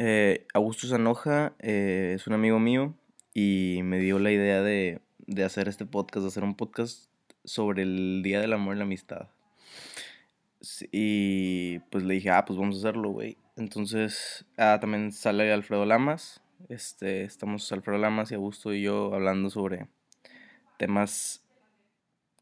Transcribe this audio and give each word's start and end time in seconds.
Eh, 0.00 0.46
Augusto 0.54 0.86
Zanoja 0.86 1.54
eh, 1.58 2.12
es 2.14 2.28
un 2.28 2.32
amigo 2.34 2.60
mío 2.60 2.94
y 3.34 3.80
me 3.82 3.98
dio 3.98 4.20
la 4.20 4.30
idea 4.30 4.62
de, 4.62 5.00
de 5.26 5.42
hacer 5.42 5.66
este 5.66 5.86
podcast, 5.86 6.22
de 6.22 6.28
hacer 6.28 6.44
un 6.44 6.54
podcast 6.54 7.10
sobre 7.44 7.82
el 7.82 8.22
Día 8.22 8.40
del 8.40 8.52
Amor 8.52 8.76
y 8.76 8.78
la 8.78 8.84
Amistad. 8.84 9.26
Y 10.92 11.80
pues 11.90 12.04
le 12.04 12.14
dije, 12.14 12.30
ah, 12.30 12.44
pues 12.44 12.56
vamos 12.56 12.76
a 12.76 12.78
hacerlo, 12.78 13.10
güey. 13.10 13.38
Entonces, 13.56 14.46
ah, 14.56 14.78
también 14.80 15.10
sale 15.10 15.52
Alfredo 15.52 15.84
Lamas. 15.84 16.42
Este, 16.68 17.24
estamos 17.24 17.72
Alfredo 17.72 17.98
Lamas 17.98 18.30
y 18.30 18.36
Augusto 18.36 18.72
y 18.72 18.82
yo 18.82 19.12
hablando 19.12 19.50
sobre 19.50 19.88
temas 20.76 21.42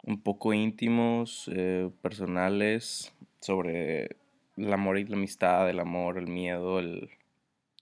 un 0.02 0.20
poco 0.20 0.52
íntimos, 0.52 1.50
eh, 1.54 1.90
personales, 2.02 3.14
sobre 3.40 4.16
el 4.58 4.72
amor 4.74 4.98
y 4.98 5.06
la 5.06 5.16
amistad, 5.16 5.70
el 5.70 5.80
amor, 5.80 6.18
el 6.18 6.26
miedo, 6.26 6.80
el 6.80 7.08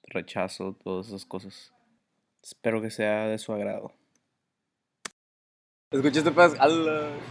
rechazo, 0.07 0.77
todas 0.83 1.09
esas 1.09 1.25
cosas. 1.25 1.73
Espero 2.43 2.81
que 2.83 2.91
sea 2.91 3.27
de 3.27 3.39
su 3.39 3.53
agrado. 3.53 3.93
Escucha 5.91 6.19
este 6.19 6.31
pedo. 6.33 6.55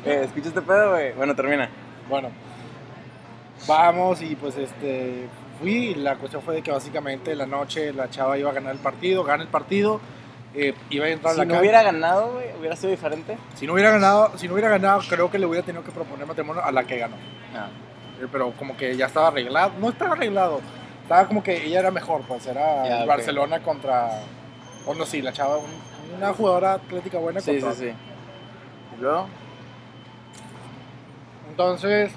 eh, 0.05 0.22
escucha 0.23 0.48
este 0.48 0.62
pedo, 0.62 0.91
güey. 0.91 1.14
Bueno, 1.14 1.36
termina. 1.36 1.70
Bueno, 2.09 2.30
vamos 3.67 4.22
y 4.22 4.36
pues 4.36 4.58
este 4.58 5.28
fui 5.59 5.94
la 5.95 6.17
cuestión 6.17 6.41
fue 6.41 6.55
de 6.55 6.62
que 6.62 6.72
básicamente 6.72 7.31
en 7.31 7.38
la 7.38 7.45
noche 7.45 7.94
la 7.94 8.09
chava 8.09 8.38
iba 8.38 8.50
a 8.50 8.54
ganar 8.54 8.73
el 8.73 8.80
partido, 8.80 9.23
gana 9.23 9.44
el 9.44 9.50
partido, 9.50 10.02
eh, 10.53 10.73
iba 10.90 11.05
a 11.05 11.09
entrar 11.09 11.31
a 11.31 11.36
Si 11.36 11.40
la 11.40 11.45
no 11.45 11.59
hubiera 11.59 11.84
ganado, 11.84 12.34
güey, 12.34 12.48
hubiera 12.59 12.76
sido 12.76 12.92
diferente. 12.92 13.38
Si 13.55 13.66
no 13.67 13.73
hubiera 13.73 13.92
ganado, 13.92 14.38
si 14.38 14.48
no 14.48 14.53
hubiera 14.53 14.70
ganado, 14.70 15.02
creo 15.08 15.30
que 15.31 15.40
le 15.40 15.45
hubiera 15.45 15.66
tenido 15.66 15.84
que 15.84 15.92
proponer 15.92 16.26
matrimonio 16.26 16.64
a 16.64 16.72
la 16.72 16.84
que 16.86 16.98
ganó. 16.98 17.16
Ah. 17.55 17.70
Eh, 18.22 18.28
Pero 18.31 18.52
como 18.53 18.76
que 18.76 18.95
ya 18.98 19.05
estaba 19.05 19.28
arreglado, 19.28 19.73
no 19.80 19.90
estaba 19.90 20.14
arreglado, 20.14 20.62
estaba 21.13 21.27
como 21.27 21.44
que 21.44 21.66
ella 21.66 21.80
era 21.80 21.91
mejor, 21.91 22.22
pues 22.22 22.45
era. 22.48 23.05
Barcelona 23.05 23.62
contra, 23.62 24.09
o 24.86 24.94
no, 24.95 25.06
sí, 25.06 25.22
la 25.22 25.31
chava, 25.33 25.58
un- 25.58 26.16
una 26.17 26.33
jugadora 26.33 26.73
atlética 26.73 27.17
buena 27.17 27.39
Sí, 27.39 27.56
sí, 27.56 27.61
contra 27.61 27.80
sí. 27.80 27.94
¿Y 28.97 29.02
luego? 29.02 29.28
Entonces. 31.50 32.11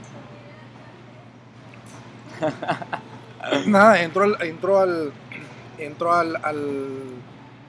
nada, 3.66 4.02
entro 4.02 4.24
al. 4.24 4.42
Entro 4.42 4.80
al. 4.80 5.12
Entro 5.78 6.14
al, 6.14 6.36
al, 6.36 6.94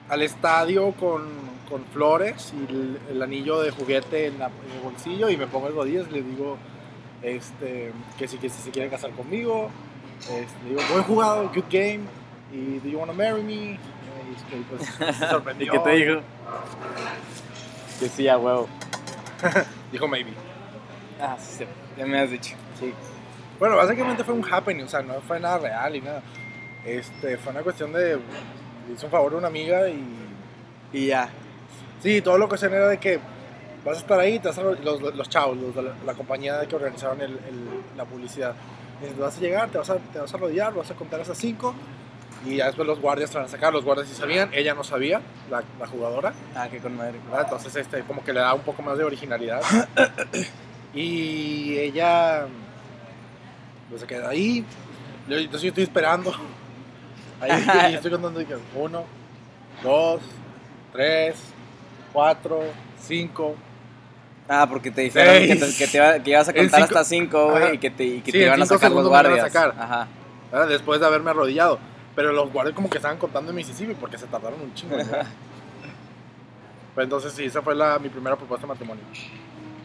al 0.08 0.22
estadio 0.22 0.92
con, 0.92 1.24
con 1.68 1.84
flores 1.92 2.54
y 2.56 2.72
el, 2.72 2.98
el 3.10 3.22
anillo 3.22 3.60
de 3.60 3.70
juguete 3.70 4.26
en, 4.28 4.38
la- 4.38 4.46
en 4.46 4.76
el 4.76 4.80
bolsillo 4.82 5.28
y 5.28 5.36
me 5.36 5.46
pongo 5.46 5.68
el 5.68 5.74
rodillas 5.74 6.06
y 6.08 6.12
le 6.14 6.22
digo 6.22 6.56
este, 7.22 7.92
que, 8.18 8.26
si, 8.26 8.38
que 8.38 8.48
si 8.48 8.62
se 8.62 8.70
quiere 8.70 8.88
casar 8.88 9.10
conmigo. 9.10 9.68
Este, 10.20 10.68
digo, 10.68 10.80
buen 10.90 11.02
jugado, 11.04 11.48
good 11.54 11.64
game. 11.70 12.00
Y 12.52 12.78
do 12.80 12.88
you 12.88 12.98
wanna 12.98 13.12
marry 13.12 13.42
me? 13.42 13.52
Y 13.52 13.78
este, 14.36 14.62
pues, 14.68 14.86
se 14.88 15.24
¿Y 15.26 15.28
sorprendió. 15.28 15.72
qué 15.72 15.78
te 15.80 15.90
dijo? 15.90 16.20
Que 18.00 18.08
sí, 18.08 18.28
a 18.28 18.38
huevo. 18.38 18.68
Dijo 19.92 20.06
maybe. 20.08 20.30
Ah, 21.20 21.36
sí, 21.38 21.58
sí. 21.58 21.64
Ya 21.96 22.06
me 22.06 22.20
has 22.20 22.30
dicho. 22.30 22.54
Sí. 22.78 22.92
Bueno, 23.58 23.76
básicamente 23.76 24.22
fue 24.24 24.34
un 24.34 24.44
happening, 24.52 24.84
o 24.84 24.88
sea, 24.88 25.02
no 25.02 25.20
fue 25.20 25.40
nada 25.40 25.58
real 25.58 25.96
y 25.96 26.00
nada. 26.00 26.22
Este, 26.84 27.36
fue 27.38 27.52
una 27.52 27.62
cuestión 27.62 27.92
de. 27.92 28.16
le 28.16 28.94
Hice 28.94 29.06
un 29.06 29.10
favor 29.12 29.34
a 29.34 29.36
una 29.36 29.48
amiga 29.48 29.88
y. 29.88 30.04
Y 30.92 31.06
ya. 31.06 31.28
Sí, 32.02 32.20
todo 32.22 32.38
lo 32.38 32.48
que 32.48 32.56
se 32.56 32.66
era 32.66 32.88
de 32.88 32.98
que 32.98 33.18
vas 33.84 33.96
a 33.96 34.00
estar 34.00 34.18
ahí, 34.20 34.38
te 34.38 34.48
vas 34.48 34.58
a, 34.58 34.62
los, 34.62 35.00
los 35.02 35.28
chavos, 35.28 35.56
los 35.56 35.74
la, 35.76 35.92
la 36.06 36.14
compañía 36.14 36.60
que 36.66 36.76
organizaron 36.76 37.20
el- 37.20 37.32
el- 37.32 37.80
la 37.96 38.04
publicidad. 38.04 38.54
Dices, 39.00 39.18
vas 39.18 39.36
a 39.36 39.40
llegar, 39.40 39.68
te 39.70 39.78
vas 39.78 39.90
a, 39.90 39.96
te 39.96 40.18
vas 40.18 40.32
a 40.32 40.36
rodear, 40.36 40.74
vas 40.74 40.90
a 40.90 40.94
contar 40.94 41.20
hasta 41.20 41.34
cinco 41.34 41.74
y 42.44 42.56
ya 42.56 42.66
después 42.66 42.86
los 42.86 43.00
guardias 43.00 43.30
te 43.30 43.36
van 43.36 43.46
a 43.46 43.48
sacar. 43.48 43.72
Los 43.72 43.84
guardias 43.84 44.08
sí 44.08 44.14
sabían, 44.14 44.50
ella 44.52 44.74
no 44.74 44.84
sabía, 44.84 45.20
la, 45.50 45.62
la 45.78 45.86
jugadora. 45.86 46.32
Ah, 46.54 46.68
qué 46.70 46.78
con 46.78 46.96
madre. 46.96 47.18
¿verdad? 47.24 47.42
Entonces, 47.44 47.74
este, 47.76 48.02
como 48.02 48.24
que 48.24 48.32
le 48.32 48.40
da 48.40 48.54
un 48.54 48.62
poco 48.62 48.82
más 48.82 48.96
de 48.98 49.04
originalidad. 49.04 49.60
y 50.94 51.76
ella 51.78 52.46
pues, 53.88 54.00
se 54.00 54.06
queda 54.06 54.28
ahí. 54.30 54.64
Entonces 55.28 55.62
yo 55.62 55.68
estoy 55.68 55.84
esperando. 55.84 56.32
Ahí 57.40 57.50
y 57.92 57.94
estoy 57.94 58.10
contando. 58.10 58.40
Uno, 58.74 59.04
dos, 59.82 60.20
tres, 60.92 61.36
cuatro, 62.12 62.62
cinco. 63.00 63.56
Ah, 64.48 64.66
porque 64.68 64.90
te 64.90 65.02
dijeron 65.02 65.46
que, 65.46 65.54
te, 65.56 65.60
Seis. 65.60 65.78
que, 65.78 65.86
te 65.88 65.96
iba- 65.98 66.18
que 66.22 66.30
ibas 66.30 66.48
a 66.48 66.52
contar 66.54 66.80
cinco- 66.80 66.84
hasta 66.98 67.04
5, 67.04 67.50
Ajá. 67.50 67.58
güey, 67.60 67.74
y 67.74 67.78
que 67.78 67.90
te, 67.90 68.04
y 68.04 68.20
que 68.20 68.26
Sí, 68.26 68.32
te 68.32 68.38
en 68.38 68.46
iban 68.46 68.62
a 68.62 68.66
sacar 68.66 68.90
los 68.90 69.04
a 69.04 69.08
guardias. 69.08 69.52
sacar. 69.52 69.74
Ajá. 69.78 70.08
¿verdad? 70.50 70.68
Después 70.68 71.00
de 71.00 71.06
haberme 71.06 71.30
arrodillado. 71.30 71.78
Pero 72.16 72.32
los 72.32 72.50
guardias 72.52 72.74
como 72.74 72.88
que 72.88 72.96
estaban 72.96 73.18
contando 73.18 73.50
en 73.50 73.56
Mississippi 73.56 73.94
porque 73.94 74.16
se 74.18 74.26
tardaron 74.26 74.60
un 74.60 74.74
chingo. 74.74 74.96
Pero 74.96 77.04
entonces 77.04 77.32
sí, 77.32 77.44
esa 77.44 77.62
fue 77.62 77.74
la, 77.76 77.98
mi 77.98 78.08
primera 78.08 78.34
propuesta 78.36 78.66
de 78.66 78.72
matrimonio. 78.72 79.04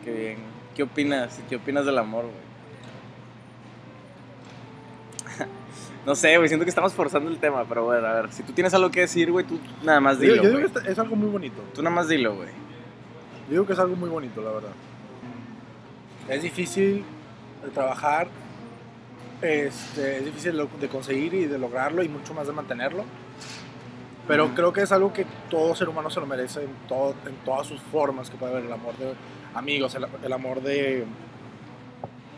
Qué 0.03 0.12
bien. 0.12 0.38
¿Qué 0.75 0.84
opinas? 0.84 1.40
¿Qué 1.50 1.57
opinas 1.57 1.85
del 1.85 1.97
amor, 1.97 2.24
güey? 2.24 2.53
no 6.06 6.16
sé, 6.16 6.38
güey, 6.38 6.47
siento 6.47 6.66
que 6.66 6.69
estamos 6.69 6.94
forzando 6.94 7.30
el 7.30 7.38
tema, 7.38 7.66
pero 7.68 7.85
bueno, 7.85 8.07
a 8.07 8.13
ver, 8.13 8.31
si 8.31 8.44
tú 8.44 8.53
tienes 8.53 8.74
algo 8.74 8.90
que 8.90 9.01
decir, 9.01 9.31
güey, 9.31 9.45
tú 9.45 9.59
nada 9.84 10.00
más 10.00 10.18
Yo, 10.18 10.22
dilo, 10.24 10.35
yo 10.38 10.41
digo 10.57 10.69
güey. 10.69 10.84
que 10.85 10.91
es 10.91 11.00
algo 11.00 11.16
muy 11.16 11.30
bonito. 11.30 11.62
Tú 11.74 11.81
nada 11.84 11.95
más 11.95 12.07
dilo, 12.07 12.35
güey. 12.35 12.50
Yo 13.48 13.52
digo 13.52 13.66
que 13.66 13.74
es 13.74 13.80
algo 13.80 13.96
muy 13.96 14.09
bonito, 14.09 14.42
la 14.42 14.52
verdad. 14.52 14.72
Es 16.30 16.42
difícil 16.42 17.04
de 17.64 17.70
trabajar, 17.72 18.28
este, 19.42 20.18
es 20.18 20.26
difícil 20.26 20.68
de 20.80 20.88
conseguir 20.88 21.34
y 21.34 21.46
de 21.46 21.58
lograrlo 21.58 22.04
y 22.04 22.09
mucho 22.09 22.34
más 22.34 22.48
de 22.48 22.54
mantenerlo. 22.54 23.04
Pero 24.28 24.56
creo 24.56 24.72
que 24.72 24.81
es 24.81 24.92
algo 24.92 25.12
que 25.12 25.26
todo 25.50 25.76
ser 25.76 25.90
humano 25.90 26.09
se 26.09 26.22
lo 26.22 26.26
merece 26.26 26.64
en, 26.64 26.72
todo, 26.88 27.14
en 27.28 27.36
todas 27.44 27.68
sus 27.68 27.81
formas 27.81 28.30
que 28.30 28.38
puede 28.38 28.54
haber. 28.54 28.66
El 28.66 28.74
amor 28.74 28.96
de 28.98 29.14
amigos, 29.54 29.94
el, 29.96 30.08
el 30.24 30.34
amor 30.34 30.62
de 30.62 31.06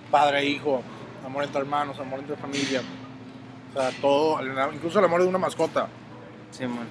padre 0.09 0.39
e 0.39 0.45
hijo, 0.45 0.81
amor 1.23 1.43
entre 1.43 1.61
hermanos, 1.61 1.99
amor 1.99 2.19
entre 2.19 2.35
familia. 2.37 2.81
O 3.69 3.79
sea, 3.79 3.91
todo, 4.01 4.39
incluso 4.73 4.97
el 4.97 5.05
amor 5.05 5.21
de 5.21 5.27
una 5.27 5.37
mascota. 5.37 5.87
Sí, 6.49 6.65
man. 6.65 6.87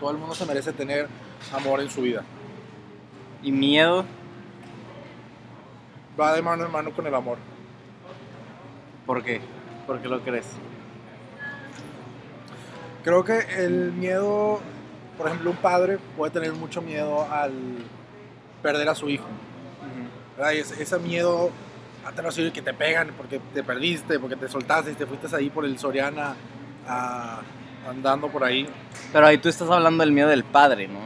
Todo 0.00 0.10
el 0.10 0.18
mundo 0.18 0.34
se 0.34 0.46
merece 0.46 0.72
tener 0.72 1.08
amor 1.52 1.80
en 1.80 1.90
su 1.90 2.02
vida. 2.02 2.24
¿Y 3.42 3.52
miedo? 3.52 4.04
Va 6.18 6.34
de 6.34 6.42
mano 6.42 6.64
en 6.66 6.72
mano 6.72 6.90
con 6.92 7.06
el 7.06 7.14
amor. 7.14 7.38
¿Por 9.06 9.22
qué? 9.22 9.40
¿Por 9.86 10.00
qué 10.00 10.08
lo 10.08 10.20
crees? 10.20 10.46
Creo 13.04 13.24
que 13.24 13.38
el 13.56 13.92
miedo, 13.92 14.60
por 15.16 15.28
ejemplo, 15.28 15.50
un 15.50 15.56
padre 15.56 15.98
puede 16.16 16.32
tener 16.32 16.52
mucho 16.52 16.82
miedo 16.82 17.26
al 17.30 17.52
perder 18.62 18.88
a 18.88 18.94
su 18.94 19.08
hijo. 19.08 19.26
¿verdad? 20.36 20.52
Y 20.52 20.58
ese, 20.58 20.82
ese 20.82 20.98
miedo 20.98 21.50
a 22.04 22.10
tener 22.10 22.26
así 22.28 22.50
que 22.50 22.62
te 22.62 22.74
pegan 22.74 23.12
porque 23.16 23.40
te 23.54 23.62
perdiste, 23.62 24.18
porque 24.18 24.36
te 24.36 24.48
soltaste 24.48 24.92
y 24.92 24.94
te 24.94 25.06
fuiste 25.06 25.34
ahí 25.34 25.50
por 25.50 25.64
el 25.64 25.78
Soriana 25.78 26.34
a- 26.86 27.40
andando 27.88 28.28
por 28.28 28.44
ahí. 28.44 28.68
Pero 29.12 29.26
ahí 29.26 29.38
tú 29.38 29.48
estás 29.48 29.70
hablando 29.70 30.02
del 30.02 30.12
miedo 30.12 30.28
del 30.28 30.44
padre, 30.44 30.88
¿no? 30.88 31.00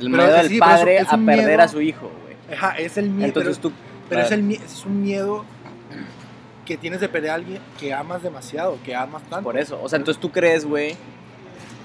El 0.00 0.10
Pero 0.10 0.22
miedo 0.24 0.36
es- 0.36 0.42
del 0.42 0.48
sí, 0.50 0.58
pero 0.58 0.70
es- 0.72 0.78
padre 0.78 0.96
es 0.98 1.08
a 1.08 1.10
perder 1.16 1.46
miedo- 1.46 1.62
a 1.62 1.68
su 1.68 1.80
hijo, 1.80 2.10
güey. 2.22 2.56
Ajá, 2.56 2.76
es 2.78 2.96
el 2.96 3.10
miedo. 3.10 3.26
Entonces 3.28 3.58
pero 3.58 3.70
tú... 3.70 3.80
pero 4.08 4.20
es, 4.22 4.30
ver, 4.30 4.38
el, 4.38 4.52
es 4.52 4.84
un 4.84 5.02
miedo 5.02 5.44
que 6.66 6.76
tienes 6.76 7.00
de 7.00 7.08
perder 7.08 7.30
a 7.30 7.34
alguien 7.34 7.60
que 7.78 7.92
amas 7.92 8.22
demasiado, 8.22 8.78
que 8.84 8.94
amas 8.94 9.22
tanto. 9.24 9.44
Por 9.44 9.58
eso, 9.58 9.78
o 9.82 9.88
sea, 9.88 9.98
entonces 9.98 10.20
tú 10.20 10.30
crees, 10.30 10.64
güey, 10.64 10.96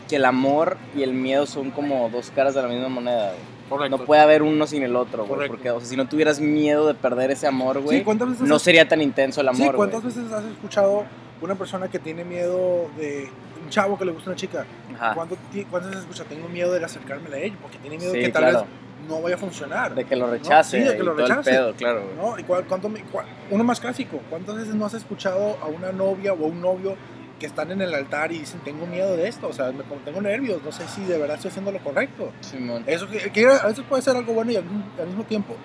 que 0.07 0.15
el 0.15 0.25
amor 0.25 0.77
y 0.95 1.03
el 1.03 1.13
miedo 1.13 1.45
son 1.45 1.69
como 1.71 2.09
dos 2.09 2.31
caras 2.33 2.55
de 2.55 2.61
la 2.61 2.67
misma 2.67 2.89
moneda, 2.89 3.31
güey. 3.31 3.59
Correcto. 3.69 3.97
No 3.99 4.05
puede 4.05 4.21
haber 4.21 4.41
uno 4.41 4.65
sin 4.65 4.81
el 4.81 4.95
otro, 4.95 5.25
güey. 5.27 5.47
Porque, 5.47 5.69
o 5.69 5.79
sea, 5.79 5.87
si 5.87 5.95
no 5.95 6.07
tuvieras 6.07 6.39
miedo 6.39 6.87
de 6.87 6.95
perder 6.95 7.29
ese 7.29 7.45
amor, 7.45 7.79
güey, 7.81 7.99
Sí, 7.99 8.03
¿cuántas 8.03 8.29
veces 8.29 8.47
no 8.47 8.55
has- 8.55 8.61
sería 8.63 8.87
tan 8.87 8.99
intenso 9.01 9.41
el 9.41 9.49
Sí, 9.53 9.61
amor, 9.61 9.75
¿cuántas 9.75 10.03
veces 10.03 10.31
has 10.31 10.43
escuchado 10.45 11.03
una 11.41 11.53
persona 11.55 11.87
que 11.87 11.99
tiene 11.99 12.23
miedo 12.25 12.89
de 12.97 13.29
un 13.69 13.71
chavo 13.71 13.97
que 13.97 14.05
le 14.05 14.11
gusta 14.11 14.31
una 14.31 14.37
chica? 14.37 14.65
Ajá. 14.95 15.13
¿Cuánto 15.13 15.37
ti- 15.51 15.65
¿Cuántas 15.69 15.91
veces 15.91 16.05
escucha? 16.05 16.23
Tengo 16.27 16.49
miedo 16.49 16.73
de 16.73 16.83
acercarme 16.83 17.33
a 17.33 17.37
ella 17.37 17.55
porque 17.61 17.77
tiene 17.77 17.97
miedo 17.97 18.11
Sí, 18.13 18.19
que 18.21 18.29
tal 18.29 18.43
claro. 18.43 18.59
vez 18.61 18.67
no 19.07 19.21
vaya 19.21 19.35
a 19.35 19.37
funcionar. 19.37 19.93
De 19.95 20.05
que 20.05 20.15
lo 20.15 20.27
rechace 20.29 20.79
sí, 20.81 20.87
de 20.87 20.97
que 20.97 21.03
lo 21.03 21.13
rechace. 21.13 21.51
pedo, 21.51 21.73
claro, 21.75 22.03
güey. 22.03 22.15
¿no? 22.15 22.39
¿Y 22.39 22.43
cuál- 22.43 22.65
cuánto 22.65 22.89
cuál- 23.11 23.25
uno 23.51 23.63
más 23.63 23.79
clásico, 23.79 24.19
¿cuántas 24.29 24.55
veces 24.55 24.73
no 24.75 24.85
has 24.85 24.93
escuchado 24.95 25.57
a 25.61 25.67
una 25.67 25.91
novia 25.91 26.33
o 26.33 26.43
a 26.43 26.47
un 26.47 26.59
novio 26.61 26.95
que 27.39 27.45
están 27.45 27.71
en 27.71 27.81
el 27.81 27.93
altar 27.93 28.31
y 28.33 28.39
dicen, 28.39 28.59
tengo 28.65 28.85
miedo 28.85 29.15
de 29.15 29.27
esto, 29.29 29.47
o 29.47 29.53
sea, 29.53 29.71
me 29.71 29.83
tengo 30.03 30.19
nervios, 30.21 30.61
no 30.63 30.71
sé 30.73 30.85
si 30.89 31.05
de 31.05 31.17
verdad 31.17 31.37
estoy 31.37 31.49
haciendo 31.51 31.71
lo 31.71 31.79
correcto? 31.79 32.33
Simón. 32.41 32.83
Eso 32.85 33.07
que, 33.07 33.31
que 33.31 33.47
a 33.47 33.65
veces 33.67 33.85
puede 33.87 34.01
ser 34.01 34.17
algo 34.17 34.33
bueno 34.33 34.51
y 34.51 34.57
al, 34.57 34.63
mismo- 34.65 34.83
al 34.99 35.07
mismo 35.07 35.23
tiempo 35.23 35.55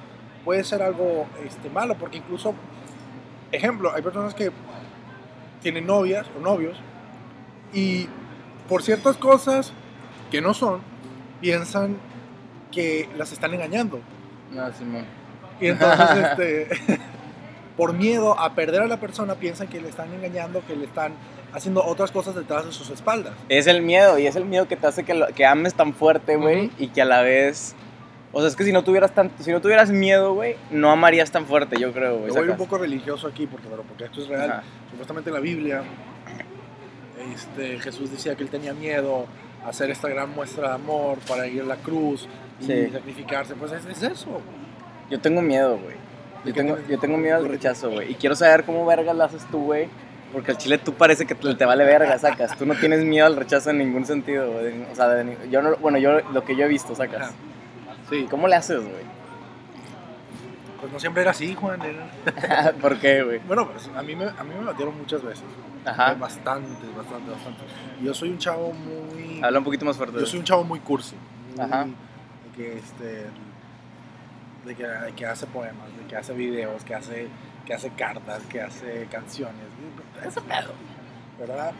puede 0.45 0.62
ser 0.62 0.83
algo 0.83 1.27
este, 1.45 1.69
malo, 1.71 1.97
porque 1.97 2.19
incluso, 2.19 2.55
ejemplo, 3.51 3.93
hay 3.93 4.03
personas 4.03 4.35
que 4.35 4.53
tienen 5.62 5.87
novias 5.87 6.27
o 6.39 6.41
novios 6.41 6.77
y 7.75 8.09
por 8.69 8.82
ciertas 8.82 9.17
cosas 9.17 9.73
que 10.31 10.41
no 10.41 10.55
son, 10.55 10.81
piensan 11.41 11.97
que 12.73 13.09
las 13.17 13.32
están 13.32 13.53
engañando. 13.55 14.00
No, 14.53 14.73
Simón. 14.73 15.05
Y 15.61 15.69
entonces, 15.69 16.09
este, 16.19 16.69
por 17.76 17.93
miedo 17.93 18.38
a 18.38 18.55
perder 18.55 18.82
a 18.82 18.87
la 18.87 18.99
persona, 19.00 19.35
piensan 19.35 19.69
que 19.69 19.81
le 19.81 19.88
están 19.88 20.12
engañando, 20.12 20.62
que 20.67 20.75
le 20.76 20.85
están 20.87 21.12
haciendo 21.53 21.85
otras 21.85 22.11
cosas 22.11 22.35
detrás 22.35 22.65
de 22.67 22.73
sus 22.73 22.91
espaldas. 22.91 23.32
Es 23.49 23.67
el 23.67 23.82
miedo, 23.82 24.19
y 24.19 24.27
es 24.27 24.35
el 24.37 24.44
miedo 24.44 24.67
que 24.67 24.77
te 24.77 24.87
hace 24.87 25.05
que, 25.05 25.15
lo- 25.15 25.29
que 25.29 25.47
ames 25.47 25.75
tan 25.75 25.94
fuerte, 25.94 26.37
güey, 26.37 26.67
Ujú. 26.67 26.75
y 26.79 26.88
que 26.88 27.03
a 27.03 27.05
la 27.05 27.23
vez... 27.23 27.75
O 28.32 28.41
sea, 28.41 28.49
es 28.49 28.56
que 28.56 28.65
si 28.65 28.73
no 28.73 28.82
tuvieras 28.82 29.15
tan, 29.15 29.31
si 29.38 29.53
no 29.53 29.61
tuvieras 29.61 29.91
miedo, 29.91 30.35
güey, 30.35 30.56
no 30.73 30.91
amarías 30.91 31.31
tan 31.31 31.47
fuerte, 31.47 31.77
yo 31.79 31.93
creo, 31.93 32.19
güey. 32.19 32.31
Voy 32.32 32.41
a 32.41 32.44
ir 32.47 32.50
un 32.50 32.56
poco 32.56 32.79
religioso 32.79 33.29
aquí 33.29 33.47
porque, 33.47 33.69
pero 33.70 33.85
porque 33.85 34.05
esto 34.06 34.23
es 34.23 34.27
real. 34.29 34.50
Ajá. 34.50 34.62
Supuestamente 34.91 35.31
en 35.31 35.35
la 35.35 35.41
Biblia, 35.41 35.82
este, 37.32 37.79
Jesús 37.81 38.11
decía 38.11 38.35
que 38.35 38.43
él 38.43 38.50
tenía 38.50 38.75
miedo 38.75 39.26
a 39.65 39.69
hacer 39.69 39.91
esta 39.91 40.09
gran 40.09 40.31
muestra 40.31 40.69
de 40.69 40.75
amor 40.75 41.19
para 41.29 41.47
ir 41.47 41.62
a 41.62 41.65
la 41.65 41.76
cruz 41.76 42.29
y 42.61 42.65
Sí. 42.67 42.88
sacrificarse. 42.93 43.55
Pues 43.55 43.73
es, 43.73 43.87
es 43.87 44.03
eso. 44.03 44.41
Yo 45.11 45.21
tengo 45.21 45.41
miedo, 45.43 45.79
güey. 45.79 45.94
¿De 46.44 46.50
Yo 46.50 46.55
tengo, 46.55 46.79
yo 46.88 46.99
tengo 46.99 47.17
miedo 47.17 47.37
al 47.37 47.49
rechazo, 47.49 47.91
güey. 47.91 48.12
Y 48.12 48.15
quiero 48.15 48.37
saber 48.37 48.65
cómo 48.65 48.85
vergas 48.85 49.17
lo 49.17 49.25
haces 49.25 49.44
tú, 49.50 49.65
güey. 49.65 49.88
Porque 50.32 50.50
al 50.50 50.59
chile 50.59 50.79
tú 50.79 50.93
parece 50.94 51.26
que 51.26 51.35
te, 51.35 51.55
te 51.55 51.65
vale 51.65 51.85
verga, 51.85 52.19
sacas. 52.19 52.59
Tú 52.59 52.67
no 52.67 52.75
tienes 52.75 53.05
miedo 53.05 53.25
al 53.27 53.37
rechazo 53.37 53.70
en 53.70 53.79
ningún 53.79 54.05
sentido, 54.05 54.50
güey. 54.53 54.82
O 54.93 54.94
sea, 54.97 55.09
de 55.09 55.37
yo 55.50 55.62
no, 55.62 55.77
bueno, 55.77 55.97
yo 55.99 56.20
lo 56.32 56.44
que 56.44 56.56
yo 56.56 56.65
he 56.65 56.69
visto, 56.69 56.94
sacas. 56.94 57.31
Sí, 58.11 58.27
¿Cómo 58.29 58.49
le 58.49 58.56
haces, 58.56 58.81
güey? 58.81 59.13
Pues 60.84 60.92
no 60.92 61.00
siempre 61.00 61.22
era 61.22 61.31
así, 61.31 61.54
Juan. 61.54 61.81
era- 61.82 62.72
¿Por 62.81 62.98
qué, 62.98 63.22
güey? 63.22 63.38
Bueno, 63.46 63.66
pues 63.70 63.88
a 63.96 64.02
mí 64.02 64.14
me, 64.14 64.25
a 64.26 64.44
mí 64.44 64.54
me 64.58 64.64
batieron 64.64 64.98
muchas 64.98 65.22
veces. 65.22 65.44
Ajá. 65.86 66.12
Bastante, 66.14 66.69
bastante, 66.96 67.31
bastante. 67.31 67.62
Yo 68.02 68.12
soy 68.12 68.28
un 68.31 68.38
chavo 68.38 68.72
muy... 68.72 69.40
Habla 69.42 69.58
un 69.60 69.64
poquito 69.64 69.84
más 69.86 69.96
fuerte. 69.96 70.19
Yo 70.20 70.26
soy 70.26 70.40
un 70.40 70.44
chavo 70.44 70.62
muy 70.64 70.81
cursi. 70.81 71.16
muy- 71.56 71.64
Ajá. 71.64 71.84
De 71.86 72.50
que, 72.56 72.78
este, 72.78 73.26
de 74.66 74.75
que, 74.75 74.86
de 74.86 75.12
que 75.12 75.26
hace 75.26 75.46
poemas, 75.46 75.88
de 75.98 76.06
que 76.06 76.16
hace 76.16 76.34
videos, 76.34 76.84
que 76.84 76.94
hace, 76.94 77.28
que 77.64 77.72
hace 77.75 77.90
cartas, 77.90 78.42
que 78.44 78.60
hace 78.60 79.06
canciones. 79.10 79.54
Ese 80.22 80.40
pedo. 80.42 80.72
¿Verdad? 81.38 81.72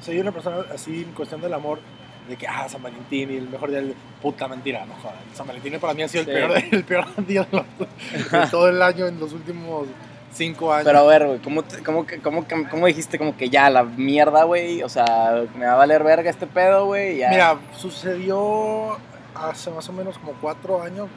Soy 0.00 0.18
una 0.20 0.32
persona 0.32 0.64
así 0.74 1.02
en 1.04 1.12
cuestión 1.12 1.40
del 1.42 1.52
amor, 1.54 1.80
de 2.28 2.36
que, 2.36 2.46
ah, 2.46 2.68
San 2.68 2.82
Valentín 2.82 3.30
y 3.32 3.36
el 3.36 3.48
mejor 3.48 3.70
día 3.70 3.80
del... 3.80 3.94
Puta 4.20 4.46
mentira, 4.48 4.84
no 4.86 4.94
jodas. 4.94 5.16
San 5.34 5.46
Valentín 5.46 5.78
para 5.80 5.92
mí 5.94 6.02
ha 6.02 6.08
sido 6.08 6.24
Sí. 6.24 6.30
el, 6.30 6.36
peor, 6.36 6.62
el 6.72 6.84
peor 6.84 7.26
día 7.26 7.42
de, 7.50 7.56
los- 7.58 8.30
de 8.42 8.46
todo 8.50 8.68
el 8.68 8.80
año 8.80 9.06
en 9.06 9.18
los 9.18 9.32
últimos 9.32 9.86
cinco 10.32 10.72
años. 10.72 10.84
Pero 10.86 10.98
a 11.00 11.02
ver, 11.04 11.26
güey, 11.26 11.38
¿cómo, 11.40 11.62
cómo, 11.84 12.06
cómo, 12.22 12.46
cómo 12.70 12.86
dijiste 12.86 13.18
como 13.18 13.36
que 13.36 13.50
ya, 13.50 13.68
la 13.70 13.82
mierda, 13.82 14.44
güey? 14.44 14.82
O 14.82 14.88
sea, 14.88 15.42
me 15.58 15.66
va 15.66 15.72
a 15.72 15.76
valer 15.76 16.02
verga 16.04 16.30
este 16.30 16.46
pedo, 16.46 16.86
güey. 16.86 17.16
Mira, 17.28 17.58
sucedió 17.76 18.96
hace 19.34 19.70
más 19.70 19.88
o 19.88 19.92
menos 19.92 20.18
como 20.18 20.32
cuatro 20.40 20.82
años, 20.82 21.08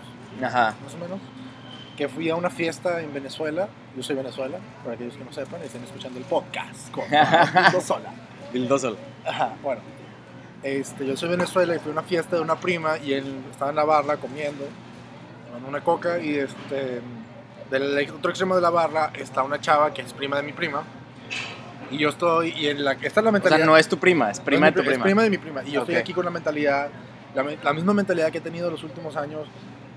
Ajá. 0.44 0.74
más 0.84 0.94
o 0.96 0.98
menos, 0.98 1.20
que 1.98 2.08
fui 2.10 2.30
a 2.30 2.36
una 2.36 2.50
fiesta 2.50 3.02
en 3.02 3.14
Venezuela. 3.14 3.68
Yo 3.96 4.04
soy 4.04 4.16
Venezuela, 4.16 4.58
para 4.84 4.96
aquellos 4.96 5.16
que 5.16 5.24
no 5.24 5.32
sepan, 5.32 5.62
y 5.62 5.66
estén 5.68 5.84
escuchando 5.84 6.20
el 6.20 6.26
podcast 6.26 6.92
con 6.92 7.04
Dos 7.72 7.84
sola. 7.84 8.12
Dildo 8.52 8.78
solo. 8.80 8.98
Ajá, 9.26 9.54
bueno. 9.64 9.82
Este, 10.64 11.06
yo 11.06 11.16
soy 11.16 11.30
Venezuela 11.30 11.76
y 11.76 11.80
fui 11.80 11.90
a 11.90 11.94
una 11.94 12.02
fiesta 12.04 12.36
de 12.38 12.42
una 12.42 12.56
prima 12.56 12.98
y 12.98 13.14
él 13.14 13.26
estaba 13.52 13.70
en 13.70 13.76
la 13.76 13.84
barra 13.84 14.18
comiendo, 14.18 14.66
tomando 15.48 15.70
una 15.70 15.84
coca 15.84 16.18
y 16.20 16.36
este, 16.36 17.02
del 17.70 18.10
otro 18.12 18.32
extremo 18.32 18.56
de 18.56 18.62
la 18.62 18.70
barra 18.72 19.12
está 19.14 19.44
una 19.44 19.60
chava 19.62 19.94
que 19.94 20.02
es 20.02 20.14
prima 20.14 20.38
de 20.38 20.44
mi 20.44 20.54
prima. 20.54 20.84
Y 21.92 22.00
yo 22.00 22.10
estoy, 22.10 22.50
y 22.58 22.68
en 22.68 22.84
la, 22.84 22.94
esta 22.94 23.20
es 23.20 23.24
la 23.24 23.30
O 23.30 23.34
mentalidad. 23.34 23.58
sea, 23.58 23.66
no 23.68 23.78
es 23.78 23.88
tu 23.88 23.98
prima, 24.00 24.32
es 24.32 24.40
prima 24.40 24.62
No, 24.62 24.66
de 24.68 24.72
tu 24.72 24.80
prima. 24.80 24.96
Es 24.96 25.02
prima 25.04 25.22
de 25.24 25.30
mi 25.30 25.38
prima. 25.38 25.64
Y 25.64 25.72
yo 25.72 25.82
estoy 25.82 25.96
aquí 25.96 26.14
con 26.14 26.26
la 26.26 26.32
mentalidad, 26.32 26.90
la, 27.36 27.44
la 27.64 27.74
misma 27.74 27.94
mentalidad 27.94 28.32
que 28.32 28.40
he 28.40 28.42
tenido 28.42 28.72
los 28.72 28.84
últimos 28.84 29.16
años 29.16 29.48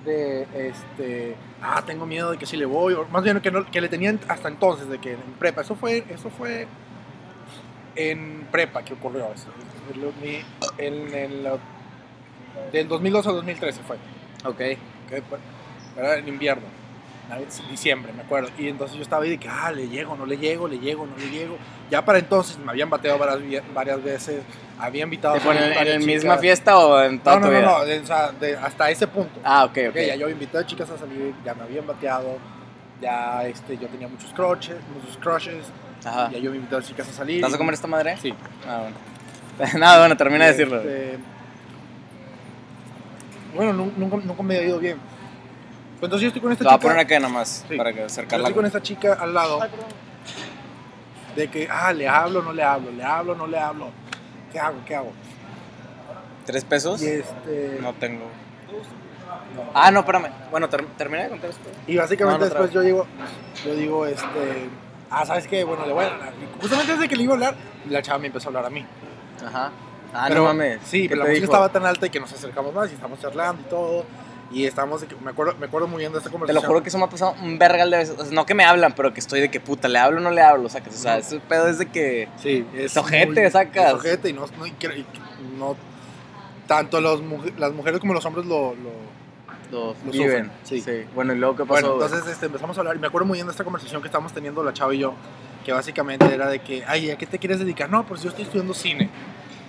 de, 0.04 0.42
este, 0.68 1.34
ah, 1.62 1.82
tengo 1.86 2.04
miedo 2.04 2.30
de 2.32 2.36
que 2.36 2.44
si 2.44 2.58
le 2.58 2.66
voy, 2.66 2.92
o 2.92 3.06
más 3.06 3.22
bien 3.24 3.40
que, 3.40 3.50
no- 3.50 3.64
que 3.70 3.80
le 3.80 3.88
tenían 3.88 4.20
hasta 4.28 4.48
entonces, 4.48 4.88
de 4.90 4.98
que 4.98 5.12
en 5.14 5.20
prepa. 5.38 5.62
Eso 5.62 5.76
fue, 5.76 6.04
eso 6.10 6.28
fue 6.28 6.66
en 7.96 8.46
prepa 8.52 8.82
que 8.84 8.92
ocurrió 8.94 9.26
eso. 9.34 9.48
Mi- 9.96 10.44
En 10.78 11.14
el, 11.14 11.48
del 12.72 12.88
2012 12.88 13.28
al 13.28 13.34
2013 13.36 13.80
fue. 13.86 13.96
Ok. 14.44 14.58
que 15.08 15.22
fue- 15.28 15.38
Era 15.96 16.16
en 16.18 16.28
invierno, 16.28 16.62
diciembre, 17.70 18.12
me 18.12 18.22
acuerdo. 18.22 18.50
Y 18.58 18.68
entonces 18.68 18.96
yo 18.96 19.02
estaba 19.02 19.24
ahí 19.24 19.30
de 19.30 19.38
que, 19.38 19.48
ah, 19.48 19.72
le 19.72 19.88
llego, 19.88 20.14
no 20.16 20.26
le 20.26 20.36
llego, 20.36 20.68
le 20.68 20.78
llego, 20.78 21.06
no 21.06 21.16
le 21.16 21.28
llego. 21.30 21.56
Ya 21.90 22.04
para 22.04 22.18
entonces 22.18 22.58
me 22.58 22.70
habían 22.70 22.88
bateado 22.90 23.18
varias, 23.18 23.62
varias 23.74 24.02
veces, 24.02 24.42
había 24.78 25.04
invitado 25.04 25.34
¿Te 25.34 25.40
ponen 25.40 25.72
en, 25.72 26.00
la 26.00 26.06
misma 26.06 26.36
fiesta 26.38 26.78
o 26.78 27.00
en 27.02 27.18
toda 27.20 27.36
No, 27.36 27.40
no, 27.40 27.46
tu 27.46 27.52
no, 27.52 27.58
vida? 27.58 27.70
no, 27.78 27.84
de- 27.84 27.98
o 28.00 28.06
sea, 28.06 28.30
de- 28.32 28.56
hasta 28.56 28.90
ese 28.90 29.06
punto. 29.08 29.40
Ah, 29.42 29.64
ok, 29.64 29.78
ok. 29.88 29.90
Ok, 29.90 29.96
ya 30.06 30.14
yo 30.14 30.24
había 30.26 30.34
invitado 30.34 30.60
a 30.62 30.66
chicas 30.66 30.90
a 30.90 30.98
salir, 30.98 31.34
ya 31.44 31.54
me 31.54 31.62
habían 31.64 31.86
bateado, 31.86 32.36
ya 33.00 33.44
este, 33.46 33.76
yo 33.78 33.88
tenía 33.88 34.08
muchos 34.08 34.32
crushes, 34.34 34.76
muchos 34.94 35.16
crushes, 35.18 35.64
Ajá. 36.04 36.30
ya 36.30 36.38
yo 36.38 36.50
había 36.50 36.58
invitado 36.60 36.80
a 36.80 36.84
chicas 36.84 37.08
a 37.08 37.12
salir. 37.12 37.38
¿Te 37.40 37.42
vas 37.46 37.54
a 37.54 37.58
comer 37.58 37.74
esta 37.74 37.88
madre? 37.88 38.16
Sí. 38.18 38.32
Ah, 38.66 38.78
bueno. 38.82 38.96
Nada, 39.78 39.98
bueno, 40.00 40.16
termina 40.16 40.44
de 40.46 40.50
decirlo. 40.52 40.76
Este, 40.78 41.18
bueno, 43.54 43.72
nu- 43.72 43.92
nunca, 43.96 44.16
nunca 44.18 44.42
me 44.42 44.56
ha 44.56 44.62
ido 44.62 44.78
bien. 44.78 44.96
Pues 45.98 46.04
entonces 46.04 46.22
yo 46.22 46.26
estoy 46.28 46.42
con 46.42 46.52
esta 46.52 46.64
Te 46.64 46.68
voy 46.68 46.74
a 46.74 46.78
chica. 46.78 46.88
poner 46.88 46.98
acá 47.04 47.20
nomás 47.20 47.64
Sí. 47.68 47.76
para 47.76 47.92
que 47.92 48.00
Yo 48.00 48.06
acercarla. 48.06 48.44
estoy 48.48 48.54
con 48.54 48.66
esta 48.66 48.82
chica 48.82 49.14
al 49.14 49.34
lado 49.34 49.60
de 51.34 51.48
que, 51.48 51.68
ah, 51.70 51.92
le 51.92 52.06
hablo, 52.08 52.42
no 52.42 52.52
le 52.52 52.62
hablo, 52.62 52.90
le 52.92 53.02
hablo, 53.02 53.34
no 53.34 53.46
le 53.46 53.58
hablo. 53.58 53.90
¿Qué 54.52 54.60
hago? 54.60 54.76
¿Qué 54.86 54.94
hago? 54.94 55.12
¿Tres 56.46 56.64
pesos? 56.64 57.02
Y 57.02 57.06
este. 57.08 57.78
No 57.82 57.92
tengo. 57.94 58.24
Ah, 59.74 59.90
no, 59.90 60.00
espérame. 60.00 60.28
Bueno, 60.50 60.68
ter- 60.68 60.86
termina 60.96 61.24
de 61.24 61.30
contar 61.30 61.50
esto. 61.50 61.68
Y 61.86 61.96
básicamente 61.96 62.38
No, 62.38 62.44
no 62.44 62.50
después 62.50 62.70
yo 62.72 62.80
digo, 62.80 63.06
yo 63.64 63.74
digo, 63.74 64.06
este. 64.06 64.68
Ah, 65.10 65.26
¿sabes 65.26 65.46
qué? 65.46 65.64
Bueno, 65.64 65.84
le 65.86 65.92
voy 65.92 66.04
a 66.04 66.08
hablar. 66.14 66.32
Y 66.40 66.60
justamente 66.60 66.92
desde 66.92 67.08
que 67.08 67.16
le 67.16 67.24
iba 67.24 67.32
a 67.32 67.36
hablar, 67.36 67.54
la 67.90 68.02
chava 68.02 68.18
me 68.18 68.28
empezó 68.28 68.48
a 68.48 68.50
hablar 68.50 68.66
a 68.66 68.70
mí. 68.70 68.84
Ajá. 69.46 69.70
Ah, 70.14 70.24
Pero, 70.28 70.40
no 70.42 70.46
mames. 70.48 70.80
Sí, 70.84 71.02
¿Qué 71.02 71.08
pero 71.10 71.18
la 71.20 71.24
te 71.26 71.30
música 71.32 71.40
dijo? 71.46 71.52
estaba 71.52 71.68
tan 71.70 71.84
alta 71.86 72.06
y 72.06 72.10
que 72.10 72.20
nos 72.20 72.32
acercamos 72.32 72.74
más 72.74 72.90
y 72.90 72.94
estamos 72.94 73.20
charlando 73.20 73.62
y 73.62 73.70
todo. 73.70 74.04
Y 74.50 74.64
estamos, 74.64 75.04
me 75.22 75.30
acuerdo, 75.30 75.54
me 75.60 75.66
acuerdo 75.66 75.86
muy 75.88 75.98
bien 75.98 76.12
de 76.12 76.18
esta 76.18 76.30
Te 76.30 76.32
conversación. 76.32 76.62
lo 76.62 76.66
juro 76.68 76.82
que 76.82 76.88
eso 76.88 76.96
me 76.96 77.04
ha 77.04 77.08
pasado 77.10 77.34
un 77.42 77.58
vergal 77.58 77.90
de 77.90 77.98
veces. 77.98 78.14
O 78.18 78.24
sea, 78.24 78.32
no 78.34 78.46
que 78.46 78.54
me 78.54 78.64
hablan, 78.64 78.94
pero 78.94 79.12
que 79.12 79.20
estoy 79.20 79.40
de 79.42 79.50
que 79.50 79.60
puta, 79.60 79.88
le 79.88 79.98
hablo 79.98 80.18
o 80.18 80.22
no 80.22 80.30
le 80.30 80.40
hablo. 80.40 80.66
O 80.66 80.70
sea, 80.70 80.80
que, 80.80 80.88
o 80.88 80.92
sea, 80.94 81.18
ese 81.18 81.38
pedo 81.40 81.68
es 81.68 81.78
de 81.78 81.86
que. 81.86 82.28
Sí, 82.42 82.66
es 82.74 82.96
Ojete, 82.96 83.42
muy- 83.42 83.50
sacas. 83.50 83.88
es 83.88 83.92
ojete 83.94 84.30
y 84.30 84.32
no, 84.32 84.46
no, 84.58 84.66
y 84.66 84.74
no- 85.58 85.76
tanto 86.66 87.00
los, 87.00 87.20
las 87.58 87.72
mujeres 87.72 88.00
como 88.00 88.14
los 88.14 88.24
hombres 88.24 88.46
lo, 88.46 88.74
lo- 88.74 89.08
Lo, 89.70 89.94
Lo 90.06 90.10
viven. 90.10 90.50
sufren, 90.64 90.82
sí. 90.82 91.04
Bueno, 91.14 91.34
y 91.34 91.36
luego 91.38 91.54
qué 91.56 91.64
pasó. 91.66 91.88
Bueno, 91.96 92.04
entonces 92.06 92.32
este, 92.32 92.46
empezamos 92.46 92.74
a 92.78 92.80
hablar 92.80 92.96
y 92.96 93.00
me 93.00 93.06
acuerdo 93.06 93.26
muy 93.26 93.36
bien 93.36 93.46
de 93.46 93.50
esta 93.50 93.64
conversación 93.64 94.00
que 94.00 94.08
estábamos 94.08 94.32
teniendo 94.32 94.62
la 94.64 94.72
chava 94.72 94.94
y 94.94 94.98
yo, 95.00 95.12
que 95.68 95.72
básicamente 95.74 96.24
era 96.32 96.48
de 96.48 96.60
que, 96.60 96.82
ay, 96.86 97.10
¿a 97.10 97.18
qué 97.18 97.26
te 97.26 97.38
quieres 97.38 97.58
dedicar? 97.58 97.90
No, 97.90 98.02
pues 98.06 98.22
yo 98.22 98.30
estoy 98.30 98.44
estudiando 98.44 98.72
cine, 98.72 99.10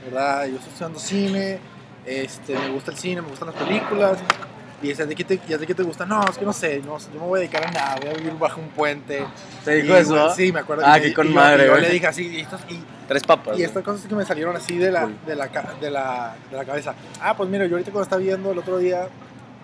¿verdad? 0.06 0.46
Yo 0.46 0.56
estoy 0.56 0.70
estudiando 0.70 0.98
cine, 0.98 1.60
este, 2.06 2.58
me 2.58 2.70
gusta 2.70 2.92
el 2.92 2.98
cine, 2.98 3.22
me 3.22 3.28
gustan 3.28 3.50
las 3.50 3.58
películas. 3.62 4.18
Y 4.82 4.88
decía, 4.88 5.06
¿de 5.06 5.14
qué 5.14 5.26
te, 5.26 5.42
y 5.46 5.54
a 5.54 5.58
ti 5.58 5.66
qué 5.68 5.76
te 5.76 5.84
gusta? 5.84 6.06
No, 6.06 6.24
es 6.24 6.38
que 6.38 6.46
no 6.46 6.54
sé, 6.54 6.82
no, 6.86 6.98
yo 7.00 7.20
me 7.20 7.28
voy 7.28 7.40
a 7.40 7.42
dedicar 7.42 7.66
a 7.68 7.72
nada, 7.72 7.98
voy 8.00 8.12
a 8.12 8.14
vivir 8.14 8.32
bajo 8.40 8.62
un 8.62 8.70
puente. 8.70 9.26
¿Te 9.66 9.76
dijo 9.82 9.94
Y, 9.94 9.98
eso? 10.00 10.14
güey, 10.24 10.36
Sí, 10.38 10.54
me 10.54 10.62
acuerdo. 10.62 10.84
Ah, 10.86 10.98
y- 11.00 11.08
y 11.08 11.14
con 11.14 11.28
yo- 11.28 11.34
madre, 11.34 11.66
y 11.66 11.68
yo 11.68 11.76
le 11.76 11.90
dije 11.90 12.08
así, 12.08 12.28
y, 12.28 12.40
estos- 12.40 12.62
y 12.70 12.80
Tres 13.10 13.24
papas. 13.24 13.60
y 13.60 13.64
estas 13.64 13.84
cosas 13.84 14.08
que 14.08 14.16
me 14.16 14.24
salieron 14.24 14.56
así 14.56 14.78
de 14.78 14.90
la, 14.90 15.06
de 15.28 15.36
la, 15.36 15.48
de 15.82 15.92
la, 15.92 16.34
de 16.50 16.56
la 16.56 16.64
cabeza. 16.64 16.94
Ah, 17.22 17.36
pues 17.36 17.50
mira, 17.50 17.66
yo 17.66 17.74
ahorita 17.74 17.92
cuando 17.92 18.04
estaba 18.04 18.22
viendo 18.22 18.54
el 18.54 18.58
otro 18.60 18.78
día, 18.78 19.10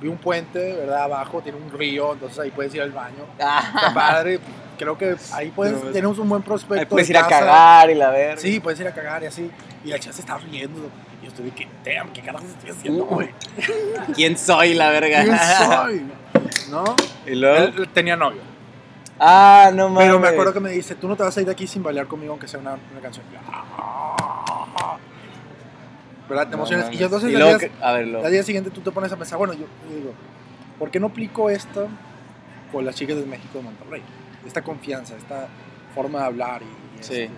vi 0.02 0.10
un 0.10 0.18
puente, 0.18 0.60
¿verdad? 0.74 1.04
Abajo 1.04 1.40
tiene 1.42 1.60
un 1.60 1.72
río, 1.72 2.12
entonces 2.12 2.38
ahí 2.38 2.52
puedes 2.52 2.76
ir 2.76 2.82
al 2.82 2.92
baño. 2.92 3.24
Está 3.38 3.60
Ah, 3.88 3.92
padre. 3.94 4.42
Creo 4.78 4.98
que 4.98 5.16
ahí 5.34 5.52
puedes, 5.52 5.74
No, 5.84 5.92
tenemos 5.92 6.18
un 6.20 6.28
buen 6.30 6.42
prospecto. 6.42 6.80
ahí 6.80 6.86
puedes 6.86 7.08
de 7.08 7.14
ir 7.14 7.18
a 7.18 7.28
cagar 7.28 7.90
y 7.90 7.96
la 7.96 8.10
ver. 8.10 8.40
Sí, 8.40 8.60
puedes 8.60 8.80
ir 8.80 8.88
a 8.88 8.94
cagar 8.94 9.24
y 9.24 9.28
así. 9.28 9.50
Y 9.84 9.90
la 9.90 10.00
chica 10.00 10.14
se 10.14 10.22
estaba 10.22 10.40
riendo. 10.40 10.90
Y 11.22 11.26
yo 11.26 11.30
estuve 11.32 11.52
que, 11.52 11.68
damn, 11.86 12.10
¿qué 12.14 12.22
carajos 12.22 12.50
estoy 12.50 12.70
haciendo, 12.72 13.04
Uh. 13.04 13.08
güey? 13.08 13.30
¿Quién 14.16 14.38
soy 14.38 14.74
la 14.74 14.90
verga? 14.90 15.24
¿Quién 15.24 15.38
soy? 15.70 16.06
¿No? 16.70 16.84
y 17.26 17.36
luego. 17.36 17.58
Él, 17.78 17.90
tenía 17.94 18.16
novio. 18.16 18.42
Ah, 19.20 19.72
no 19.74 19.88
mames. 19.90 20.08
Pero 20.08 20.20
me 20.20 20.28
acuerdo 20.28 20.52
que 20.54 20.60
me 20.60 20.72
dice, 20.72 20.96
tú 20.96 21.08
no 21.08 21.16
te 21.16 21.24
vas 21.24 21.36
a 21.38 21.40
ir 21.40 21.46
de 21.46 21.54
aquí 21.54 21.68
sin 21.68 21.82
bailar 21.84 22.06
conmigo, 22.08 22.32
aunque 22.34 22.48
sea 22.50 22.60
una, 22.60 22.74
una 22.92 23.02
canción. 23.02 23.26
¿Verdad? 26.28 26.44
Te 26.46 26.50
No 26.52 26.58
emocionas. 26.58 26.86
y 26.88 26.90
mames. 26.90 27.02
entonces 27.02 27.32
Y 27.32 27.36
al 27.36 27.44
día, 27.44 27.58
que- 27.60 27.72
A 27.82 27.92
ver, 27.94 28.16
al 28.26 28.32
día 28.32 28.44
siguiente 28.44 28.72
tú 28.72 28.82
te 28.82 28.92
pones 28.92 29.12
a 29.12 29.16
pensar, 29.16 29.38
bueno, 29.38 29.54
yo, 29.54 29.66
yo 29.90 29.96
digo, 29.96 30.12
¿por 30.80 30.90
qué 30.90 31.00
no 31.00 31.08
aplico 31.08 31.50
esto 31.50 31.88
con 32.72 32.84
las 32.86 32.96
chicas 32.96 33.16
de 33.18 33.26
México 33.26 33.60
de 33.60 33.64
Monterrey? 33.64 34.02
Esta 34.46 34.62
confianza, 34.64 35.16
esta 35.16 35.48
forma 35.94 36.20
de 36.20 36.26
hablar 36.26 36.62
y, 36.62 36.66
y 37.00 37.04
Sí. 37.04 37.14
este- 37.22 37.30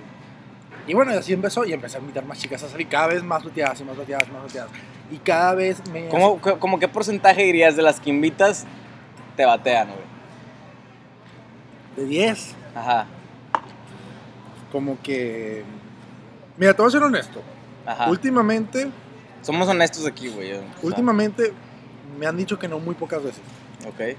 y 0.87 0.93
bueno, 0.93 1.13
y 1.13 1.17
así 1.17 1.33
empezó 1.33 1.65
y 1.65 1.73
empecé 1.73 1.97
a 1.97 1.99
invitar 1.99 2.23
más 2.25 2.39
chicas 2.39 2.63
a 2.63 2.69
salir, 2.69 2.87
cada 2.87 3.07
vez 3.07 3.21
más 3.23 3.43
bateadas 3.43 3.79
y 3.81 3.83
más 3.83 3.97
bateadas 3.97 4.27
y 4.29 4.31
más 4.31 4.43
bateadas. 4.43 4.71
Y 5.11 5.17
cada 5.17 5.53
vez 5.53 5.81
me... 5.89 6.07
¿Cómo, 6.07 6.39
como 6.39 6.79
qué 6.79 6.87
porcentaje 6.87 7.43
dirías 7.43 7.75
de 7.75 7.81
las 7.81 7.99
que 7.99 8.09
invitas 8.09 8.65
te 9.35 9.45
batean, 9.45 9.87
güey? 9.89 9.99
De 11.97 12.05
10, 12.05 12.55
Ajá, 12.75 13.05
como 14.71 14.97
que... 15.01 15.63
Mira, 16.57 16.73
te 16.73 16.81
voy 16.81 16.87
a 16.89 16.91
ser 16.91 17.03
honesto. 17.03 17.41
ajá. 17.85 18.09
Últimamente, 18.09 18.89
Somos 19.41 19.67
honestos 19.67 20.05
aquí, 20.05 20.27
güey. 20.29 20.53
o 20.53 20.59
sea, 20.59 20.67
últimamente 20.83 21.53
me 22.19 22.27
han 22.27 22.37
dicho 22.37 22.57
que 22.59 22.67
no 22.67 22.79
muy 22.79 22.95
pocas 22.95 23.23
veces. 23.23 23.41
Ok, 23.87 24.15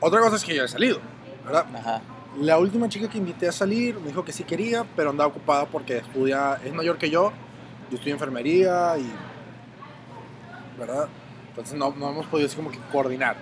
Otra 0.00 0.20
cosa 0.20 0.36
es 0.36 0.44
que 0.44 0.54
yo 0.54 0.64
he 0.64 0.68
salido, 0.68 0.98
¿verdad? 1.44 1.66
ajá. 1.74 2.02
La 2.38 2.58
última 2.58 2.88
chica 2.88 3.08
que 3.08 3.18
invité 3.18 3.48
a 3.48 3.52
salir 3.52 3.98
me 3.98 4.08
dijo 4.08 4.24
que 4.24 4.32
sí 4.32 4.44
quería, 4.44 4.86
pero 4.94 5.10
andaba 5.10 5.28
ocupada 5.28 5.66
porque 5.66 5.98
estudia, 5.98 6.60
es 6.64 6.72
mayor 6.72 6.96
que 6.96 7.10
yo, 7.10 7.32
yo 7.90 7.96
estudio 7.96 8.14
enfermería 8.14 8.96
y... 8.98 9.12
¿Verdad? 10.78 11.08
Entonces 11.48 11.74
no, 11.74 11.92
no 11.98 12.10
hemos 12.10 12.26
podido 12.26 12.46
así 12.46 12.56
como 12.56 12.70
que 12.70 12.78
coordinar. 12.92 13.36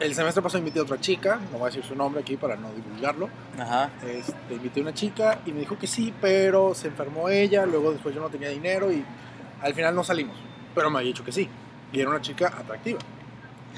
El 0.00 0.14
semestre 0.14 0.42
pasado 0.42 0.58
invité 0.58 0.78
a 0.78 0.82
otra 0.82 0.98
chica, 1.00 1.38
no 1.52 1.58
voy 1.58 1.62
a 1.62 1.66
decir 1.66 1.84
su 1.84 1.94
nombre 1.94 2.22
aquí 2.22 2.36
para 2.36 2.56
no 2.56 2.70
divulgarlo. 2.72 3.28
Ajá. 3.58 3.90
Este, 4.06 4.54
invité 4.54 4.80
a 4.80 4.82
una 4.82 4.94
chica 4.94 5.38
y 5.44 5.52
me 5.52 5.60
dijo 5.60 5.78
que 5.78 5.86
sí, 5.86 6.14
pero 6.20 6.74
se 6.74 6.88
enfermó 6.88 7.28
ella, 7.28 7.66
luego 7.66 7.92
después 7.92 8.14
yo 8.14 8.20
no 8.22 8.30
tenía 8.30 8.48
dinero 8.48 8.90
y 8.90 9.04
al 9.62 9.74
final 9.74 9.94
no 9.94 10.02
salimos. 10.02 10.36
Pero 10.74 10.90
me 10.90 10.98
había 10.98 11.08
dicho 11.08 11.24
que 11.24 11.32
sí. 11.32 11.48
Y 11.92 12.00
era 12.00 12.10
una 12.10 12.20
chica 12.20 12.48
atractiva. 12.48 12.98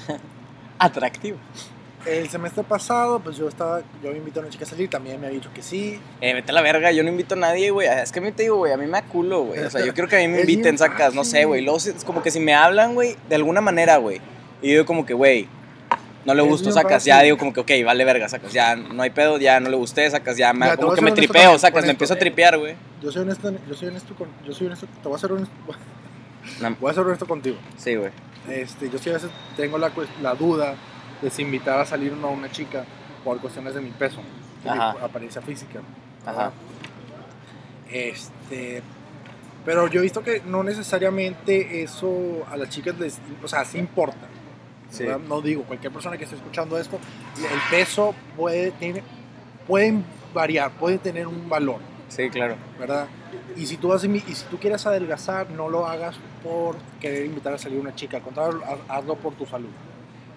Atractivo. 0.79 1.37
El 2.05 2.29
semestre 2.29 2.63
pasado, 2.63 3.19
pues 3.19 3.35
yo 3.35 3.47
estaba, 3.49 3.81
yo 4.01 4.11
invité 4.11 4.39
a 4.39 4.43
una 4.43 4.51
chica 4.51 4.63
a 4.63 4.67
salir, 4.67 4.89
también 4.89 5.19
me 5.19 5.27
había 5.27 5.39
dicho 5.39 5.51
que 5.53 5.61
sí. 5.61 5.99
Eh, 6.21 6.33
vete 6.33 6.51
a 6.51 6.53
la 6.53 6.61
verga, 6.61 6.91
yo 6.91 7.03
no 7.03 7.09
invito 7.09 7.35
a 7.35 7.37
nadie, 7.37 7.71
güey. 7.71 7.87
Es 7.87 8.11
que 8.11 8.19
a 8.19 8.21
mí 8.21 8.31
te 8.31 8.43
digo, 8.43 8.55
güey, 8.55 8.71
a 8.71 8.77
mí 8.77 8.85
me 8.85 8.93
da 8.93 9.01
culo, 9.03 9.43
güey. 9.43 9.59
O 9.59 9.69
sea, 9.69 9.85
yo 9.85 9.93
quiero 9.93 10.07
que 10.07 10.15
a 10.15 10.19
mí 10.19 10.27
me 10.29 10.39
inviten, 10.41 10.77
sacas, 10.77 11.13
no 11.13 11.25
sé, 11.25 11.43
güey. 11.43 11.61
Luego 11.61 11.77
es 11.77 12.03
como 12.05 12.23
que 12.23 12.31
si 12.31 12.39
me 12.39 12.53
hablan, 12.53 12.93
güey, 12.93 13.17
de 13.27 13.35
alguna 13.35 13.59
manera, 13.59 13.97
güey. 13.97 14.21
Y 14.61 14.73
yo 14.73 14.85
como 14.85 15.05
que, 15.05 15.13
güey, 15.13 15.49
no 16.25 16.33
le 16.33 16.41
gusto, 16.41 16.71
sacas. 16.71 17.03
Ya 17.03 17.21
digo 17.21 17.37
como 17.37 17.51
que, 17.51 17.59
ok, 17.59 17.71
vale 17.85 18.05
verga, 18.05 18.29
sacas. 18.29 18.53
Ya 18.53 18.77
no 18.77 19.03
hay 19.03 19.09
pedo, 19.09 19.37
ya 19.37 19.59
no 19.59 19.69
le 19.69 19.75
gusté, 19.75 20.09
sacas. 20.09 20.37
Ya 20.37 20.53
me, 20.53 20.65
Mira, 20.65 20.77
como 20.77 20.93
que 20.93 21.01
me 21.01 21.11
tripeo, 21.11 21.59
sacas. 21.59 21.83
Me 21.83 21.91
empiezo 21.91 22.13
a 22.13 22.17
tripear, 22.17 22.57
güey. 22.57 22.75
Yo 23.01 23.11
soy 23.11 23.23
honesto, 23.23 23.51
yo 23.67 23.75
soy 23.75 23.89
honesto 23.89 24.15
con, 24.15 24.29
yo 24.45 24.53
soy 24.53 24.67
honesto, 24.67 24.87
te 25.01 25.07
voy 25.07 25.17
a 25.17 25.19
ser 25.19 25.31
honesto, 25.33 25.53
voy 26.79 26.91
a 26.91 26.93
ser 26.93 27.03
honesto 27.03 27.25
contigo. 27.25 27.57
Sí, 27.77 27.95
güey. 27.95 28.11
Este, 28.49 28.89
yo 28.89 28.97
sí 28.97 29.09
a 29.09 29.13
veces 29.13 29.29
tengo 29.57 29.77
la, 29.77 29.91
la 30.21 30.33
duda 30.33 30.75
de 31.21 31.29
si 31.29 31.41
invitar 31.41 31.79
a 31.79 31.85
salir 31.85 32.13
o 32.13 32.15
no 32.15 32.27
a 32.27 32.31
una 32.31 32.51
chica 32.51 32.85
por 33.23 33.39
cuestiones 33.39 33.73
de 33.73 33.81
mi 33.81 33.91
peso, 33.91 34.21
de 34.63 34.71
mi 34.71 34.77
apariencia 34.77 35.41
física. 35.41 35.79
Ajá. 36.25 36.51
Este, 37.91 38.81
pero 39.65 39.87
yo 39.87 39.99
he 39.99 40.03
visto 40.03 40.21
que 40.23 40.41
no 40.45 40.63
necesariamente 40.63 41.81
eso 41.83 42.45
a 42.51 42.57
las 42.57 42.69
chicas 42.69 42.97
les, 42.99 43.19
o 43.43 43.47
sea, 43.47 43.65
sí 43.65 43.77
importa. 43.77 44.27
Sí. 44.89 45.05
No 45.27 45.41
digo, 45.41 45.63
cualquier 45.63 45.91
persona 45.93 46.17
que 46.17 46.23
esté 46.23 46.35
escuchando 46.35 46.77
esto, 46.79 46.97
el 47.37 47.59
peso 47.69 48.15
puede, 48.35 48.71
tiene, 48.71 49.03
pueden 49.67 50.03
variar, 50.33 50.71
puede 50.71 50.97
tener 50.97 51.27
un 51.27 51.47
valor, 51.49 51.77
Sí, 52.07 52.29
claro. 52.31 52.55
¿verdad? 52.79 53.05
Y 53.55 53.67
si 53.67 53.77
tú, 53.77 53.89
vas 53.89 54.03
y 54.03 54.19
si 54.19 54.45
tú 54.49 54.57
quieres 54.57 54.85
adelgazar, 54.87 55.51
no 55.51 55.69
lo 55.69 55.85
hagas 55.85 56.15
por 56.43 56.75
querer 56.99 57.25
invitar 57.27 57.53
a 57.53 57.57
salir 57.59 57.79
una 57.79 57.93
chica, 57.93 58.17
al 58.17 58.23
contrario, 58.23 58.61
haz- 58.65 58.79
hazlo 58.99 59.15
por 59.15 59.33
tu 59.35 59.45
salud. 59.45 59.69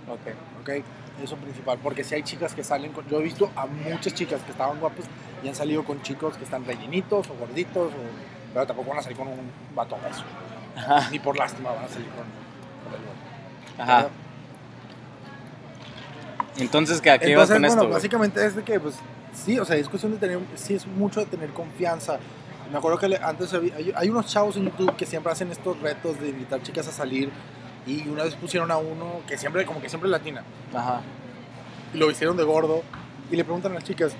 Ok. 0.09 0.35
¿ok? 0.63 0.85
Eso 1.23 1.37
principal, 1.37 1.79
porque 1.83 2.03
si 2.05 2.15
hay 2.15 2.23
chicas 2.23 2.55
que 2.55 2.65
salen 2.65 2.93
con... 2.93 3.07
Yo 3.09 3.21
he 3.21 3.23
visto 3.23 3.51
a 3.55 3.67
muchas 3.67 4.15
chicas 4.15 4.43
que 4.43 4.51
estaban 4.51 4.81
guapos 4.81 5.05
y 5.45 5.49
han 5.49 5.55
salido 5.55 5.85
con 5.85 6.03
chicos 6.03 6.37
que 6.37 6.45
están 6.45 6.65
rellenitos 6.65 7.29
o 7.31 7.35
gorditos, 7.35 7.93
o, 7.93 8.53
pero 8.55 8.67
tampoco 8.67 8.91
van 8.91 8.99
a 8.99 9.03
salir 9.03 9.19
con 9.19 9.29
un 9.29 9.51
vato. 9.75 9.97
Ajá. 10.77 11.11
Ni 11.11 11.19
por 11.19 11.37
lástima 11.37 11.71
van 11.73 11.85
a 11.85 11.89
salir 11.89 12.09
con, 12.09 12.25
con 12.85 12.95
el. 12.95 13.83
Ajá. 13.83 14.09
Entonces, 16.59 17.01
¿qué, 17.01 17.11
¿a 17.11 17.19
qué 17.19 17.31
Entonces, 17.31 17.55
con 17.55 17.63
bueno, 17.63 17.83
esto, 17.83 17.95
básicamente 17.95 18.45
es 18.45 18.57
de 18.57 18.63
que, 18.63 18.79
pues, 18.79 18.97
sí, 19.33 19.59
o 19.59 19.65
sea, 19.65 19.77
es 19.77 19.89
cuestión 19.89 20.13
de 20.13 20.19
tener, 20.19 20.39
sí 20.55 20.75
es 20.75 20.87
mucho 20.87 21.21
de 21.21 21.27
tener 21.27 21.51
confianza. 21.51 22.19
Me 22.71 22.79
acuerdo 22.79 22.99
que 22.99 23.17
antes 23.23 23.53
había- 23.53 23.75
hay 23.97 24.09
unos 24.09 24.27
chavos 24.27 24.57
en 24.57 24.65
YouTube 24.65 24.97
que 24.97 25.07
siempre 25.07 25.33
hacen 25.33 25.51
estos 25.51 25.79
retos 25.81 26.19
de 26.21 26.29
invitar 26.31 26.63
chicas 26.63 26.89
a 26.89 26.93
salir 26.93 27.31
y 27.87 28.09
una 28.09 28.25
vez 28.25 28.35
pusieron 28.37 28.71
a 28.71 28.77
uno 28.79 29.21
que 29.27 29.37
siempre, 29.39 29.65
como 29.67 29.81
que 29.81 29.89
siempre 29.89 30.09
latina, 30.09 30.43
Ajá. 30.75 31.01
y 31.93 31.99
lo 31.99 32.11
hicieron 32.11 32.37
de 32.37 32.45
gordo 32.45 32.83
y 33.31 33.37
le 33.37 33.45
preguntan 33.45 33.73
a 33.73 33.77
las 33.77 33.85
chicas, 33.85 34.13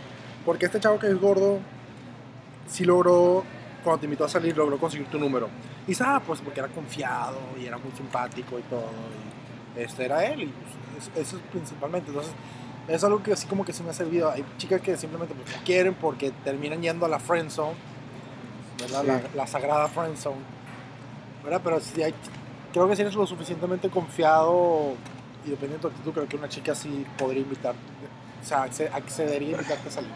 ¿por 0.45 0.59
qué 0.59 0.67
este 0.67 0.81
chavo 0.81 0.99
que 0.99 1.07
es 1.09 1.21
gordo 1.21 1.59
sí 2.69 2.85
logró, 2.85 3.45
cuando 3.85 4.01
te 4.01 4.07
invitó 4.07 4.25
a 4.25 4.29
salir, 4.29 4.57
logró 4.57 4.79
conseguir 4.79 5.07
tu 5.09 5.19
número? 5.19 5.49
Y 5.87 5.91
dice, 5.91 6.05
ah, 6.07 6.21
pues 6.27 6.41
porque 6.41 6.61
era 6.61 6.69
confiado 6.69 7.39
y 7.61 7.67
era 7.67 7.79
muy 7.79 7.91
simpático 7.97 8.59
y 8.59 8.63
todo, 8.63 8.87
y 9.77 9.81
este 9.81 10.05
era 10.07 10.25
él, 10.25 10.43
y 10.43 10.47
pues, 10.47 11.09
es- 11.17 11.27
eso 11.27 11.37
es 11.37 11.43
principalmente, 11.51 12.09
entonces 12.11 12.33
es 12.89 13.05
algo 13.05 13.23
que 13.23 13.33
así 13.33 13.47
como 13.47 13.65
que 13.65 13.73
se 13.73 13.83
me 13.85 13.91
ha 13.91 13.95
servido, 13.95 14.31
hay 14.31 14.45
chicas 14.59 14.81
que 14.81 14.97
simplemente 14.97 15.35
pues, 15.35 15.57
no 15.57 15.63
quieren 15.65 15.95
porque 15.95 16.33
terminan 16.45 16.83
yendo 16.83 17.07
a 17.07 17.09
la 17.09 17.19
friend 17.21 17.49
zone, 17.51 17.75
¿verdad? 18.81 19.05
La, 19.05 19.21
la 19.35 19.47
sagrada 19.47 19.87
friend 19.89 20.17
zone, 20.17 20.41
¿verdad? 21.45 21.61
Pero 21.63 21.81
si 21.81 22.03
hay, 22.03 22.13
creo 22.73 22.89
que 22.89 22.97
si 22.97 23.03
eres 23.03 23.15
lo 23.15 23.27
suficientemente 23.27 23.89
confiado 23.91 24.95
y 25.47 25.51
dependiendo 25.51 25.89
de 25.89 25.95
tu 25.95 25.99
actitud, 25.99 26.13
creo 26.13 26.29
que 26.29 26.37
una 26.37 26.49
chica 26.49 26.75
sí 26.75 27.05
podría 27.19 27.43
invitar, 27.43 27.75
o 28.43 28.45
sea, 28.47 28.65
acce- 28.67 28.91
accedería 28.93 29.51
a 29.51 29.53
invitarte 29.61 29.89
a 29.89 29.93
salir. 29.93 30.11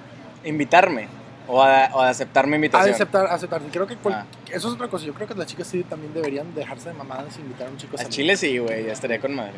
Invitarme. 0.44 1.08
O 1.48 1.62
a, 1.62 1.88
o 1.92 2.00
a 2.00 2.08
aceptar 2.08 2.46
mi 2.48 2.54
A 2.54 2.56
invitación. 2.56 2.92
aceptar, 2.94 3.26
aceptar. 3.26 3.62
Creo 3.70 3.86
que 3.86 3.94
cual- 3.96 4.14
Ah. 4.14 4.24
eso 4.50 4.66
es 4.68 4.74
otra 4.74 4.88
cosa. 4.88 5.04
Yo 5.06 5.14
creo 5.14 5.28
que 5.28 5.34
las 5.34 5.46
chicas 5.46 5.68
sí 5.68 5.84
también 5.84 6.12
deberían 6.12 6.52
dejarse 6.56 6.88
de 6.88 6.94
mamadas 6.96 7.36
y 7.38 7.40
invitar 7.42 7.68
a 7.68 7.70
un 7.70 7.76
chico 7.76 7.92
a 7.92 8.00
A 8.00 8.02
salir. 8.02 8.12
Chile 8.12 8.36
sí, 8.36 8.58
güey, 8.58 8.86
ya 8.86 8.92
estaría 8.92 9.20
con 9.20 9.32
madre. 9.34 9.52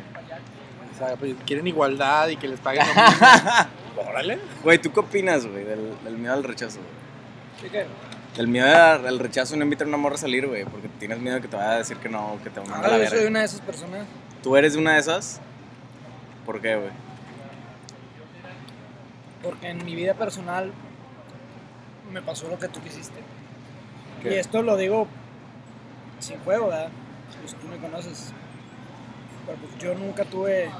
O 0.94 0.98
sea, 0.98 1.16
pues, 1.16 1.34
quieren 1.46 1.66
igualdad 1.66 2.28
y 2.28 2.36
que 2.36 2.46
les 2.46 2.60
paguen 2.60 2.86
lo 2.86 2.94
mismo. 2.94 3.26
Órale. 4.10 4.38
Güey, 4.62 4.78
¿tú 4.78 4.92
qué 4.92 5.00
opinas, 5.00 5.46
güey, 5.46 5.64
del, 5.64 5.94
del 6.04 6.18
miedo 6.18 6.34
al 6.34 6.44
rechazo, 6.44 6.78
güey? 6.78 6.90
¿Qué 7.62 7.78
qué? 7.78 7.86
Del 8.36 8.46
miedo 8.48 8.66
al 8.68 9.18
rechazo 9.18 9.56
no 9.56 9.64
invitar 9.64 9.86
a 9.86 9.88
una 9.88 9.96
morra 9.96 10.14
a 10.14 10.18
salir, 10.18 10.46
güey, 10.46 10.64
porque 10.64 10.88
tienes 11.00 11.18
miedo 11.18 11.40
que 11.40 11.48
te 11.48 11.56
vaya 11.56 11.72
a 11.72 11.78
decir 11.78 11.96
que 11.96 12.08
no, 12.08 12.38
que 12.44 12.50
te 12.50 12.60
va 12.60 12.66
a 12.76 12.78
Ah, 12.78 12.82
la 12.88 12.98
yo 12.98 13.06
soy 13.08 13.14
verga. 13.18 13.30
una 13.30 13.38
de 13.40 13.44
esas 13.46 13.60
personas. 13.62 14.06
¿Tú 14.42 14.56
eres 14.56 14.74
de 14.74 14.78
una 14.78 14.92
de 14.94 15.00
esas? 15.00 15.40
¿Por 16.46 16.60
qué, 16.60 16.76
güey? 16.76 16.90
Porque 19.42 19.68
en 19.70 19.84
mi 19.84 19.94
vida 19.94 20.14
personal 20.14 20.72
me 22.12 22.22
pasó 22.22 22.48
lo 22.48 22.58
que 22.58 22.68
tú 22.68 22.80
quisiste. 22.80 23.18
¿Qué? 24.22 24.34
Y 24.34 24.38
esto 24.38 24.62
lo 24.62 24.76
digo 24.76 25.06
sin 26.20 26.38
juego, 26.40 26.68
¿verdad? 26.68 26.88
Pues 27.40 27.54
tú 27.54 27.66
me 27.68 27.76
conoces. 27.78 28.32
Pero 29.46 29.58
pues 29.58 29.78
yo 29.78 29.94
nunca 29.94 30.24
tuve. 30.24 30.70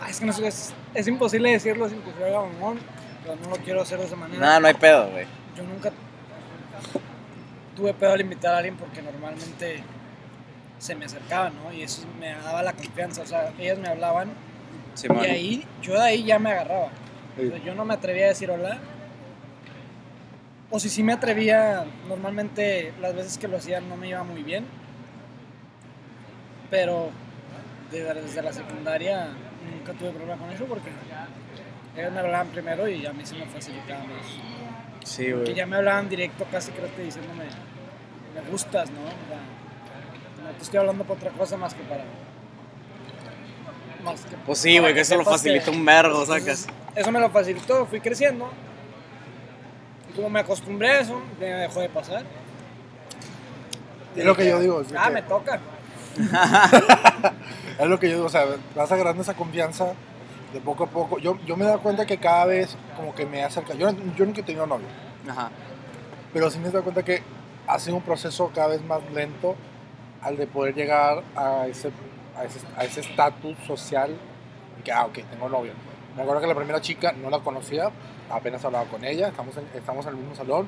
Ah, 0.00 0.08
es 0.10 0.20
que 0.20 0.26
no 0.26 0.32
sé, 0.32 0.46
es, 0.46 0.72
es 0.94 1.08
imposible 1.08 1.50
decirlo 1.50 1.88
sin 1.88 2.00
que 2.02 2.12
se 2.12 2.24
haga 2.24 2.40
mamón, 2.40 2.78
pero 3.22 3.36
no 3.36 3.50
lo 3.50 3.56
quiero 3.56 3.82
hacer 3.82 3.98
de 3.98 4.04
esa 4.06 4.16
manera. 4.16 4.40
Nada, 4.40 4.60
no 4.60 4.66
hay 4.68 4.74
pedo, 4.74 5.10
güey. 5.10 5.26
Yo 5.56 5.62
nunca 5.64 5.90
tuve 7.78 7.94
pedo 7.94 8.12
al 8.12 8.20
invitar 8.20 8.54
a 8.54 8.58
alguien 8.58 8.76
porque 8.76 9.00
normalmente 9.00 9.82
se 10.80 10.94
me 10.96 11.04
acercaban, 11.04 11.52
¿no? 11.62 11.72
Y 11.72 11.82
eso 11.82 12.02
me 12.18 12.30
daba 12.34 12.62
la 12.62 12.72
confianza. 12.72 13.22
O 13.22 13.26
sea, 13.26 13.52
ellas 13.58 13.78
me 13.78 13.88
hablaban 13.88 14.30
y 15.24 15.26
ahí, 15.30 15.64
yo 15.80 15.94
de 15.94 16.00
ahí 16.02 16.24
ya 16.24 16.38
me 16.40 16.50
agarraba. 16.50 16.88
O 17.46 17.50
sea, 17.50 17.58
yo 17.64 17.74
no 17.74 17.84
me 17.84 17.94
atrevía 17.94 18.24
a 18.26 18.28
decir 18.28 18.50
hola. 18.50 18.78
O 20.70 20.78
si 20.80 20.88
sí 20.88 21.02
me 21.04 21.12
atrevía, 21.12 21.84
normalmente 22.08 22.92
las 23.00 23.14
veces 23.14 23.38
que 23.38 23.46
lo 23.48 23.56
hacía 23.58 23.80
no 23.80 23.96
me 23.96 24.08
iba 24.08 24.22
muy 24.24 24.42
bien. 24.42 24.64
Pero 26.70 27.10
de- 27.92 28.02
desde 28.14 28.42
la 28.42 28.52
secundaria 28.52 29.28
nunca 29.72 29.92
tuve 29.92 30.10
problema 30.10 30.36
con 30.36 30.50
eso 30.50 30.64
porque 30.66 30.90
ellos 31.96 32.12
me 32.12 32.20
hablaban 32.20 32.48
primero 32.48 32.88
y 32.88 33.06
a 33.06 33.12
mí 33.12 33.24
se 33.24 33.36
me 33.36 33.46
facilitaba 33.46 34.00
más. 34.04 34.26
Sí, 35.08 35.32
Que 35.44 35.54
ya 35.54 35.66
me 35.66 35.76
hablaban 35.76 36.08
directo, 36.08 36.44
casi 36.50 36.70
creo 36.72 36.94
que 36.94 37.02
diciéndome, 37.02 37.44
me 38.34 38.50
gustas, 38.50 38.90
¿no? 38.90 39.00
O 39.00 39.04
sea, 39.28 40.44
no 40.44 40.50
te 40.56 40.62
estoy 40.62 40.78
hablando 40.80 41.04
por 41.04 41.16
otra 41.16 41.30
cosa 41.30 41.56
más 41.56 41.74
que 41.74 41.82
para. 41.84 42.04
Más 44.04 44.20
que 44.20 44.36
Pues 44.46 44.58
sí, 44.58 44.70
güey, 44.72 44.82
para 44.82 44.94
que 44.94 45.00
eso 45.00 45.16
lo 45.16 45.24
que- 45.24 45.70
un 45.70 45.84
vergo, 45.84 46.24
sacas. 46.26 46.66
Eso 46.94 47.10
me 47.12 47.20
lo 47.20 47.30
facilitó, 47.30 47.86
fui 47.86 48.00
creciendo. 48.00 48.50
Y 50.10 50.16
como 50.16 50.30
me 50.30 50.40
acostumbré 50.40 50.90
a 50.90 51.00
eso, 51.00 51.20
me 51.40 51.46
dejó 51.46 51.80
de 51.80 51.88
pasar. 51.88 52.22
Es 54.16 54.24
lo 54.24 54.34
que 54.36 54.48
yo 54.48 54.60
digo. 54.60 54.80
Es, 54.80 54.88
Ah, 54.96 55.04
que- 55.08 55.14
me 55.14 55.22
toca. 55.22 55.60
es 57.78 57.86
lo 57.86 57.98
que 57.98 58.08
yo 58.10 58.14
digo. 58.16 58.26
O 58.26 58.30
sea, 58.30 58.44
vas 58.74 58.90
agarrando 58.90 59.22
esa 59.22 59.34
confianza 59.34 59.92
de 60.52 60.60
poco 60.60 60.84
a 60.84 60.86
poco. 60.86 61.18
Yo, 61.18 61.38
yo 61.44 61.56
me 61.56 61.64
he 61.64 61.68
dado 61.68 61.80
cuenta 61.80 62.06
que 62.06 62.18
cada 62.18 62.46
vez 62.46 62.76
como 62.96 63.14
que 63.14 63.26
me 63.26 63.44
acerca. 63.44 63.74
Yo, 63.74 63.90
yo 64.16 64.24
nunca 64.24 64.40
he 64.40 64.44
tenido 64.44 64.66
novio. 64.66 64.86
Ajá. 65.28 65.50
Pero 66.32 66.50
sí 66.50 66.58
me 66.58 66.68
he 66.68 66.70
dado 66.70 66.84
cuenta 66.84 67.02
que 67.02 67.22
ha 67.66 67.78
sido 67.78 67.96
un 67.96 68.02
proceso 68.02 68.50
cada 68.54 68.68
vez 68.68 68.82
más 68.84 69.00
lento 69.12 69.56
al 70.22 70.36
de 70.36 70.46
poder 70.46 70.74
llegar 70.74 71.22
a 71.36 71.66
ese 71.66 71.90
a 72.36 72.44
ese 72.44 72.60
a 72.76 72.84
ese 72.84 73.00
estatus 73.00 73.56
social 73.66 74.16
que, 74.84 74.92
ah, 74.92 75.06
ok, 75.06 75.18
tengo 75.30 75.48
novio. 75.48 75.72
Me 76.16 76.22
acuerdo 76.22 76.40
que 76.40 76.46
la 76.46 76.54
primera 76.54 76.80
chica 76.80 77.12
no 77.12 77.30
la 77.30 77.40
conocía, 77.40 77.90
apenas 78.30 78.64
hablaba 78.64 78.86
con 78.86 79.04
ella, 79.04 79.28
estamos 79.28 79.56
en, 79.56 79.68
estamos 79.74 80.04
en 80.06 80.12
el 80.12 80.16
mismo 80.18 80.34
salón, 80.34 80.66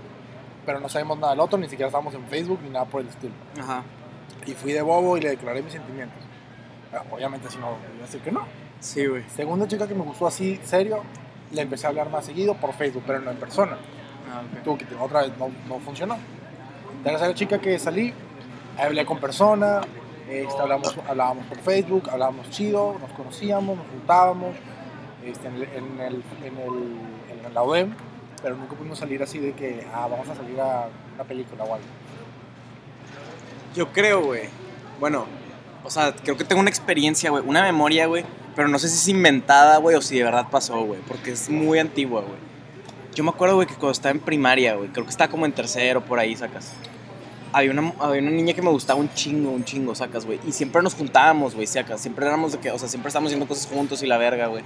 pero 0.66 0.78
no 0.80 0.88
sabemos 0.88 1.18
nada 1.18 1.32
del 1.32 1.40
otro, 1.40 1.58
ni 1.58 1.68
siquiera 1.68 1.86
estábamos 1.86 2.14
en 2.14 2.24
Facebook 2.26 2.60
ni 2.62 2.70
nada 2.70 2.84
por 2.84 3.00
el 3.00 3.08
estilo. 3.08 3.34
Ajá. 3.58 3.82
Y 4.46 4.52
fui 4.52 4.72
de 4.72 4.82
bobo 4.82 5.16
y 5.16 5.20
le 5.20 5.30
declaré 5.30 5.62
mis 5.62 5.72
sentimientos. 5.72 6.22
Ah, 6.92 7.02
Obviamente, 7.10 7.50
si 7.50 7.58
no, 7.58 7.76
iba 7.94 8.04
a 8.04 8.06
decir 8.06 8.20
que 8.20 8.30
no. 8.30 8.44
Sí, 8.80 9.06
güey. 9.06 9.22
Segunda 9.34 9.68
chica 9.68 9.86
que 9.86 9.94
me 9.94 10.02
gustó 10.02 10.26
así, 10.26 10.58
serio, 10.64 11.02
le 11.52 11.62
empecé 11.62 11.86
a 11.86 11.90
hablar 11.90 12.10
más 12.10 12.24
seguido 12.24 12.54
por 12.54 12.72
Facebook, 12.72 13.02
pero 13.06 13.20
no 13.20 13.30
en 13.30 13.36
persona 13.36 13.76
Ah, 14.32 14.42
ok. 14.58 14.62
tuvo 14.62 14.78
que 14.78 14.86
otra 14.98 15.22
vez 15.22 15.32
no, 15.38 15.50
no 15.68 15.78
funcionó. 15.80 16.16
Tercera 17.04 17.34
chica 17.34 17.58
que 17.58 17.78
salí, 17.78 18.12
hablé 18.78 19.04
con 19.04 19.18
persona, 19.18 19.80
este, 20.28 20.60
hablamos, 20.60 20.96
hablábamos 21.08 21.46
por 21.46 21.58
Facebook, 21.58 22.08
hablábamos 22.10 22.48
chido, 22.50 22.96
nos 23.00 23.10
conocíamos, 23.12 23.76
nos 23.76 23.86
juntábamos 23.88 24.54
este, 25.24 25.48
en, 25.48 25.54
el, 25.56 25.62
en, 25.62 26.00
el, 26.00 26.22
en, 26.44 26.58
el, 26.58 27.46
en 27.46 27.54
la 27.54 27.62
UDEM, 27.62 27.94
pero 28.42 28.56
nunca 28.56 28.74
pudimos 28.76 28.98
salir 28.98 29.22
así 29.22 29.38
de 29.38 29.52
que, 29.52 29.86
ah, 29.92 30.06
vamos 30.10 30.28
a 30.28 30.34
salir 30.34 30.60
a 30.60 30.88
una 31.14 31.24
película 31.24 31.64
o 31.64 31.74
algo. 31.74 31.86
Yo 33.74 33.88
creo, 33.92 34.22
güey. 34.24 34.48
Bueno, 35.00 35.24
o 35.84 35.90
sea, 35.90 36.14
creo 36.14 36.36
que 36.36 36.44
tengo 36.44 36.60
una 36.60 36.70
experiencia, 36.70 37.30
güey, 37.30 37.42
una 37.46 37.62
memoria, 37.62 38.06
güey, 38.06 38.24
pero 38.54 38.68
no 38.68 38.78
sé 38.78 38.88
si 38.88 38.96
es 38.96 39.08
inventada, 39.08 39.78
güey, 39.78 39.96
o 39.96 40.02
si 40.02 40.18
de 40.18 40.24
verdad 40.24 40.46
pasó, 40.50 40.82
güey, 40.84 41.00
porque 41.06 41.32
es 41.32 41.48
muy 41.48 41.78
antigua, 41.78 42.22
güey. 42.22 42.38
Yo 43.14 43.24
me 43.24 43.30
acuerdo, 43.30 43.56
güey, 43.56 43.66
que 43.66 43.74
cuando 43.74 43.92
estaba 43.92 44.12
en 44.12 44.20
primaria, 44.20 44.74
güey, 44.74 44.90
creo 44.90 45.04
que 45.04 45.10
estaba 45.10 45.30
como 45.30 45.46
en 45.46 45.52
tercero, 45.52 46.04
por 46.04 46.18
ahí, 46.18 46.36
sacas. 46.36 46.72
Había 47.52 47.72
una, 47.72 47.92
había 47.98 48.22
una 48.22 48.30
niña 48.30 48.54
que 48.54 48.62
me 48.62 48.70
gustaba 48.70 49.00
un 49.00 49.12
chingo, 49.14 49.50
un 49.50 49.64
chingo, 49.64 49.94
sacas, 49.94 50.24
güey. 50.24 50.38
Y 50.46 50.52
siempre 50.52 50.80
nos 50.82 50.94
juntábamos, 50.94 51.56
güey, 51.56 51.66
sacas. 51.66 52.00
Siempre 52.00 52.26
éramos 52.26 52.52
de 52.52 52.58
que, 52.58 52.70
o 52.70 52.78
sea, 52.78 52.88
siempre 52.88 53.08
estábamos 53.08 53.30
haciendo 53.30 53.48
cosas 53.48 53.66
juntos 53.66 54.02
y 54.04 54.06
la 54.06 54.18
verga, 54.18 54.46
güey. 54.46 54.62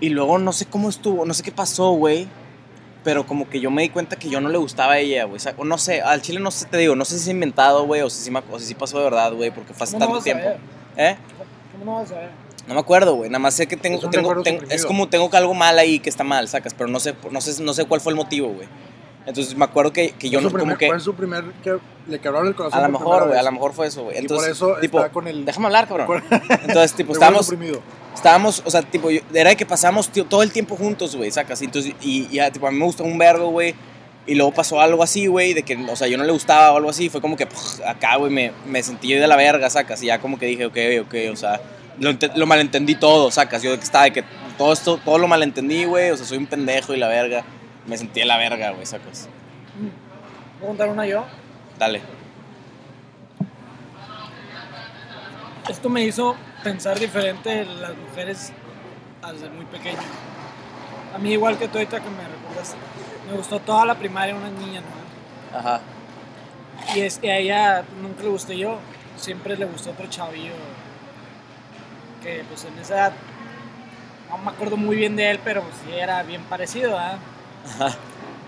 Y 0.00 0.10
luego 0.10 0.38
no 0.38 0.52
sé 0.52 0.66
cómo 0.66 0.88
estuvo, 0.88 1.24
no 1.24 1.34
sé 1.34 1.42
qué 1.42 1.50
pasó, 1.50 1.90
güey. 1.90 2.28
Pero 3.04 3.26
como 3.26 3.48
que 3.48 3.60
yo 3.60 3.70
me 3.70 3.82
di 3.82 3.88
cuenta 3.90 4.16
que 4.16 4.28
yo 4.28 4.40
no 4.40 4.48
le 4.48 4.58
gustaba 4.58 4.94
a 4.94 4.98
ella, 4.98 5.24
güey. 5.24 5.40
O 5.56 5.64
no 5.64 5.78
sé, 5.78 6.02
al 6.02 6.20
chile 6.20 6.40
no 6.40 6.50
sé, 6.50 6.66
te 6.66 6.76
digo, 6.78 6.96
no 6.96 7.04
sé 7.04 7.14
si 7.18 7.22
es 7.22 7.28
inventado, 7.28 7.84
güey, 7.86 8.02
o, 8.02 8.10
si 8.10 8.30
me- 8.30 8.42
o 8.50 8.58
si 8.58 8.66
sí 8.66 8.74
pasó 8.74 8.98
de 8.98 9.04
verdad, 9.04 9.32
güey, 9.32 9.50
porque 9.50 9.72
fue 9.72 9.84
hace 9.84 9.94
¿Cómo 9.98 10.06
no 10.16 10.20
tanto 10.20 10.20
a 10.20 10.24
tiempo. 10.24 10.48
¿Eh? 10.96 11.16
¿Cómo 11.72 11.84
no 11.84 11.98
vas 12.00 12.10
a 12.10 12.14
ver? 12.16 12.30
No 12.66 12.74
me 12.74 12.80
acuerdo, 12.80 13.14
güey. 13.14 13.30
Nada 13.30 13.38
más 13.38 13.54
sé 13.54 13.66
que 13.66 13.76
tengo, 13.76 13.98
Es 14.02 14.10
tengo, 14.10 14.42
tengo- 14.42 14.62
es 14.68 14.84
como 14.84 15.08
tengo 15.08 15.30
algo 15.32 15.54
mal 15.54 15.78
ahí 15.78 16.00
que 16.00 16.10
está 16.10 16.24
mal, 16.24 16.48
sacas, 16.48 16.74
pero 16.74 16.90
no 16.90 17.00
sé, 17.00 17.14
no 17.30 17.40
sé, 17.40 17.62
no 17.62 17.72
sé 17.72 17.86
cuál 17.86 18.00
fue 18.00 18.12
el 18.12 18.16
motivo, 18.16 18.48
güey. 18.48 18.68
Entonces 19.26 19.54
me 19.56 19.64
acuerdo 19.64 19.92
que, 19.92 20.10
que 20.12 20.30
yo 20.30 20.40
no, 20.40 20.48
primer, 20.48 20.62
como 20.66 20.78
que 20.78 20.86
Fue 20.88 21.00
su 21.00 21.14
primer 21.14 21.44
que 21.62 21.78
le 22.08 22.18
quebraron 22.18 22.48
el 22.48 22.54
corazón. 22.54 22.78
a 22.78 22.82
lo 22.88 22.92
mejor, 22.98 23.26
güey, 23.28 23.38
a 23.38 23.42
lo 23.42 23.52
mejor 23.52 23.74
fue 23.74 23.86
eso, 23.86 24.04
güey. 24.04 24.16
Y 24.16 24.20
Entonces, 24.20 24.58
por 24.58 24.70
eso 24.70 24.80
tipo, 24.80 24.98
está 24.98 25.10
con 25.12 25.28
el 25.28 25.44
déjame 25.44 25.66
hablar, 25.66 25.86
cabrón. 25.86 26.24
Entonces, 26.66 26.94
tipo, 26.94 27.12
estábamos. 27.12 27.50
Estábamos, 28.18 28.62
o 28.64 28.70
sea, 28.70 28.82
tipo, 28.82 29.10
yo- 29.10 29.20
era 29.32 29.50
de 29.50 29.56
que 29.56 29.64
pasamos 29.66 30.08
tío, 30.10 30.24
todo 30.24 30.42
el 30.42 30.52
tiempo 30.52 30.76
juntos, 30.76 31.16
güey, 31.16 31.30
sacas. 31.30 31.62
Y 31.62 31.66
Entonces, 31.66 31.94
y 32.00 32.28
ya, 32.28 32.50
tipo, 32.50 32.66
a 32.66 32.70
mí 32.70 32.78
me 32.78 32.84
gustó 32.84 33.04
un 33.04 33.16
vergo, 33.18 33.48
güey. 33.48 33.74
Y 34.26 34.34
luego 34.34 34.52
pasó 34.52 34.78
algo 34.80 35.02
así, 35.02 35.26
güey, 35.26 35.54
de 35.54 35.62
que, 35.62 35.74
o 35.90 35.96
sea, 35.96 36.06
yo 36.06 36.18
no 36.18 36.24
le 36.24 36.32
gustaba 36.32 36.72
o 36.72 36.76
algo 36.76 36.90
así. 36.90 37.08
Fue 37.08 37.20
como 37.22 37.36
que 37.36 37.46
puf, 37.46 37.80
acá, 37.86 38.16
güey, 38.16 38.30
me, 38.30 38.52
me 38.66 38.82
sentí 38.82 39.14
de 39.14 39.26
la 39.26 39.36
verga, 39.36 39.70
sacas. 39.70 40.02
Y 40.02 40.06
ya 40.06 40.18
como 40.20 40.38
que 40.38 40.44
dije, 40.46 40.66
ok, 40.66 40.76
ok, 41.06 41.14
o 41.32 41.36
sea, 41.36 41.60
lo 41.98 42.46
malentendí 42.46 42.94
todo, 42.94 43.30
sacas. 43.30 43.62
Yo 43.62 43.70
de 43.70 43.78
que 43.78 43.84
estaba 43.84 44.04
de 44.04 44.12
que 44.12 44.24
todo 44.58 44.72
esto, 44.72 44.98
todo 45.02 45.16
lo 45.18 45.28
malentendí, 45.28 45.84
güey. 45.86 46.10
O 46.10 46.16
sea, 46.16 46.26
soy 46.26 46.36
un 46.38 46.46
pendejo 46.46 46.92
y 46.94 46.98
la 46.98 47.08
verga. 47.08 47.42
Me 47.86 47.96
sentí 47.96 48.20
de 48.20 48.26
la 48.26 48.36
verga, 48.36 48.70
güey, 48.72 48.84
sacas. 48.84 49.28
¿Puedo 50.58 50.68
contar 50.70 50.88
una 50.90 51.06
yo? 51.06 51.24
Dale. 51.78 52.02
Esto 55.68 55.88
me 55.88 56.04
hizo 56.04 56.34
pensar 56.62 56.98
diferente 56.98 57.50
de 57.50 57.64
las 57.64 57.96
mujeres 57.96 58.52
desde 59.32 59.50
muy 59.50 59.64
pequeño. 59.66 59.98
A 61.14 61.18
mí, 61.18 61.32
igual 61.32 61.58
que 61.58 61.68
tú 61.68 61.78
ahorita 61.78 62.00
que 62.00 62.10
me 62.10 62.24
recordaste, 62.24 62.76
me 63.28 63.36
gustó 63.36 63.60
toda 63.60 63.84
la 63.84 63.94
primaria 63.94 64.34
una 64.34 64.50
niña, 64.50 64.80
¿no? 64.80 65.58
Ajá. 65.58 65.80
Y 66.94 67.00
es 67.00 67.18
que 67.18 67.30
a 67.30 67.38
ella 67.38 67.84
nunca 68.00 68.22
le 68.22 68.28
gusté 68.28 68.56
yo, 68.56 68.78
siempre 69.16 69.56
le 69.56 69.64
gustó 69.66 69.90
otro 69.90 70.06
chavillo 70.06 70.52
que 72.22 72.44
pues 72.48 72.64
en 72.64 72.78
esa 72.78 72.94
edad 72.94 73.12
no 74.30 74.38
me 74.38 74.50
acuerdo 74.50 74.76
muy 74.76 74.96
bien 74.96 75.16
de 75.16 75.30
él, 75.30 75.40
pero 75.42 75.62
pues, 75.62 75.74
sí 75.84 75.92
era 75.92 76.22
bien 76.22 76.42
parecido, 76.44 76.92
¿verdad? 76.92 77.18
Ajá. 77.74 77.96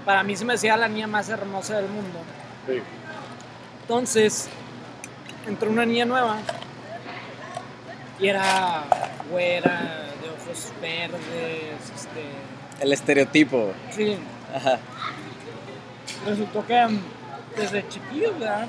Para 0.05 0.23
mí 0.23 0.37
se 0.37 0.45
me 0.45 0.55
hacía 0.55 0.77
la 0.77 0.89
niña 0.89 1.07
más 1.07 1.29
hermosa 1.29 1.77
del 1.77 1.89
mundo. 1.89 2.21
Sí. 2.67 2.83
Entonces, 3.83 4.49
entró 5.47 5.71
una 5.71 5.85
niña 5.87 6.05
nueva 6.05 6.39
y 8.21 8.29
era 8.29 8.85
güera, 9.31 10.07
de 10.21 10.29
ojos 10.29 10.73
verdes, 10.81 11.91
este, 11.95 12.25
El 12.81 12.93
estereotipo. 12.93 13.73
sí, 13.91 14.17
Ajá. 14.55 14.79
resultó 16.27 16.67
que 16.67 16.87
mm, 16.87 17.01
desde 17.57 17.89
chiquillos, 17.89 18.39
¿verdad? 18.39 18.67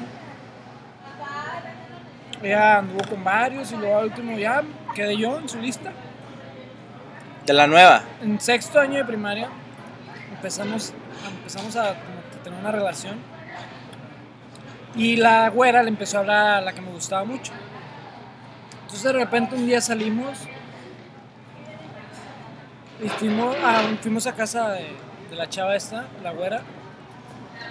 Ella 2.44 2.80
anduvo 2.80 3.08
con 3.08 3.24
varios 3.24 3.72
y 3.72 3.76
luego 3.76 3.98
al 4.00 4.06
último 4.06 4.38
ya 4.38 4.64
quedé 4.96 5.16
yo 5.18 5.38
en 5.38 5.48
su 5.48 5.60
lista. 5.60 5.92
De 7.46 7.54
la 7.54 7.68
nueva. 7.68 8.04
En 8.22 8.40
sexto 8.40 8.80
año 8.80 8.98
de 8.98 9.06
primaria 9.06 9.50
empezamos, 10.32 10.94
empezamos 11.38 11.76
a, 11.76 11.94
que 11.94 12.38
tener 12.44 12.60
una 12.60 12.72
relación 12.72 13.18
y 14.96 15.18
la 15.18 15.50
güera 15.50 15.84
le 15.84 15.90
empezó 15.90 16.18
a 16.18 16.20
hablar 16.22 16.48
a 16.48 16.62
la 16.62 16.74
que 16.74 16.82
me 16.82 16.92
gustaba 16.92 17.24
mucho. 17.24 17.52
Entonces 18.92 19.04
de 19.14 19.20
repente 19.20 19.56
un 19.56 19.66
día 19.66 19.80
salimos 19.80 20.38
y 23.02 23.08
fuimos 23.08 23.56
a, 23.64 23.80
fuimos 24.02 24.28
a 24.28 24.34
casa 24.36 24.72
de, 24.72 24.86
de 25.30 25.36
la 25.38 25.48
chava 25.48 25.78
esta, 25.78 26.08
la 26.22 26.34
güera. 26.34 26.62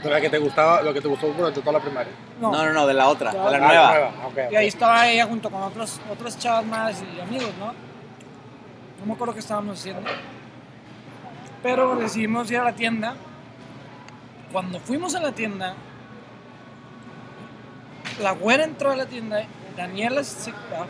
De 0.03 0.09
la 0.09 0.19
que 0.19 0.31
te 0.31 0.39
gustaba, 0.39 0.81
lo 0.81 0.95
que 0.95 1.03
te 1.03 1.09
gustó 1.09 1.27
durante 1.35 1.61
toda 1.61 1.75
la 1.75 1.81
primaria. 1.81 2.11
No, 2.41 2.51
No, 2.53 2.65
no, 2.65 2.73
no, 2.73 2.87
de 2.87 2.95
la 2.95 3.07
otra, 3.07 3.33
de 3.33 3.39
la 3.39 3.57
Ah, 3.59 3.61
nueva. 3.61 3.91
Ah. 4.25 4.49
Y 4.51 4.57
ahí 4.57 4.69
estaba 4.69 5.07
ella 5.09 5.27
junto 5.27 5.51
con 5.51 5.61
otros, 5.63 6.01
otras 6.11 6.39
chavas 6.39 6.65
más 6.65 7.03
y 7.03 7.21
amigos, 7.21 7.53
¿no? 7.59 7.67
No 7.67 9.07
me 9.07 9.13
acuerdo 9.13 9.35
qué 9.35 9.41
estábamos 9.41 9.79
haciendo. 9.79 10.09
Pero 11.63 11.97
decidimos 11.97 12.51
ir 12.51 12.57
a 12.57 12.65
la 12.65 12.73
tienda. 12.73 13.13
Cuando 14.53 14.81
fuimos 14.81 15.15
a 15.15 15.21
la 15.21 15.33
tienda, 15.33 15.75
la 18.23 18.31
güera 18.33 18.65
entró 18.65 18.91
a 18.93 18.97
la 18.97 19.05
tienda. 19.05 19.43
Daniela, 19.77 20.25
se- 20.25 20.51
ah, 20.51 20.87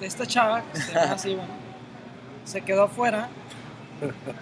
de 0.00 0.06
esta 0.06 0.26
chava, 0.26 0.62
que 0.72 0.80
se 0.80 0.92
llama 0.92 1.12
así, 1.12 1.34
bueno, 1.34 1.52
se 2.44 2.60
quedó 2.60 2.84
afuera. 2.84 3.28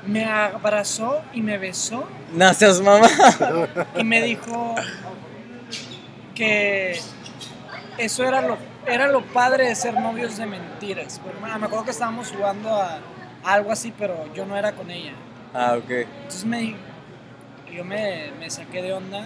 Me 0.07 0.25
abrazó 0.25 1.23
y 1.33 1.43
me 1.43 1.59
besó 1.59 2.09
seas 2.55 2.81
mamá. 2.81 3.07
y 3.97 4.03
me 4.03 4.23
dijo 4.23 4.75
que 6.35 6.99
eso 7.99 8.25
era 8.25 8.41
lo, 8.41 8.57
era 8.87 9.07
lo 9.09 9.23
padre 9.23 9.69
de 9.69 9.75
ser 9.75 9.95
novios 9.95 10.37
de 10.37 10.47
mentiras. 10.47 11.21
Porque 11.23 11.39
bueno, 11.39 11.59
me 11.59 11.67
acuerdo 11.67 11.85
que 11.85 11.91
estábamos 11.91 12.33
jugando 12.33 12.75
a, 12.75 12.99
a 13.45 13.53
algo 13.53 13.71
así, 13.71 13.93
pero 13.97 14.33
yo 14.35 14.47
no 14.47 14.57
era 14.57 14.73
con 14.73 14.91
ella. 14.91 15.13
Ah, 15.55 15.77
ok. 15.77 15.91
Entonces 15.91 16.45
me, 16.45 16.75
yo 17.73 17.85
me, 17.85 18.33
me 18.39 18.51
saqué 18.51 18.83
de 18.83 18.93
onda. 18.93 19.25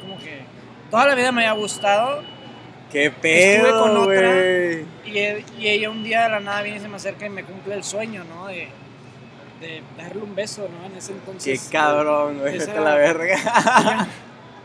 Como 0.00 0.18
que 0.18 0.44
toda 0.90 1.06
la 1.06 1.14
vida 1.14 1.32
me 1.32 1.46
había 1.46 1.60
gustado. 1.60 2.22
Qué 2.92 3.06
Estuve 3.06 3.70
con 3.70 3.90
pedo, 3.90 4.02
otra. 4.02 4.32
güey. 4.32 4.84
Y, 5.04 5.18
e- 5.18 5.44
y 5.58 5.68
ella 5.68 5.90
un 5.90 6.04
día 6.04 6.24
de 6.24 6.28
la 6.30 6.40
nada 6.40 6.62
viene 6.62 6.78
y 6.78 6.80
se 6.80 6.88
me 6.88 6.96
acerca 6.96 7.26
y 7.26 7.30
me 7.30 7.42
cumple 7.44 7.74
el 7.74 7.84
sueño, 7.84 8.24
¿no? 8.24 8.46
De, 8.46 8.68
de 9.60 9.82
darle 9.96 10.22
un 10.22 10.34
beso, 10.34 10.68
¿no? 10.68 10.86
En 10.86 10.96
ese 10.96 11.12
Qué 11.12 11.18
entonces. 11.18 11.68
cabrón, 11.70 12.38
güey. 12.38 12.56
esa 12.56 12.66
Vete 12.66 12.78
a 12.78 12.82
la 12.82 12.94
verga. 12.94 13.36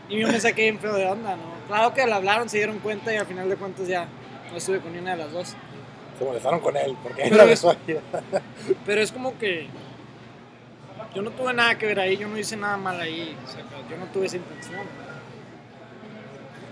Y 0.08 0.18
yo 0.18 0.28
me 0.28 0.38
saqué 0.40 0.62
bien 0.62 0.78
feo 0.78 0.92
de 0.94 1.06
onda, 1.06 1.36
¿no? 1.36 1.42
Claro 1.68 1.94
que 1.94 2.04
le 2.04 2.12
hablaron, 2.12 2.46
se 2.48 2.58
dieron 2.58 2.80
cuenta 2.80 3.14
y 3.14 3.16
al 3.16 3.24
final 3.24 3.48
de 3.48 3.56
cuentas 3.56 3.88
ya 3.88 4.06
no 4.50 4.58
estuve 4.58 4.80
con 4.80 4.92
ni 4.92 4.98
una 4.98 5.12
de 5.12 5.16
las 5.24 5.32
dos. 5.32 5.54
Se 6.18 6.24
molestaron 6.24 6.60
con 6.60 6.76
él, 6.76 6.94
porque 7.02 7.22
él 7.22 7.30
Pero 7.30 7.38
la 7.38 7.44
es- 7.44 7.50
besó 7.62 7.70
a 7.70 7.76
ella. 7.88 8.00
Pero 8.84 9.00
es 9.00 9.10
como 9.10 9.38
que 9.38 9.68
yo 11.14 11.22
no 11.22 11.30
tuve 11.30 11.54
nada 11.54 11.78
que 11.78 11.86
ver 11.86 11.98
ahí, 12.00 12.18
yo 12.18 12.28
no 12.28 12.36
hice 12.36 12.56
nada 12.58 12.76
mal 12.76 13.00
ahí, 13.00 13.34
o 13.42 13.50
sea, 13.50 13.62
yo 13.88 13.96
no 13.96 14.04
tuve 14.12 14.26
esa 14.26 14.36
intención. 14.36 14.80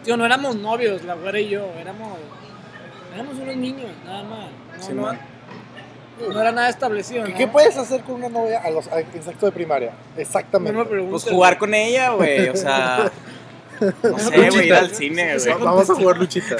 Tío, 0.04 0.16
no 0.16 0.24
éramos 0.24 0.56
novios, 0.56 1.02
la 1.04 1.14
güera 1.14 1.38
y 1.40 1.48
yo, 1.48 1.66
éramos, 1.78 2.16
éramos 3.14 3.34
unos 3.38 3.56
niños, 3.56 3.90
nada 4.04 4.22
más. 4.22 4.46
No, 4.78 4.82
Sí, 4.82 4.92
no, 4.94 5.02
man. 5.02 5.18
no 6.32 6.40
era 6.40 6.52
nada 6.52 6.68
establecido, 6.70 7.24
¿Qué, 7.24 7.32
¿no? 7.32 7.36
qué 7.38 7.48
puedes 7.48 7.76
hacer 7.76 8.00
con 8.02 8.14
una 8.16 8.28
novia 8.28 8.60
a 8.64 8.70
los, 8.70 8.88
a- 8.88 9.00
en 9.00 9.22
sexto 9.22 9.46
de 9.46 9.52
primaria? 9.52 9.92
No 10.16 10.20
Exactamente. 10.22 10.78
me 10.78 10.84
preguntes, 10.86 11.22
Pues 11.24 11.34
jugar 11.34 11.58
con 11.58 11.74
ella, 11.74 12.10
güey. 12.10 12.48
O 12.48 12.56
sea. 12.56 13.10
No 14.02 14.18
sé, 14.18 14.50
güey, 14.50 14.66
ir 14.66 14.74
al 14.74 14.90
cine, 14.94 15.24
güey. 15.24 15.40
sí. 15.40 15.50
Vamos 15.60 15.88
a 15.90 15.94
jugar 15.94 16.16
luchita. 16.18 16.56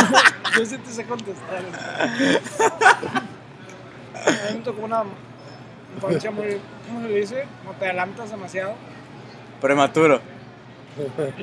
Yo 0.58 0.66
sí 0.66 0.76
te 0.78 0.90
sé 0.90 1.04
contestar. 1.04 1.62
A 4.14 4.50
mí 4.52 4.58
me 4.58 4.64
tocó 4.64 4.82
una 4.84 5.04
infancia 5.94 6.30
muy, 6.30 6.60
¿cómo 6.86 7.02
se 7.02 7.08
le 7.08 7.20
dice? 7.20 7.44
No 7.64 7.72
te 7.72 7.84
adelantas 7.86 8.30
demasiado. 8.30 8.74
Prematuro. 9.60 10.20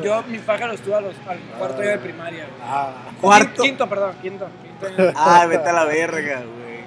Yo, 0.03 0.23
mi 0.23 0.39
pájaro 0.39 0.73
estuvo 0.73 0.95
a 0.95 1.01
los, 1.01 1.15
al 1.27 1.39
cuarto 1.57 1.81
día 1.81 1.91
de 1.91 1.97
primaria. 1.99 2.45
güey. 2.45 2.62
Ah, 2.63 2.93
Cuarto. 3.21 3.63
Quinto, 3.63 3.88
perdón, 3.88 4.15
quinto. 4.21 4.47
quinto 4.63 5.03
año. 5.03 5.13
Ah, 5.15 5.45
vete 5.47 5.69
a 5.69 5.73
la 5.73 5.86
verga, 5.86 6.41
güey. 6.41 6.77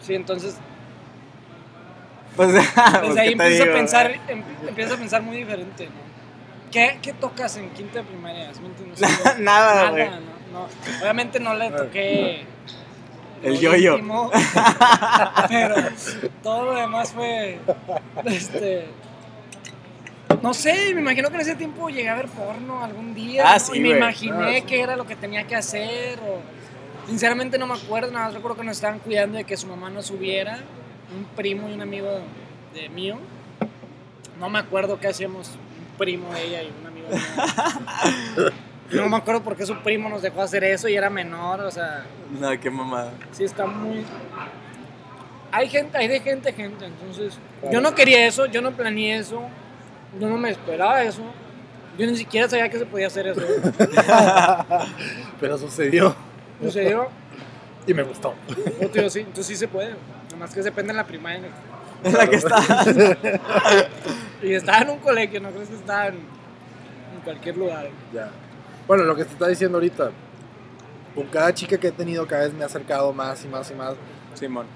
Sí, 0.00 0.14
entonces 0.14 0.56
Pues, 2.36 2.52
desde 2.52 2.68
pues, 3.00 3.16
ahí 3.16 3.30
¿qué 3.30 3.36
te 3.36 3.42
empiezas 3.44 3.68
a 3.68 3.72
pensar, 3.72 4.10
em- 4.28 4.44
empiezas 4.68 4.92
a 4.94 4.96
pensar 4.98 5.22
muy 5.22 5.36
diferente, 5.38 5.86
¿no? 5.86 6.06
¿Qué, 6.70 6.98
qué 7.00 7.12
tocas 7.12 7.56
en 7.56 7.70
quinto 7.70 7.98
de 7.98 8.04
primaria? 8.04 8.50
Nada, 9.38 9.90
güey. 9.90 10.08
no, 10.10 10.16
no. 10.52 10.68
Obviamente 11.00 11.40
no 11.40 11.54
le 11.54 11.70
toqué 11.70 12.44
El 13.42 13.58
yo-yo. 13.58 13.96
pero 15.48 15.74
todo 16.42 16.64
lo 16.66 16.74
demás 16.80 17.12
fue 17.12 17.58
este 18.24 18.88
no 20.42 20.54
sé, 20.54 20.92
me 20.94 21.00
imagino 21.00 21.28
que 21.28 21.34
en 21.36 21.40
ese 21.40 21.54
tiempo 21.56 21.88
llegué 21.88 22.08
a 22.08 22.14
ver 22.16 22.26
porno 22.28 22.82
algún 22.84 23.14
día 23.14 23.44
Ah, 23.46 23.54
¿no? 23.54 23.60
sí, 23.60 23.72
y 23.76 23.80
me 23.80 23.88
güey. 23.88 23.98
imaginé 23.98 24.56
Ah, 24.56 24.60
sí. 24.60 24.62
qué 24.66 24.80
era 24.80 24.96
lo 24.96 25.06
que 25.06 25.16
tenía 25.16 25.46
que 25.46 25.56
hacer 25.56 26.18
o 26.20 26.40
Sinceramente 27.08 27.56
no 27.56 27.68
me 27.68 27.74
acuerdo, 27.74 28.10
nada 28.10 28.24
más 28.26 28.34
recuerdo 28.34 28.56
que 28.56 28.64
nos 28.64 28.76
estaban 28.78 28.98
cuidando 28.98 29.38
de 29.38 29.44
que 29.44 29.56
su 29.56 29.68
mamá 29.68 29.88
no 29.90 30.02
subiera. 30.02 30.58
Un 31.16 31.24
primo 31.36 31.68
y 31.68 31.72
un 31.72 31.80
amigo 31.80 32.08
de 32.74 32.88
mío. 32.88 33.16
No 34.40 34.50
me 34.50 34.58
acuerdo 34.58 34.98
qué 34.98 35.06
hacíamos 35.06 35.50
un 35.50 35.96
primo 35.98 36.32
de 36.34 36.44
ella 36.44 36.62
y 36.64 36.72
un 36.80 36.86
amigo 36.86 37.08
mío. 37.08 38.50
No 38.92 39.08
me 39.08 39.16
acuerdo 39.16 39.42
por 39.42 39.56
qué 39.56 39.66
su 39.66 39.76
primo 39.82 40.08
nos 40.08 40.22
dejó 40.22 40.42
hacer 40.42 40.62
eso 40.62 40.88
y 40.88 40.94
era 40.94 41.10
menor, 41.10 41.60
o 41.60 41.70
sea, 41.72 42.04
No, 42.40 42.48
qué 42.60 42.70
mamada. 42.70 43.12
sí 43.32 43.42
está 43.44 43.66
muy... 43.66 44.04
Hay 45.50 45.68
gente, 45.68 45.98
hay 45.98 46.06
de 46.08 46.20
gente, 46.20 46.52
gente, 46.52 46.84
entonces... 46.86 47.36
Yo 47.72 47.80
no 47.80 47.94
quería 47.96 48.26
eso, 48.26 48.46
yo 48.46 48.60
no 48.62 48.72
planeé 48.72 49.16
eso, 49.18 49.42
yo 50.20 50.28
no 50.28 50.36
me 50.36 50.50
esperaba 50.50 51.02
eso. 51.02 51.22
Yo 51.98 52.06
ni 52.06 52.16
siquiera 52.16 52.48
sabía 52.48 52.68
que 52.68 52.78
se 52.78 52.86
podía 52.86 53.06
hacer 53.06 53.26
eso. 53.28 53.40
Pero 55.40 55.58
sucedió 55.58 56.14
yo, 56.60 57.08
y 57.86 57.94
me 57.94 58.02
gustó. 58.02 58.34
yo 58.92 59.10
sí, 59.10 59.20
entonces 59.20 59.46
sí 59.46 59.56
se 59.56 59.68
puede. 59.68 59.90
Nada 59.90 60.36
más 60.38 60.54
que 60.54 60.62
depende 60.62 60.92
de 60.92 60.96
la 60.96 61.06
primaria. 61.06 61.40
en 62.04 62.12
la 62.12 62.12
que- 62.12 62.12
En 62.12 62.14
la 62.14 62.26
que 62.26 62.36
está. 62.36 63.88
Y 64.42 64.52
estaba 64.52 64.78
en 64.78 64.90
un 64.90 64.98
colegio, 64.98 65.40
no 65.40 65.50
crees 65.50 65.68
que 65.68 65.76
estaba 65.76 66.08
en, 66.08 66.14
en 66.16 67.20
cualquier 67.24 67.56
lugar. 67.56 67.88
Ya. 68.12 68.30
Bueno, 68.86 69.04
lo 69.04 69.16
que 69.16 69.24
te 69.24 69.32
está 69.32 69.48
diciendo 69.48 69.78
ahorita, 69.78 70.10
con 71.14 71.26
cada 71.28 71.52
chica 71.54 71.78
que 71.78 71.88
he 71.88 71.92
tenido, 71.92 72.26
cada 72.26 72.44
vez 72.44 72.52
me 72.52 72.62
he 72.62 72.66
acercado 72.66 73.12
más 73.12 73.44
y 73.44 73.48
más 73.48 73.70
y 73.70 73.74
más 73.74 73.94
Simón. 74.34 74.66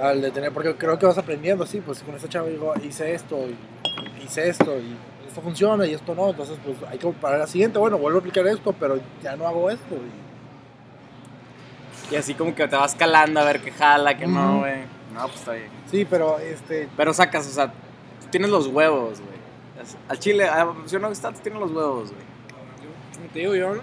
Al 0.00 0.20
de 0.22 0.30
tener, 0.30 0.52
porque 0.52 0.74
creo 0.76 0.98
que 0.98 1.06
vas 1.06 1.18
aprendiendo 1.18 1.64
así, 1.64 1.80
pues 1.80 2.02
con 2.02 2.14
esta 2.14 2.28
chava 2.28 2.48
digo, 2.48 2.72
hice 2.82 3.14
esto, 3.14 3.36
y 3.48 3.56
hice 4.24 4.48
esto, 4.48 4.78
y 4.78 4.96
esto 5.28 5.40
funciona 5.42 5.86
y 5.86 5.94
esto 5.94 6.14
no, 6.14 6.30
entonces 6.30 6.58
pues 6.64 6.76
hay 6.90 6.98
que 6.98 7.08
para 7.12 7.38
la 7.38 7.46
siguiente, 7.46 7.78
bueno, 7.78 7.98
vuelvo 7.98 8.18
a 8.18 8.20
aplicar 8.20 8.46
esto, 8.46 8.72
pero 8.72 8.98
ya 9.22 9.36
no 9.36 9.46
hago 9.46 9.70
esto. 9.70 9.94
y- 9.94 10.30
Y 12.14 12.16
así 12.16 12.34
como 12.34 12.54
que 12.54 12.66
te 12.66 12.74
vas 12.76 12.94
calando 12.96 13.38
a 13.40 13.44
ver 13.44 13.60
qué 13.60 13.70
jala, 13.70 14.16
qué 14.16 14.26
no, 14.26 14.60
güey. 14.60 14.80
No, 15.14 15.22
pues 15.26 15.36
está 15.36 15.52
bien. 15.52 15.68
Sí, 15.90 16.04
pero 16.08 16.38
este, 16.40 16.88
Pero 16.96 17.12
sacas, 17.14 17.46
o 17.46 17.50
sea, 17.50 17.68
tú 17.68 18.26
tienes 18.30 18.50
los 18.50 18.66
huevos, 18.66 19.20
güey. 19.20 19.30
Al 20.08 20.18
chile, 20.18 20.44
a 20.48 20.72
yo 20.88 20.98
no 20.98 21.08
está, 21.08 21.32
tú 21.32 21.40
tienes 21.40 21.60
los 21.60 21.70
huevos, 21.70 22.10
güey. 22.10 22.24
Como 23.16 23.28
te 23.32 23.38
digo, 23.40 23.54
yo, 23.54 23.74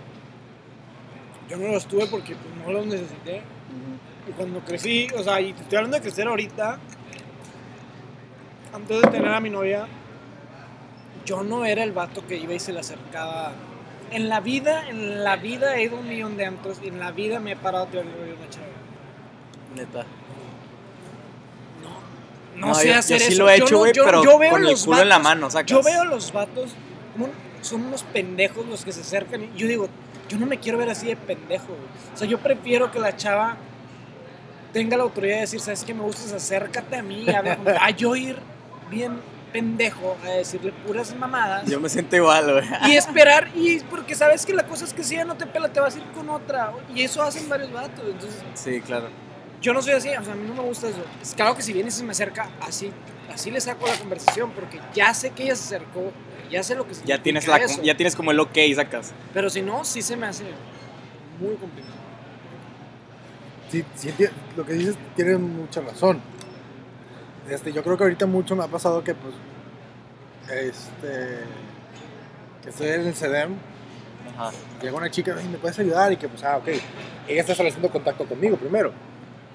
yo 1.50 1.58
no 1.58 1.68
los 1.70 1.86
tuve 1.86 2.06
porque 2.08 2.36
pues, 2.36 2.66
no 2.66 2.72
los 2.74 2.86
necesité. 2.86 3.42
Y 4.28 4.32
cuando 4.32 4.60
crecí, 4.62 5.08
o 5.18 5.24
sea, 5.24 5.40
y 5.42 5.54
te 5.54 5.62
estoy 5.64 5.78
hablando 5.78 5.98
de 5.98 6.02
crecer 6.02 6.28
ahorita, 6.28 6.78
antes 8.74 9.02
de 9.02 9.08
tener 9.10 9.34
a 9.34 9.40
mi 9.40 9.50
novia, 9.50 9.88
yo 11.26 11.44
no 11.44 11.66
era 11.66 11.84
el 11.84 11.92
vato 11.94 12.26
que 12.28 12.36
iba 12.38 12.54
y 12.54 12.60
se 12.60 12.74
le 12.74 12.80
acercaba. 12.80 13.52
En 14.12 14.30
la 14.30 14.40
vida, 14.40 14.90
en 14.90 15.24
la 15.24 15.36
vida 15.36 15.76
he 15.78 15.84
ido 15.84 15.98
a 15.98 16.00
un 16.00 16.08
millón 16.08 16.38
de 16.38 16.46
antros 16.46 16.80
y 16.84 16.88
en 16.88 17.00
la 17.00 17.12
vida 17.12 17.40
me 17.40 17.54
he 17.54 17.56
parado 17.56 17.86
a 17.86 17.90
una 18.02 18.50
chava. 18.50 18.66
Neta. 19.76 20.06
No, 22.58 22.68
no, 22.70 22.76
sé 22.76 22.88
yo- 22.88 22.94
yo 22.94 23.00
hacer 23.00 23.20
sí 23.20 23.34
eso. 23.34 23.44
lo 23.44 23.50
he 23.50 23.58
Yo 23.60 23.66
hecho, 23.66 23.78
güey, 23.80 23.94
yo- 23.94 24.04
pero 24.06 24.24
yo 24.24 24.38
veo 24.40 24.52
con 24.52 24.66
el 24.66 24.78
culo 24.78 25.02
en 25.02 25.10
la 25.10 25.20
mano, 25.20 25.50
sacas. 25.50 25.68
Yo 25.70 25.84
veo 25.84 26.02
a 26.02 26.06
los 26.06 26.32
vatos, 26.32 26.72
son 27.62 27.86
unos 27.86 28.04
pendejos 28.04 28.66
los 28.66 28.84
que 28.86 28.92
se 28.92 29.02
acercan. 29.02 29.44
Y 29.44 29.52
yo 29.58 29.68
digo, 29.68 29.88
yo 30.30 30.38
no 30.38 30.46
me 30.46 30.58
quiero 30.60 30.78
ver 30.78 30.90
así 30.90 31.08
de 31.08 31.16
pendejo. 31.18 31.68
güey. 31.68 31.80
O 32.14 32.18
sea, 32.18 32.28
yo 32.28 32.40
prefiero 32.40 32.92
que 32.92 33.00
la 33.00 33.16
chava 33.18 33.58
tenga 34.74 34.98
la 34.98 35.04
autoridad 35.04 35.36
de 35.36 35.42
decir, 35.42 35.60
¿sabes 35.60 35.84
qué 35.84 35.94
me 35.94 36.02
gustas? 36.04 36.32
Acércate 36.34 36.96
a 36.98 37.04
mí. 37.04 37.28
A, 37.30 37.42
ver, 37.42 37.58
a 37.82 37.90
yo 37.92 38.16
ir 38.16 38.38
bien 38.90 39.20
pendejo 39.52 40.18
a 40.26 40.30
decirle 40.32 40.74
puras 40.86 41.16
mamadas. 41.16 41.66
Yo 41.70 41.80
me 41.80 41.88
siento 41.90 42.16
igual, 42.16 42.52
güey. 42.52 42.66
Y 42.92 42.96
esperar, 42.98 43.50
y 43.56 43.80
porque 43.80 44.14
sabes 44.14 44.46
que 44.46 44.54
la 44.54 44.64
cosa 44.68 44.86
es 44.86 44.94
que 44.94 45.04
si 45.04 45.16
ella 45.16 45.26
no 45.26 45.36
te 45.36 45.46
pela, 45.48 45.70
te 45.72 45.80
vas 45.80 45.96
a 45.96 46.00
ir 46.00 46.06
con 46.14 46.30
otra. 46.30 46.74
Y 46.94 47.02
eso 47.02 47.24
hacen 47.24 47.48
varios 47.50 47.72
vatos. 47.72 48.04
Entonces, 48.06 48.42
Sí, 48.56 48.82
claro. 48.82 49.08
yo 49.62 49.74
no 49.74 49.82
soy 49.82 49.94
así, 49.94 50.10
o 50.10 50.24
sea, 50.24 50.34
a 50.34 50.36
mí 50.36 50.46
no 50.48 50.54
me 50.54 50.68
gusta 50.68 50.90
eso. 50.90 51.00
Es 51.22 51.34
claro 51.34 51.56
que 51.56 51.62
si 51.62 51.72
viene 51.74 51.88
y 51.90 51.92
se 51.92 52.04
me 52.04 52.12
acerca, 52.12 52.50
así, 52.62 52.92
así 53.34 53.50
le 53.50 53.62
saco 53.62 53.88
la 53.88 53.96
conversación, 53.96 54.52
porque 54.52 54.80
ya 54.94 55.14
sé 55.14 55.30
que 55.32 55.44
ella 55.44 55.56
se 55.56 55.76
acercó, 55.76 56.12
ya 56.52 56.62
sé 56.62 56.76
lo 56.76 56.86
que 56.86 56.94
Ya 57.06 57.22
tienes, 57.24 57.48
la, 57.48 57.58
eso. 57.58 57.82
ya 57.82 57.96
tienes 57.96 58.16
como 58.18 58.32
el 58.32 58.40
ok, 58.42 58.58
sacas. 58.76 59.14
Pero 59.34 59.50
si 59.50 59.62
no, 59.62 59.86
sí 59.86 60.02
se 60.02 60.18
me 60.18 60.28
hace 60.28 60.44
muy 61.40 61.56
complicado. 61.56 61.97
Sí, 63.70 63.84
sí, 63.96 64.14
lo 64.56 64.66
que 64.66 64.74
dices 64.74 64.96
tiene 65.16 65.38
mucha 65.38 65.82
razón. 65.82 66.22
Este, 67.50 67.72
yo 67.72 67.84
creo 67.84 67.98
que 67.98 68.04
ahorita 68.04 68.26
mucho 68.26 68.56
me 68.56 68.64
ha 68.64 68.68
pasado 68.68 69.04
que 69.04 69.16
pues, 69.16 69.34
este, 70.50 71.40
que 72.62 72.70
estoy 72.70 72.88
en 72.90 73.08
el 73.08 73.14
CEDEM, 73.14 73.56
Ajá. 74.38 74.52
llega 74.82 74.98
una 74.98 75.10
chica 75.10 75.36
y 75.42 75.48
me 75.48 75.58
puedes 75.58 75.80
ayudar 75.80 76.12
y 76.12 76.18
que 76.18 76.28
pues, 76.28 76.44
ah, 76.44 76.58
ok, 76.58 76.68
ella 77.28 77.42
está 77.42 77.54
estableciendo 77.54 77.90
contacto 77.90 78.26
conmigo 78.26 78.58
primero. 78.58 78.92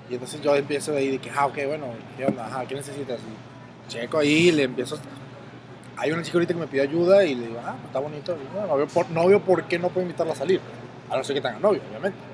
Y 0.08 0.14
entonces 0.14 0.40
yo 0.40 0.54
empiezo 0.56 0.94
ahí 0.96 1.10
de 1.10 1.18
que, 1.18 1.30
ah, 1.30 1.46
ok, 1.46 1.58
bueno, 1.66 1.86
¿qué 2.16 2.26
onda? 2.26 2.46
Ajá, 2.46 2.66
¿qué 2.66 2.74
necesitas? 2.74 3.18
Y 3.20 3.90
checo 3.90 4.18
ahí, 4.18 4.50
le 4.52 4.64
empiezo. 4.64 4.98
Hay 5.96 6.10
una 6.10 6.22
chica 6.22 6.38
ahorita 6.38 6.54
que 6.54 6.60
me 6.60 6.66
pide 6.66 6.82
ayuda 6.82 7.24
y 7.24 7.34
le 7.34 7.46
digo, 7.48 7.60
ah, 7.64 7.72
pues, 7.72 7.86
está 7.86 7.98
bonito. 7.98 8.36
Y, 8.36 8.52
bueno, 8.52 8.68
no, 8.68 8.76
veo 8.76 8.86
por, 8.88 9.10
no 9.10 9.26
veo 9.26 9.40
por 9.40 9.64
qué 9.64 9.78
no 9.78 9.88
puedo 9.88 10.02
invitarla 10.02 10.32
a 10.32 10.36
salir. 10.36 10.60
A 11.10 11.16
no 11.16 11.24
ser 11.24 11.34
que 11.34 11.40
tenga 11.42 11.58
novio, 11.58 11.80
obviamente. 11.90 12.31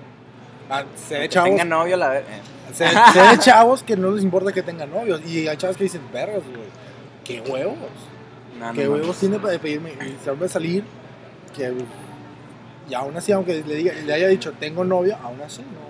Ah, 0.71 0.85
de 1.09 1.21
Que 1.21 1.29
chavos, 1.29 1.51
tenga 1.51 1.65
novio, 1.65 1.97
la 1.97 2.09
ver- 2.11 2.25
eh. 2.29 2.75
sé 2.75 2.85
de 2.85 3.39
chavos 3.39 3.83
que 3.83 3.97
no 3.97 4.11
les 4.13 4.23
importa 4.23 4.53
que 4.53 4.63
tengan 4.63 4.91
novios. 4.91 5.21
Y 5.27 5.49
hay 5.49 5.57
chavos 5.57 5.77
que 5.77 5.85
dicen, 5.85 6.03
vergas, 6.13 6.43
güey, 6.45 6.69
qué 7.25 7.41
huevos. 7.41 7.77
No, 8.59 8.67
no 8.67 8.73
¿Qué 8.75 8.89
huevos 8.89 9.17
tiene 9.19 9.39
para 9.39 9.59
pedirme 9.59 9.93
invitarme 9.93 10.47
a 10.47 10.49
salir? 10.49 10.85
Que, 11.57 11.73
y 12.91 12.95
aún 12.95 13.17
así, 13.17 13.33
aunque 13.33 13.63
le, 13.67 13.75
diga, 13.77 13.93
le 13.95 14.13
haya 14.13 14.29
dicho, 14.29 14.53
tengo 14.59 14.85
novio, 14.85 15.17
aún 15.23 15.41
así, 15.41 15.63
no. 15.63 15.89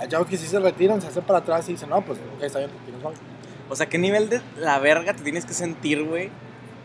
Hay 0.00 0.08
chavos 0.08 0.26
que 0.28 0.36
sí 0.36 0.46
se 0.46 0.58
retiran, 0.60 1.00
se 1.00 1.08
hacen 1.08 1.24
para 1.24 1.40
atrás 1.40 1.68
y 1.68 1.72
dicen, 1.72 1.88
no, 1.88 2.00
pues, 2.02 2.18
ok, 2.36 2.42
está 2.42 2.58
bien, 2.60 2.70
tienes 2.84 3.02
novio. 3.02 3.18
O 3.68 3.76
sea, 3.76 3.86
¿qué 3.86 3.98
nivel 3.98 4.28
de 4.28 4.40
la 4.58 4.78
verga 4.78 5.14
te 5.14 5.22
tienes 5.22 5.44
que 5.44 5.54
sentir, 5.54 6.02
güey? 6.04 6.30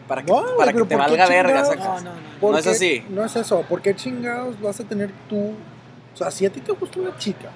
Para 0.07 0.21
que, 0.23 0.31
No, 0.31 0.43
para 0.57 0.73
que 0.73 0.79
te 0.79 0.97
¿por 0.97 1.05
qué 1.05 1.17
valga 1.17 1.27
verga. 1.29 1.61
No, 1.63 1.75
no, 1.75 2.01
no. 2.01 2.11
¿Por 2.41 2.51
No 2.51 2.57
es 2.57 2.67
así. 2.67 3.05
No 3.09 3.23
es 3.23 3.35
eso. 3.37 3.61
¿Por 3.61 3.81
qué 3.81 3.95
chingados 3.95 4.59
vas 4.59 4.79
a 4.81 4.83
tener 4.83 5.11
tú? 5.29 5.53
O 6.13 6.17
sea, 6.17 6.29
si 6.31 6.45
a 6.45 6.51
ti 6.51 6.61
te 6.61 6.71
gusta 6.71 6.99
una 6.99 7.17
chica, 7.17 7.49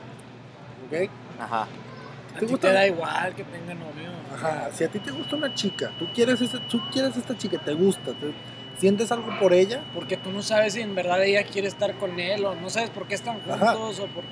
¿ok? 0.87 1.09
Ajá. 1.39 1.63
A 1.63 2.39
¿Te 2.39 2.45
ti 2.45 2.51
gusta? 2.51 2.67
te 2.67 2.73
da 2.73 2.87
igual 2.87 3.35
que 3.35 3.43
tenga 3.43 3.73
novio. 3.73 4.09
Ajá, 4.33 4.69
si 4.73 4.83
a 4.83 4.89
ti 4.89 4.99
te 4.99 5.11
gusta 5.11 5.35
una 5.35 5.53
chica, 5.53 5.91
tú 5.97 6.05
quieres, 6.13 6.41
esa, 6.41 6.59
tú 6.67 6.81
quieres 6.91 7.15
esta 7.17 7.37
chica, 7.37 7.57
te 7.59 7.73
gusta, 7.73 8.11
te- 8.13 8.33
sientes 8.79 9.11
algo 9.11 9.27
por 9.39 9.53
ella, 9.53 9.81
Porque 9.95 10.17
tú 10.17 10.29
no 10.31 10.43
sabes 10.43 10.73
si 10.73 10.81
en 10.81 10.93
verdad 10.93 11.23
ella 11.23 11.43
quiere 11.43 11.67
estar 11.67 11.95
con 11.97 12.19
él 12.19 12.45
o 12.45 12.53
no 12.55 12.69
sabes 12.69 12.91
por 12.91 13.07
qué 13.07 13.15
están 13.15 13.39
Ajá. 13.49 13.73
juntos 13.73 13.99
o 13.99 14.05
por... 14.07 14.23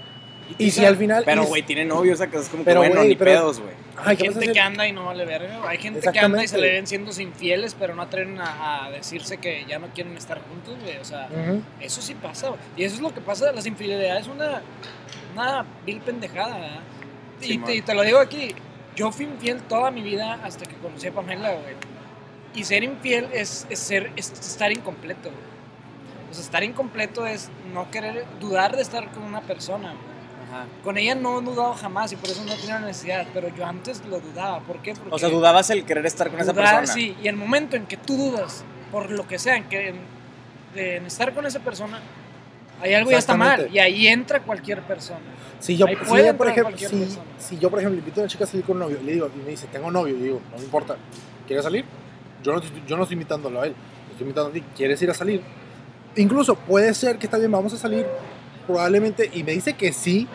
y 0.58 0.72
si 0.72 0.86
al 0.86 0.96
final... 0.98 1.24
Pero, 1.26 1.44
güey, 1.46 1.64
tiene 1.64 1.86
novio, 1.86 2.16
sacas. 2.16 2.44
Es 2.44 2.50
como 2.50 2.64
que, 2.64 2.70
Pero, 2.70 2.82
bueno, 2.82 2.96
güey, 2.98 3.10
ni 3.10 3.16
pero- 3.16 3.32
pedos, 3.32 3.60
güey. 3.60 3.74
Hay 3.98 4.18
¿qué 4.18 4.28
vas 4.28 4.36
a 4.38 4.40
gente 4.40 4.40
hacer? 4.40 4.54
que 4.54 4.60
anda 4.60 4.88
y 4.88 4.92
no 4.92 5.06
vale 5.06 5.24
verga. 5.26 5.62
Hay 5.68 5.78
gente 5.78 6.12
que 6.12 6.20
anda 6.20 6.44
y 6.44 6.48
se 6.50 6.58
le 6.58 6.70
ven 6.74 6.86
siendo 6.86 7.12
infieles, 7.22 7.76
pero 7.80 7.96
no 7.96 8.02
atreven 8.02 8.40
a, 8.42 8.86
a 8.86 8.92
decirse 8.92 9.38
que 9.38 9.64
ya 9.68 9.80
no 9.80 9.88
quieren 9.88 10.18
estar 10.18 10.42
juntos, 10.42 10.76
güey. 10.84 10.98
O 10.98 11.06
sea, 11.06 11.30
eso 11.80 12.02
sí 12.02 12.14
pasa, 12.14 12.50
güey. 12.50 12.60
Y 12.76 12.84
eso 12.84 12.96
es 12.96 13.02
lo 13.02 13.14
que 13.14 13.22
pasa. 13.22 13.52
Las 13.54 13.66
infidelidades 13.66 14.24
es 14.24 14.28
una, 14.28 14.62
una 15.34 15.66
vil 15.86 16.02
pendejada, 16.02 16.56
¿verdad? 16.58 16.80
Y, 17.42 17.46
Simón. 17.46 17.66
te, 17.68 17.76
y 17.76 17.82
te 17.82 17.94
lo 17.96 18.02
digo 18.04 18.20
aquí. 18.20 18.54
Yo 18.98 19.12
fui 19.14 19.26
infiel 19.26 19.62
toda 19.62 19.92
mi 19.92 20.02
vida 20.02 20.40
hasta 20.44 20.66
que 20.66 20.76
conocí 20.76 21.08
a 21.08 21.12
Pamela, 21.14 21.52
güey. 21.54 21.76
Y 22.54 22.64
ser 22.66 22.84
infiel 22.84 23.30
es, 23.34 23.66
es 23.70 23.80
ser, 23.80 24.12
es 24.18 24.30
estar 24.32 24.72
incompleto, 24.74 25.30
güey. 25.30 25.42
O 26.32 26.34
sea, 26.34 26.44
estar 26.44 26.64
incompleto 26.66 27.26
es 27.26 27.50
no 27.74 27.90
querer 27.92 28.26
dudar 28.42 28.76
de 28.76 28.82
estar 28.82 29.10
con 29.12 29.24
una 29.24 29.40
persona, 29.42 29.90
güey. 29.94 30.15
Ajá. 30.56 30.66
Con 30.84 30.98
ella 30.98 31.16
no 31.16 31.40
he 31.40 31.44
dudado 31.44 31.74
jamás 31.74 32.12
y 32.12 32.16
por 32.16 32.30
eso 32.30 32.44
no 32.46 32.56
tenía 32.56 32.80
necesidad, 32.80 33.26
pero 33.34 33.50
yo 33.56 33.66
antes 33.66 34.04
lo 34.06 34.20
dudaba. 34.20 34.60
¿Por 34.62 34.82
qué? 34.82 34.94
Porque 34.94 35.14
O 35.14 35.20
sea, 35.20 35.30
dudabas 35.30 35.70
el 35.70 35.86
querer 35.86 36.06
estar 36.06 36.30
con 36.30 36.40
esa 36.40 36.54
dudar, 36.54 36.80
persona. 36.80 36.94
Sí, 36.94 37.16
y 37.22 37.28
el 37.28 37.36
momento 37.36 37.76
en 37.76 37.86
que 37.86 37.98
tú 37.98 38.18
dudas, 38.18 38.64
por 38.92 39.12
lo 39.12 39.28
que 39.28 39.40
sea, 39.40 39.58
en, 39.58 39.66
que, 39.66 39.90
en, 39.90 39.96
en 40.76 41.06
estar 41.06 41.34
con 41.34 41.46
esa 41.46 41.60
persona, 41.60 42.00
hay 42.82 42.94
algo 42.94 43.12
ya 43.12 43.18
está 43.18 43.36
mal. 43.36 43.70
Y 43.72 43.80
ahí 43.80 44.08
entra 44.08 44.42
cualquier 44.42 44.82
persona. 44.82 45.20
Si 45.60 45.78
yo, 45.78 45.86
si, 45.88 46.18
ella, 46.18 46.38
por 46.38 46.48
ejemplo, 46.48 46.78
si, 46.78 47.18
si 47.40 47.58
yo, 47.58 47.70
por 47.70 47.80
ejemplo, 47.80 47.98
invito 48.00 48.20
a 48.20 48.24
una 48.24 48.30
chica 48.30 48.44
a 48.44 48.48
salir 48.48 48.66
con 48.66 48.76
un 48.76 48.84
novio 48.84 49.00
y 49.02 49.06
le 49.06 49.14
digo, 49.14 49.30
y 49.34 49.40
me 49.40 49.52
dice, 49.52 49.68
tengo 49.72 49.90
novio, 49.90 50.16
y 50.16 50.22
digo, 50.22 50.42
no 50.52 50.58
me 50.58 50.64
importa, 50.64 50.96
¿quieres 51.48 51.64
salir? 51.64 51.86
Yo 52.44 52.54
no, 52.54 52.62
yo 52.86 52.98
no 52.98 53.04
estoy 53.04 53.14
invitándolo 53.14 53.62
a 53.62 53.68
él, 53.68 53.76
estoy 54.12 54.24
invitando 54.24 54.50
a 54.50 54.54
ti, 54.54 54.64
¿quieres 54.76 55.02
ir 55.02 55.10
a 55.10 55.14
salir? 55.14 55.42
Incluso 56.18 56.56
puede 56.56 56.94
ser 56.94 57.18
que 57.18 57.26
está 57.26 57.38
bien, 57.38 57.52
vamos 57.52 57.74
a 57.74 57.78
salir, 57.78 58.06
probablemente, 58.66 59.30
y 59.34 59.44
me 59.44 59.52
dice 59.54 59.74
que 59.74 59.94
sí, 59.94 60.28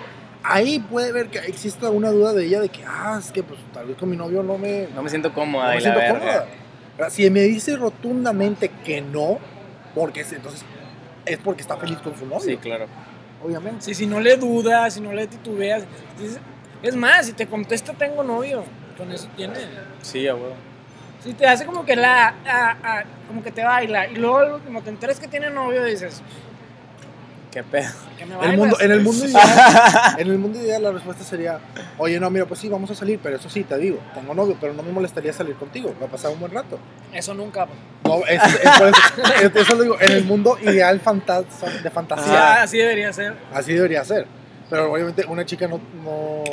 ahí 0.43 0.79
puede 0.79 1.13
ver 1.13 1.29
que 1.29 1.39
existe 1.39 1.87
una 1.87 2.11
duda 2.11 2.33
de 2.33 2.47
ella 2.47 2.61
de 2.61 2.69
que, 2.69 2.83
ah, 2.87 3.17
es 3.19 3.31
que 3.33 3.43
pues 3.43 3.61
tal 3.73 3.87
vez 3.87 3.97
con 3.97 4.09
mi 4.11 4.17
novio 4.17 4.43
no 4.43 4.57
me, 4.59 4.89
No 4.95 5.03
me 5.03 5.11
siento 5.11 5.29
no 5.31 5.35
cómoda 5.35 5.69
me 5.69 5.73
y 5.73 5.75
la 5.77 5.81
siento 5.81 6.01
verga. 6.01 6.19
cómoda. 6.19 7.11
Si 7.11 7.29
me 7.31 7.41
dice 7.43 7.77
rotundamente 7.77 8.71
que 8.85 9.01
no, 9.01 9.39
porque 9.95 10.21
es- 10.21 10.33
entonces 10.33 10.63
es 11.27 11.39
porque 11.39 11.63
está 11.63 11.77
feliz 11.77 11.99
con 11.99 12.17
su 12.17 12.25
novio, 12.27 12.41
Sí, 12.41 12.57
claro. 12.57 12.87
obviamente. 13.43 13.83
Si, 13.85 13.95
si 13.95 14.07
no 14.07 14.21
le 14.21 14.37
dudas, 14.37 14.95
si 14.95 15.01
no 15.01 15.13
le 15.13 15.27
titubeas. 15.27 15.85
Es 16.83 16.97
más, 16.97 17.27
si 17.27 17.33
te 17.33 17.47
contesta 17.47 17.93
tengo 17.93 18.23
novio, 18.23 18.65
con 18.97 19.11
eso 19.13 19.29
tiene. 19.37 19.55
Sí, 20.03 20.27
a 20.29 20.35
huevo. 20.35 20.55
Si 21.23 21.35
te 21.35 21.47
hace 21.47 21.67
como 21.67 21.85
que 21.85 21.95
la. 21.97 22.35
como 23.29 23.43
que 23.43 23.51
te 23.51 23.63
baila. 23.63 24.07
Y 24.09 24.17
luego 24.17 24.55
último 24.57 24.81
te 24.83 24.89
enteras 24.91 25.21
que 25.21 25.29
tiene 25.29 25.51
novio 25.51 25.85
dices. 25.85 26.23
¿Qué 27.51 27.65
pedo? 27.65 27.91
¿Qué 28.17 28.25
me 28.27 28.35
En 28.37 28.43
el 28.53 28.57
mundo, 28.57 28.77
en 28.81 28.91
el 28.93 29.01
mundo 29.01 29.25
ideal, 29.27 29.49
en 30.19 30.31
el 30.31 30.39
mundo 30.39 30.59
ideal 30.61 30.83
la 30.85 30.93
respuesta 30.93 31.25
sería, 31.25 31.59
oye, 31.99 32.21
no, 32.21 32.31
mira, 32.31 32.47
pues 32.47 32.61
sí, 32.61 32.69
vamos 32.69 32.91
a 32.91 32.95
salir, 32.95 33.19
pero 33.21 33.37
eso 33.37 33.51
sí, 33.51 33.65
te 33.65 33.77
digo, 33.77 33.99
tengo 34.15 34.35
novio, 34.35 34.57
pero 34.61 34.73
no 34.73 34.85
me 34.85 34.93
molestaría 34.93 35.33
salir 35.33 35.57
contigo, 35.57 35.93
va 36.01 36.07
a 36.07 36.09
pasar 36.11 36.31
un 36.31 36.39
buen 36.39 36.53
rato. 36.53 36.79
Eso 37.13 37.35
nunca. 37.35 37.67
pues. 37.67 37.79
No, 38.05 38.25
es, 38.27 38.43
es 38.43 38.61
eso, 38.65 38.87
es- 38.89 39.57
eso 39.57 39.75
lo 39.75 39.83
digo, 39.83 39.97
en 40.01 40.13
el 40.13 40.25
mundo 40.25 40.59
ideal 40.63 40.99
de 41.83 41.91
fantasía, 41.91 42.55
Ah, 42.61 42.63
así 42.63 42.79
debería 42.79 43.13
ser. 43.13 43.35
así 43.53 43.73
debería 43.75 44.05
ser. 44.05 44.27
Pero 44.69 44.93
obviamente 44.93 45.25
una 45.27 45.45
chica 45.45 45.67
no, 45.67 45.81
no 46.05 46.45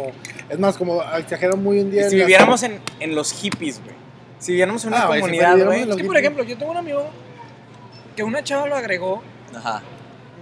es 0.49 0.57
más 0.57 0.75
como 0.75 1.03
exageran 1.15 1.61
muy 1.61 1.79
en 1.79 1.91
día. 1.91 2.09
Si 2.09 2.15
viviéramos 2.15 2.63
en, 2.63 2.79
en 2.99 3.13
los 3.13 3.31
hippies, 3.33 3.79
güey. 3.83 3.95
Si 4.39 4.53
viviéramos 4.53 4.83
en 4.85 4.87
una 4.93 5.03
Ah, 5.03 5.09
si 5.13 5.19
comunidad, 5.19 5.57
güey. 5.63 5.83
en 5.83 5.91
Es 5.91 5.95
que, 5.97 6.03
por 6.03 6.17
ejemplo, 6.17 6.43
yo 6.43 6.57
tengo 6.57 6.71
un 6.71 6.77
amigo 6.77 7.07
que 8.15 8.23
una 8.23 8.43
chava 8.43 8.65
lo 8.65 8.75
agregó, 8.75 9.21
Ajá. 9.55 9.83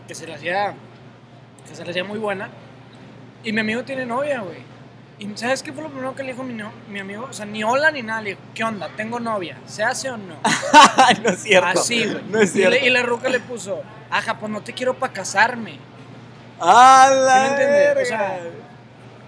Que 0.08 0.16
se 0.16 0.28
le 0.28 0.36
hacía, 0.36 0.74
que 1.68 1.76
se 1.76 1.84
le 1.84 1.90
hacía 1.92 2.04
muy 2.04 2.20
buena, 2.20 2.50
y 3.44 3.52
mi 3.52 3.62
amigo 3.62 3.84
tiene 3.84 4.06
novia, 4.06 4.40
güey. 4.42 4.58
¿Y 5.18 5.30
sabes 5.38 5.64
qué 5.64 5.72
fue 5.72 5.82
lo 5.84 5.90
primero 5.90 6.14
que 6.14 6.24
le 6.24 6.34
dijo 6.34 6.44
mi, 6.44 6.54
no- 6.54 6.74
mi 6.90 7.00
amigo? 7.00 7.28
O 7.30 7.34
sea, 7.34 7.46
ni 7.46 7.64
hola 7.64 7.90
ni 7.90 8.02
nada. 8.02 8.22
Le 8.22 8.32
dijo, 8.32 8.42
¿qué 8.54 8.66
onda? 8.66 8.90
¿Tengo 8.98 9.18
novia? 9.20 9.58
¿Se 9.66 9.82
hace 9.82 10.10
o 10.10 10.18
no? 10.18 10.36
no 11.24 11.30
es 11.30 11.42
cierto. 11.42 11.80
Así, 11.80 12.04
güey. 12.04 12.22
No 12.30 12.40
es 12.42 12.54
y, 12.54 12.60
le- 12.60 12.68
cierto. 12.70 12.86
y 12.86 12.90
la 12.90 13.02
ruca 13.04 13.30
le 13.30 13.40
puso, 13.40 13.82
ajá, 14.12 14.38
pues 14.38 14.52
no 14.52 14.62
te 14.62 14.74
quiero 14.74 14.94
para 14.96 15.14
casarme. 15.14 15.80
¡Ah, 16.60 17.10
la 17.14 17.48
¿Sí 17.58 17.64
me? 17.96 18.02
O 18.02 18.06
sea, 18.06 18.40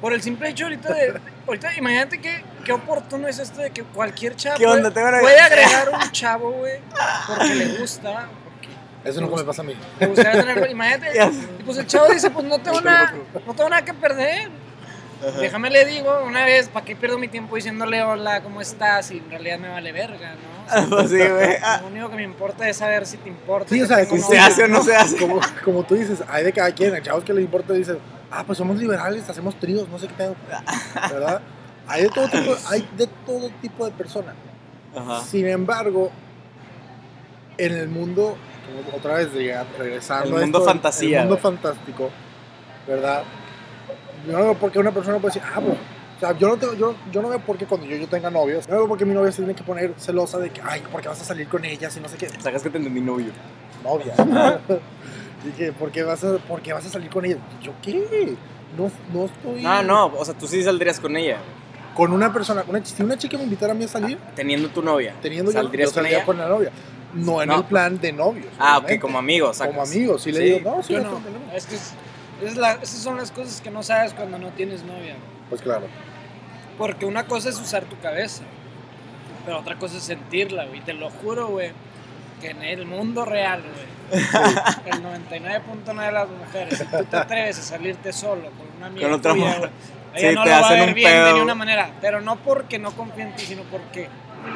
Por 0.01 0.11
el 0.13 0.21
simple 0.21 0.49
hecho 0.49 0.65
ahorita 0.65 0.93
de... 0.93 1.21
Ahorita, 1.47 1.73
imagínate 1.77 2.19
qué, 2.19 2.43
qué 2.65 2.73
oportuno 2.73 3.27
es 3.29 3.39
esto 3.39 3.61
de 3.61 3.69
que 3.71 3.83
cualquier 3.83 4.35
chavo 4.35 4.57
¿Qué 4.57 4.65
onda? 4.65 4.91
puede, 4.91 4.93
Tengo 4.93 5.07
una- 5.07 5.19
puede 5.21 5.39
agregar 5.39 5.89
un 5.89 6.11
chavo, 6.11 6.51
güey, 6.51 6.79
porque 7.27 7.55
le 7.55 7.77
gusta, 7.79 8.27
Eso 9.07 9.21
nunca 9.21 9.35
me 9.37 9.43
pasa 9.43 9.61
a 9.61 9.65
mí. 9.65 9.73
le 9.99 10.07
gustaría 10.07 10.39
tenerlo. 10.41 10.65
Imagínate, 10.67 11.11
y 11.59 11.63
pues 11.63 11.77
el 11.77 11.87
chavo 11.87 12.07
dice, 12.11 12.29
pues 12.29 12.45
no 12.45 12.59
tengo 12.59 12.81
nada, 12.81 13.13
no 13.45 13.53
tengo 13.53 13.69
nada 13.69 13.83
que 13.83 13.93
perder. 13.93 14.49
Ajá. 15.19 15.39
Déjame 15.39 15.71
le 15.71 15.83
digo 15.85 16.11
una 16.27 16.45
vez, 16.45 16.69
¿para 16.69 16.85
qué 16.85 16.95
pierdo 16.95 17.17
mi 17.17 17.27
tiempo 17.27 17.55
diciéndole 17.55 18.03
hola, 18.03 18.43
cómo 18.43 18.61
estás? 18.61 19.09
Y 19.09 19.17
en 19.17 19.29
realidad 19.31 19.57
me 19.57 19.67
vale 19.69 19.91
verga, 19.91 20.35
¿no? 20.35 20.57
O 20.67 20.69
sea, 20.69 20.89
Pues 20.89 21.09
sí, 21.09 21.17
güey. 21.17 21.55
Ah, 21.63 21.79
Lo 21.81 21.87
único 21.87 22.09
que 22.09 22.15
me 22.17 22.23
importa 22.23 22.69
es 22.69 22.77
saber 22.77 23.05
si 23.07 23.17
te 23.17 23.29
importa. 23.29 23.67
Sí, 23.69 23.81
o 23.81 23.87
sea, 23.87 24.05
que 24.05 24.19
¿Se 24.19 24.37
hace 24.37 24.65
o 24.65 24.67
no 24.67 24.83
se 24.83 24.95
hace? 24.95 25.17
Como, 25.17 25.39
como 25.63 25.83
tú 25.83 25.95
dices, 25.95 26.23
hay 26.27 26.43
de 26.43 26.53
cada 26.53 26.71
quien. 26.71 26.93
A 26.93 27.01
chavos 27.01 27.23
que 27.23 27.33
les 27.33 27.43
importa 27.43 27.73
dicen, 27.73 27.97
ah, 28.29 28.43
pues 28.45 28.59
somos 28.59 28.77
liberales, 28.77 29.27
hacemos 29.27 29.59
tríos, 29.59 29.89
no 29.89 29.97
sé 29.97 30.07
qué 30.07 30.13
pedo. 30.13 30.35
¿Verdad? 31.11 31.41
Hay 31.87 32.03
de 32.03 32.09
todo 32.09 32.27
tipo, 32.27 32.55
hay 32.69 32.87
de, 32.97 33.07
todo 33.25 33.49
tipo 33.61 33.85
de 33.85 33.91
personas. 33.93 34.35
Ajá. 34.95 35.21
Sin 35.23 35.47
embargo, 35.47 36.11
en 37.57 37.73
el 37.73 37.87
mundo, 37.87 38.37
como 38.37 38.37
otra 38.95 39.15
vez 39.15 39.29
regresando 39.77 40.29
El 40.29 40.35
a 40.35 40.45
mundo 40.45 40.59
esto, 40.59 40.69
fantasía, 40.69 41.21
El 41.21 41.27
mundo 41.27 41.41
fantástico, 41.41 42.09
¿verdad? 42.87 43.23
Yo 44.25 44.33
no 44.33 44.39
veo 44.39 44.53
por 44.55 44.71
qué 44.71 44.79
una 44.79 44.91
persona 44.91 45.19
puede 45.19 45.35
decir, 45.35 45.49
ah, 45.53 45.61
pues, 45.61 45.77
o 46.17 46.19
sea, 46.19 46.37
yo 46.37 46.47
no, 46.47 46.57
tengo, 46.57 46.73
yo, 46.73 46.95
yo 47.11 47.21
no 47.21 47.29
veo 47.29 47.39
por 47.39 47.57
qué 47.57 47.65
cuando 47.65 47.85
yo, 47.85 47.95
yo 47.95 48.07
tenga 48.07 48.29
novios, 48.29 48.67
no 48.67 48.75
veo 48.75 48.87
por 48.87 48.97
qué 48.97 49.05
mi 49.05 49.13
novia 49.13 49.31
se 49.31 49.37
tiene 49.37 49.53
que 49.53 49.63
poner 49.63 49.93
celosa 49.97 50.39
de 50.39 50.49
que, 50.49 50.61
ay, 50.63 50.81
¿por 50.91 51.01
qué 51.01 51.07
vas 51.07 51.21
a 51.21 51.23
salir 51.23 51.47
con 51.47 51.63
ella? 51.63 51.89
Si 51.91 51.99
no 51.99 52.09
sé 52.09 52.17
qué. 52.17 52.27
Sacas 52.29 52.63
que 52.63 52.69
te 52.69 52.77
entendí 52.77 53.01
novio. 53.01 53.31
Novia. 53.83 54.13
Dije, 55.45 55.71
¿por 55.73 55.91
qué, 55.91 56.03
vas 56.03 56.23
a, 56.23 56.37
¿por 56.39 56.61
qué 56.61 56.73
vas 56.73 56.85
a 56.85 56.89
salir 56.89 57.09
con 57.09 57.23
ella? 57.23 57.37
¿Yo 57.61 57.71
qué? 57.81 58.35
No, 58.75 58.91
no 59.13 59.25
estoy... 59.25 59.61
No, 59.61 59.83
no, 59.83 60.05
o 60.07 60.25
sea, 60.25 60.33
tú 60.33 60.47
sí 60.47 60.63
saldrías 60.63 60.99
con 60.99 61.15
ella, 61.15 61.37
Con 61.95 62.11
una 62.11 62.33
persona, 62.33 62.65
una, 62.67 62.83
si 62.83 63.01
una 63.03 63.17
chica 63.17 63.37
me 63.37 63.43
invitara 63.43 63.73
a 63.73 63.75
mí 63.75 63.85
a 63.85 63.87
salir, 63.87 64.17
teniendo 64.35 64.69
tu 64.69 64.81
novia. 64.81 65.13
teniendo 65.21 65.51
yo, 65.51 65.57
yo 65.57 65.63
¿Saldrías 65.63 65.93
con 65.93 66.05
ella? 66.05 66.25
con 66.25 66.37
la 66.37 66.47
novia. 66.47 66.71
No 67.13 67.41
en 67.41 67.49
No. 67.49 67.57
el 67.57 67.63
plan 67.63 67.99
de 67.99 68.11
novios. 68.11 68.47
Ah, 68.59 68.77
ok, 68.77 68.83
obviamente. 68.83 68.99
como 68.99 69.17
amigos. 69.19 69.57
Como 69.57 69.71
sacas. 69.73 69.91
amigos, 69.91 70.21
sí 70.23 70.31
le 70.31 70.39
digo, 70.39 70.59
no, 70.75 70.83
sí, 70.83 70.93
Yo 70.93 70.99
no. 71.01 71.21
Es 71.53 71.65
que 71.65 71.75
es- 71.75 71.93
es 72.43 72.55
la- 72.57 72.73
esas 72.73 72.99
son 72.99 73.17
las 73.17 73.31
cosas 73.31 73.61
que 73.61 73.71
no 73.71 73.81
sabes 73.83 74.13
cuando 74.13 74.37
no 74.37 74.49
tienes 74.49 74.83
novia. 74.83 75.15
Pues 75.49 75.61
claro. 75.61 75.87
Porque 76.77 77.05
una 77.05 77.25
cosa 77.25 77.49
es 77.49 77.59
usar 77.59 77.83
tu 77.85 77.97
cabeza, 77.99 78.43
pero 79.45 79.59
otra 79.59 79.77
cosa 79.77 79.97
es 79.97 80.03
sentirla, 80.03 80.65
güey. 80.65 80.81
Te 80.81 80.93
lo 80.93 81.09
juro, 81.09 81.47
güey, 81.47 81.71
que 82.41 82.51
en 82.51 82.61
el 82.61 82.85
mundo 82.85 83.25
real, 83.25 83.61
güey, 83.63 84.21
el 84.85 85.01
99.9 85.01 86.05
de 86.05 86.11
las 86.11 86.29
mujeres, 86.29 86.77
si 86.77 86.85
tú 86.85 87.03
te 87.05 87.17
atreves 87.17 87.57
a 87.59 87.61
salirte 87.63 88.13
solo 88.13 88.43
con 88.51 88.67
una 88.77 88.87
amiga 88.87 89.07
Con 89.07 89.17
otra 89.19 89.33
tuya, 89.33 89.45
mujer. 89.45 89.69
Sí, 90.15 90.25
no 90.33 90.43
te 90.43 90.49
lo 90.49 90.51
va 90.51 90.57
a 90.57 90.59
hacen 90.65 90.79
ver 90.79 90.89
un 90.89 90.95
bien 90.95 91.11
de 91.11 91.17
pedo. 91.17 91.33
ninguna 91.33 91.55
manera. 91.55 91.91
Pero 92.01 92.21
no 92.21 92.35
porque 92.37 92.79
no 92.79 92.91
confía 92.91 93.25
en 93.27 93.35
ti, 93.35 93.45
sino 93.45 93.63
porque 93.63 94.07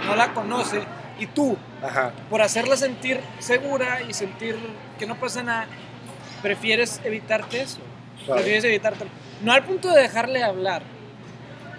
no 0.06 0.16
la 0.16 0.34
conoce. 0.34 0.82
Y 1.20 1.28
tú, 1.28 1.56
Ajá. 1.84 2.14
por 2.30 2.42
hacerla 2.42 2.76
sentir 2.78 3.20
segura 3.40 4.02
y 4.02 4.14
sentir 4.14 4.58
que 4.98 5.06
no 5.06 5.16
pasa 5.20 5.44
nada, 5.44 5.68
prefieres 6.42 7.00
evitarte 7.04 7.62
eso. 7.62 7.80
Claro. 8.26 8.36
Prefieres 8.36 8.64
evitarte. 8.64 9.06
No 9.44 9.52
al 9.52 9.64
punto 9.64 9.90
de 9.92 10.02
dejarle 10.02 10.44
hablar, 10.44 10.82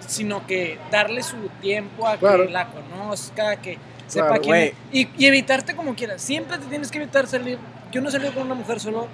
sino 0.07 0.45
que 0.47 0.79
darle 0.91 1.23
su 1.23 1.49
tiempo 1.61 2.07
a 2.07 2.17
Claro. 2.17 2.45
que 2.45 2.51
la 2.51 2.67
conozca, 2.69 3.57
que 3.57 3.77
sepa 4.07 4.27
Claro, 4.39 4.41
quién. 4.43 4.73
Y, 4.91 5.09
y 5.17 5.25
evitarte 5.25 5.75
como 5.75 5.95
quieras. 5.95 6.21
Siempre 6.21 6.57
te 6.57 6.65
tienes 6.67 6.89
que 6.91 6.99
evitar 6.99 7.27
salir. 7.27 7.57
Yo 7.91 8.01
no 8.01 8.09
he 8.09 8.11
salido 8.11 8.33
con 8.33 8.43
una 8.43 8.55
mujer 8.55 8.79
solo 8.79 9.07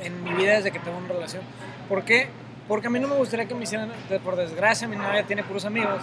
en 0.00 0.24
mi 0.24 0.30
vida 0.32 0.54
desde 0.54 0.70
que 0.70 0.78
tengo 0.78 0.96
una 0.98 1.08
relación. 1.08 1.42
¿Por 1.88 2.04
qué? 2.04 2.28
Porque 2.68 2.86
a 2.86 2.90
mí 2.90 3.00
no 3.00 3.08
me 3.08 3.16
gustaría 3.16 3.46
que 3.48 3.54
me 3.54 3.64
hicieran, 3.64 3.90
por 4.22 4.36
desgracia, 4.36 4.86
mi 4.86 4.96
novia 4.96 5.22
tiene 5.24 5.42
puros 5.42 5.64
amigos, 5.64 6.02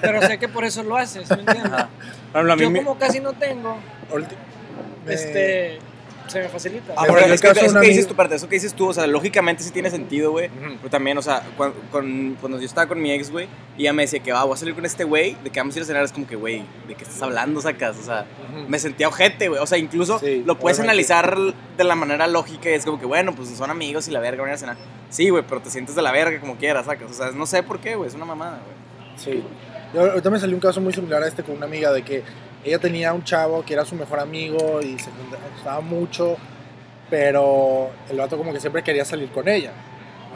pero 0.00 0.22
sé 0.22 0.38
que 0.38 0.48
por 0.48 0.64
eso 0.64 0.82
lo 0.82 0.96
haces, 0.96 1.28
¿me 1.30 1.40
entiendes? 1.40 1.84
Yo 2.58 2.72
como 2.72 2.98
casi 2.98 3.20
no 3.20 3.34
tengo, 3.34 3.76
este, 5.06 5.78
se 6.28 6.40
me 6.40 6.48
facilita. 6.48 6.94
Ah, 6.96 7.04
pero 7.06 7.18
es 7.20 7.40
que 7.40 7.48
un 7.48 7.80
que 7.80 7.88
dices 7.88 8.06
tú, 8.06 8.14
parte, 8.14 8.34
eso 8.34 8.48
que 8.48 8.56
dices 8.56 8.74
tú, 8.74 8.88
o 8.88 8.92
sea, 8.94 9.06
lógicamente 9.06 9.62
sí 9.62 9.70
tiene 9.70 9.90
sentido, 9.90 10.30
güey. 10.32 10.48
Ujú. 10.48 10.76
Pero 10.78 10.90
también, 10.90 11.18
o 11.18 11.22
sea, 11.22 11.42
con, 11.56 12.36
cuando 12.40 12.58
yo 12.58 12.64
estaba 12.66 12.86
con 12.86 13.00
mi 13.00 13.12
ex, 13.12 13.30
güey, 13.30 13.48
y 13.76 13.82
ella 13.82 13.92
me 13.92 14.02
decía 14.02 14.20
que, 14.20 14.32
va, 14.32 14.44
voy 14.44 14.54
a 14.54 14.56
salir 14.56 14.74
con 14.74 14.84
este 14.84 15.04
güey, 15.04 15.36
de 15.42 15.50
que 15.50 15.60
vamos 15.60 15.74
a 15.74 15.78
ir 15.78 15.82
a 15.82 15.86
cenar, 15.86 16.04
es 16.04 16.12
como 16.12 16.26
que, 16.26 16.36
güey, 16.36 16.64
¿de 16.86 16.94
qué 16.94 17.04
estás 17.04 17.20
hablando, 17.22 17.60
sacas? 17.60 17.96
O 17.98 18.02
sea, 18.02 18.26
me 18.68 18.78
sentía 18.78 19.08
ojete, 19.08 19.48
güey. 19.48 19.60
O 19.60 19.66
sea, 19.66 19.78
incluso 19.78 20.18
Sí, 20.18 20.42
lo 20.46 20.58
puedes 20.58 20.78
obviamente. 20.78 21.12
analizar 21.14 21.36
de 21.76 21.84
la 21.84 21.94
manera 21.94 22.26
lógica 22.26 22.70
y 22.70 22.74
es 22.74 22.84
como 22.84 22.98
que, 22.98 23.06
bueno, 23.06 23.34
pues 23.34 23.48
son 23.50 23.70
amigos 23.70 24.08
y 24.08 24.10
la 24.10 24.20
verga 24.20 24.42
van 24.42 24.50
a 24.50 24.52
ir 24.52 24.56
a 24.56 24.58
cenar. 24.58 24.76
Sí, 25.10 25.28
güey, 25.30 25.44
pero 25.48 25.60
te 25.62 25.70
sientes 25.70 25.94
de 25.94 26.02
la 26.02 26.12
verga 26.12 26.38
como 26.40 26.56
quieras, 26.56 26.86
sacas. 26.86 27.10
O 27.10 27.14
sea, 27.14 27.30
no 27.30 27.46
sé 27.46 27.62
por 27.62 27.80
qué, 27.80 27.94
güey, 27.96 28.08
es 28.08 28.14
una 28.14 28.24
mamada, 28.24 28.60
güey. 28.64 28.78
Sí. 29.16 29.42
Yo, 29.94 30.02
ahorita 30.02 30.30
me 30.30 30.38
salió 30.38 30.54
un 30.54 30.60
caso 30.60 30.80
muy 30.80 30.92
similar 30.92 31.22
a 31.22 31.28
este 31.28 31.42
con 31.42 31.56
una 31.56 31.66
amiga 31.66 31.92
de 31.92 32.02
que 32.02 32.22
ella 32.64 32.78
tenía 32.78 33.12
un 33.12 33.24
chavo 33.24 33.64
que 33.64 33.74
era 33.74 33.84
su 33.84 33.94
mejor 33.94 34.20
amigo 34.20 34.80
y 34.82 34.98
se 34.98 35.10
gustaba 35.54 35.80
mucho, 35.80 36.36
pero 37.08 37.90
el 38.10 38.18
vato 38.18 38.36
como 38.36 38.52
que 38.52 38.60
siempre 38.60 38.82
quería 38.82 39.04
salir 39.04 39.30
con 39.30 39.48
ella. 39.48 39.72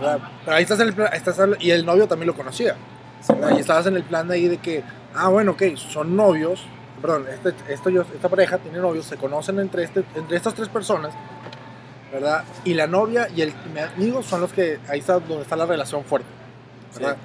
¿verdad? 0.00 0.20
Pero 0.44 0.56
ahí 0.56 0.62
estás 0.62 0.80
en 0.80 0.88
el 0.88 0.94
plan, 0.94 1.10
estás 1.12 1.38
y 1.60 1.70
el 1.70 1.84
novio 1.84 2.06
también 2.06 2.28
lo 2.28 2.34
conocía. 2.34 2.76
¿verdad? 3.28 3.56
Y 3.56 3.60
estabas 3.60 3.86
en 3.86 3.96
el 3.96 4.02
plan 4.02 4.26
de 4.26 4.34
ahí 4.34 4.48
de 4.48 4.58
que, 4.58 4.82
ah, 5.14 5.28
bueno, 5.28 5.52
ok, 5.52 5.62
son 5.76 6.16
novios, 6.16 6.64
perdón, 7.00 7.26
este, 7.28 7.54
esto 7.72 7.90
esta 7.90 8.28
pareja 8.28 8.58
tiene 8.58 8.78
novios, 8.78 9.06
se 9.06 9.16
conocen 9.16 9.58
entre, 9.58 9.84
este, 9.84 10.04
entre 10.14 10.36
estas 10.36 10.54
tres 10.54 10.68
personas, 10.68 11.12
¿verdad? 12.12 12.44
Y 12.64 12.74
la 12.74 12.86
novia 12.86 13.28
y 13.34 13.42
el 13.42 13.52
mi 13.72 13.80
amigo 13.80 14.22
son 14.22 14.40
los 14.40 14.52
que, 14.52 14.78
ahí 14.88 15.00
está 15.00 15.14
donde 15.14 15.42
está 15.42 15.56
la 15.56 15.66
relación 15.66 16.04
fuerte, 16.04 16.28
¿verdad? 16.94 17.16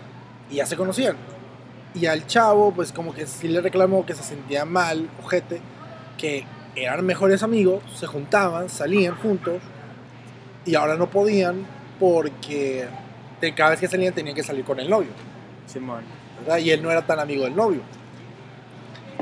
Y 0.49 0.55
ya 0.55 0.65
se 0.65 0.75
conocían. 0.75 1.15
Y 1.99 2.05
al 2.05 2.27
chavo, 2.27 2.71
pues 2.71 2.91
como 2.91 3.13
que 3.13 3.25
sí 3.25 3.47
le 3.47 3.61
reclamó 3.61 4.05
que 4.05 4.13
se 4.13 4.23
sentía 4.23 4.65
mal, 4.65 5.09
ojete, 5.23 5.61
que 6.17 6.45
eran 6.75 7.05
mejores 7.05 7.43
amigos, 7.43 7.83
se 7.95 8.05
juntaban, 8.05 8.69
salían 8.69 9.15
juntos, 9.15 9.61
y 10.65 10.75
ahora 10.75 10.95
no 10.95 11.09
podían 11.09 11.65
porque 11.99 12.85
de 13.41 13.55
cada 13.55 13.71
vez 13.71 13.79
que 13.79 13.87
salían 13.87 14.13
tenían 14.13 14.35
que 14.35 14.43
salir 14.43 14.63
con 14.63 14.79
el 14.79 14.89
novio, 14.89 15.09
Simón. 15.65 16.03
¿verdad? 16.39 16.57
Y 16.59 16.71
él 16.71 16.83
no 16.83 16.91
era 16.91 17.05
tan 17.05 17.19
amigo 17.19 17.45
del 17.45 17.55
novio. 17.55 17.81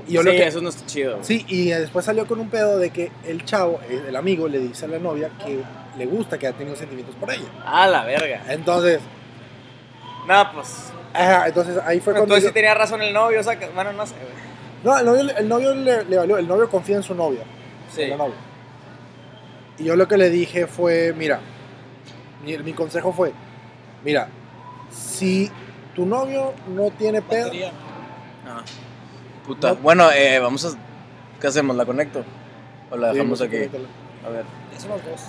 Y 0.08 0.14
yo 0.14 0.22
sí, 0.22 0.28
lo 0.28 0.32
que, 0.34 0.48
eso 0.48 0.62
no 0.62 0.70
está 0.70 0.86
chido. 0.86 1.20
Sí, 1.22 1.46
y 1.48 1.70
después 1.70 2.06
salió 2.06 2.28
con 2.28 2.40
un 2.40 2.50
pedo 2.50 2.78
de 2.78 2.90
que 2.90 3.12
el 3.26 3.46
chavo, 3.46 3.80
el 3.90 4.16
amigo, 4.16 4.48
le 4.48 4.60
dice 4.60 4.86
a 4.86 4.88
la 4.90 5.00
novia 5.00 5.32
que 5.44 5.64
le 5.98 6.06
gusta, 6.06 6.38
que 6.38 6.48
ha 6.48 6.54
tenido 6.54 6.76
sentimientos 6.76 7.16
por 7.16 7.32
ella. 7.32 7.46
Ah, 7.66 7.88
la 7.88 8.04
verga. 8.04 8.44
Entonces, 8.50 9.00
No, 10.28 10.52
pues. 10.54 10.92
Ajá, 11.16 11.48
entonces 11.48 11.78
ahí 11.86 12.00
fue 12.00 12.14
cuando... 12.14 12.24
entonces 12.26 12.44
yo- 12.44 12.50
sí 12.50 12.54
tenía 12.54 12.74
razón 12.74 13.02
el 13.02 13.14
novio, 13.14 13.42
sacas. 13.44 13.74
Bueno, 13.74 13.94
no 13.94 14.06
sé, 14.06 14.14
güey. 14.16 14.46
No, 14.84 14.98
el 15.00 15.06
novio, 15.06 15.38
el 15.38 15.48
novio 15.50 15.74
le, 15.76 16.04
le 16.06 16.18
valió, 16.18 16.38
el 16.38 16.48
novio 16.48 16.70
confía 16.70 16.96
en 16.98 17.04
su 17.04 17.16
novia, 17.16 17.42
Sí. 17.94 18.04
en 18.04 18.12
la 18.12 18.18
novia. 18.18 18.36
Y 19.80 19.84
yo 19.86 19.96
lo 19.96 20.08
que 20.08 20.18
le 20.18 20.30
dije 20.30 20.68
fue, 20.68 21.14
mira, 21.18 21.40
mi, 22.44 22.58
mi 22.60 22.74
consejo 22.74 23.12
fue, 23.12 23.34
mira, 24.04 24.28
si 24.92 25.52
tu 25.96 26.06
novio 26.06 26.54
no 26.68 26.92
tiene 26.92 27.22
pedo, 27.22 27.46
Batería. 27.46 27.72
Ah. 28.48 28.62
Puta. 29.46 29.70
No. 29.70 29.76
Bueno, 29.78 30.12
eh, 30.12 30.40
vamos 30.40 30.66
a. 30.66 30.78
¿Qué 31.42 31.48
hacemos? 31.48 31.76
¿La 31.76 31.86
conecto? 31.86 32.24
¿O 32.92 32.96
la 32.98 33.12
dejamos 33.12 33.40
pues, 33.40 33.50
aquí? 33.50 33.58
A 34.26 34.30
ver. 34.30 34.44
Ya 34.74 34.80
somos 34.80 35.04
dos. 35.04 35.22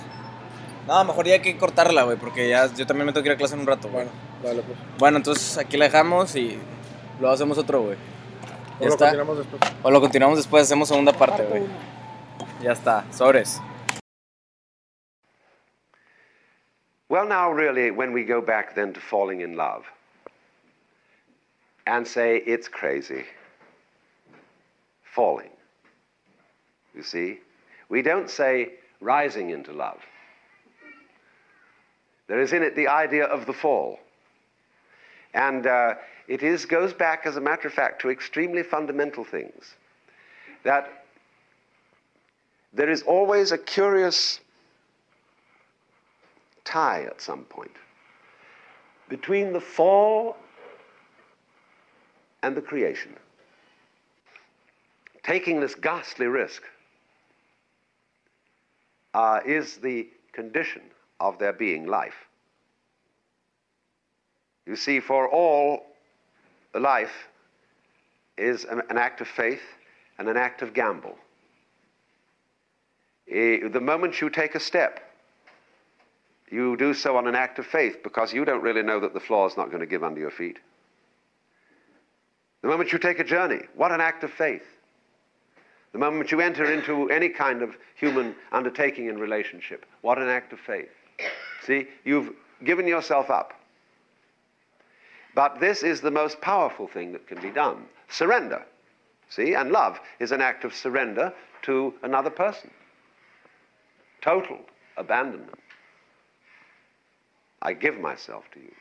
No, 0.87 1.05
mejor 1.05 1.27
ya 1.27 1.35
hay 1.35 1.41
que 1.41 1.57
cortarla, 1.59 2.05
güey, 2.05 2.17
porque 2.17 2.49
ya 2.49 2.67
yo 2.75 2.87
también 2.87 3.07
me 3.07 3.13
tengo 3.13 3.25
que 3.25 3.31
ir 3.31 3.35
a 3.35 3.39
clase 3.39 3.55
en 3.55 3.61
un 3.61 3.67
rato. 3.67 3.89
Bueno, 3.89 4.11
dale 4.47 4.63
pues. 4.63 4.79
Bueno, 4.99 5.19
entonces 5.19 5.59
aquí 5.59 5.77
la 5.77 5.87
dejamos 5.87 6.35
y 6.37 6.59
luego 7.21 7.35
hacemos 7.35 7.59
otro, 7.59 7.83
güey. 7.83 7.97
Ya 7.97 8.87
Luego 8.87 8.95
está. 8.95 9.07
continuamos 9.07 9.39
después. 9.39 9.61
O 9.83 9.91
lo 9.91 10.01
continuamos 10.01 10.39
después, 10.39 10.63
hacemos 10.65 10.89
segunda 10.89 11.13
parte, 11.13 11.45
güey. 11.45 11.63
Ya 12.63 12.73
está, 12.73 13.05
sobres. 13.13 13.61
Well, 17.09 17.27
now, 17.29 17.51
really, 17.53 17.91
when 17.91 18.13
we 18.13 18.25
go 18.25 18.43
back 18.43 18.75
then 18.75 18.93
to 18.93 19.01
falling 19.01 19.41
in 19.41 19.57
love 19.57 19.85
and 21.87 22.07
say 22.07 22.43
it's 22.45 22.69
crazy, 22.69 23.25
falling, 25.15 25.51
you 26.95 27.03
see, 27.03 27.39
we 27.89 28.03
don't 28.03 28.29
say 28.29 28.73
rising 29.01 29.51
into 29.51 29.73
love. 29.73 30.01
There 32.27 32.41
is 32.41 32.53
in 32.53 32.65
it 32.65 32.75
the 32.75 32.89
idea 32.89 33.25
of 33.25 33.47
the 33.47 33.53
fall. 33.53 34.01
And 35.37 35.67
uh, 35.67 35.95
it 36.29 36.43
is, 36.43 36.65
goes 36.65 36.95
back, 36.95 37.27
as 37.27 37.37
a 37.37 37.43
matter 37.43 37.69
of 37.69 37.75
fact, 37.75 38.01
to 38.01 38.11
extremely 38.11 38.63
fundamental 38.63 39.23
things. 39.23 39.75
That 40.65 41.05
there 42.73 42.91
is 42.91 43.03
always 43.03 43.53
a 43.53 43.59
curious 43.59 44.41
tie 46.65 47.03
at 47.03 47.21
some 47.21 47.45
point 47.45 47.71
between 49.11 49.53
the 49.53 49.61
fall 49.61 50.37
and 52.43 52.57
the 52.57 52.63
creation. 52.63 53.15
Taking 55.23 55.61
this 55.61 55.75
ghastly 55.75 56.27
risk 56.27 56.63
uh, 59.13 59.41
is 59.45 59.77
the 59.77 60.09
condition 60.33 60.83
of 61.21 61.39
there 61.39 61.53
being 61.53 61.87
life. 61.87 62.26
You 64.67 64.77
see, 64.77 65.01
for 65.01 65.29
all 65.29 65.87
life 66.75 67.29
is 68.37 68.65
an, 68.65 68.83
act 68.91 69.21
of 69.21 69.29
faith 69.29 69.63
and 70.19 70.29
an 70.29 70.37
act 70.37 70.61
of 70.63 70.75
gamble. 70.75 71.17
Eh, 73.31 73.69
the 73.69 73.81
moment 73.81 74.21
you 74.21 74.29
take 74.29 74.55
a 74.55 74.61
step, 74.61 75.01
you 76.51 76.77
do 76.77 76.95
so 76.95 77.17
on 77.17 77.27
an 77.27 77.35
act 77.35 77.59
of 77.59 77.67
faith 77.67 78.03
because 78.03 78.33
you 78.33 78.45
don't 78.45 78.63
really 78.63 78.83
know 78.83 79.01
that 79.01 79.15
the 79.15 79.21
floor 79.21 79.47
is 79.47 79.57
not 79.57 79.69
going 79.69 79.81
to 79.81 79.87
give 79.87 80.05
under 80.05 80.21
your 80.21 80.31
feet. 80.31 80.59
The 82.63 82.69
moment 82.69 82.93
you 82.93 82.99
take 82.99 83.19
a 83.19 83.25
journey, 83.25 83.63
what 83.75 83.93
an 83.93 84.01
act 84.01 84.25
of 84.25 84.31
faith. 84.31 84.65
The 85.93 85.99
moment 85.99 86.31
you 86.31 86.41
enter 86.41 86.71
into 86.71 87.09
any 87.11 87.29
kind 87.29 87.63
of 87.63 87.77
human 87.97 88.35
undertaking 88.53 89.09
and 89.09 89.19
relationship, 89.19 89.87
what 90.03 90.19
an 90.19 90.29
act 90.29 90.53
of 90.53 90.61
faith. 90.61 90.91
See, 91.63 91.89
you've 92.05 92.33
given 92.65 92.87
yourself 92.87 93.31
up. 93.31 93.55
But 95.37 95.61
this 95.61 95.83
is 95.83 96.01
the 96.01 96.11
most 96.11 96.41
powerful 96.41 96.89
thing 96.89 97.13
that 97.13 97.29
can 97.29 97.41
be 97.43 97.51
done 97.51 97.85
surrender. 98.09 98.65
See, 99.29 99.55
and 99.55 99.71
love 99.71 100.01
is 100.19 100.33
an 100.33 100.41
act 100.41 100.65
of 100.65 100.75
surrender 100.75 101.33
to 101.63 101.93
another 102.03 102.31
person. 102.31 102.71
Total 104.23 104.59
abandonment. 104.97 105.59
I 107.61 107.75
give 107.75 108.01
myself 108.01 108.45
to 108.55 108.61
you. 108.61 108.73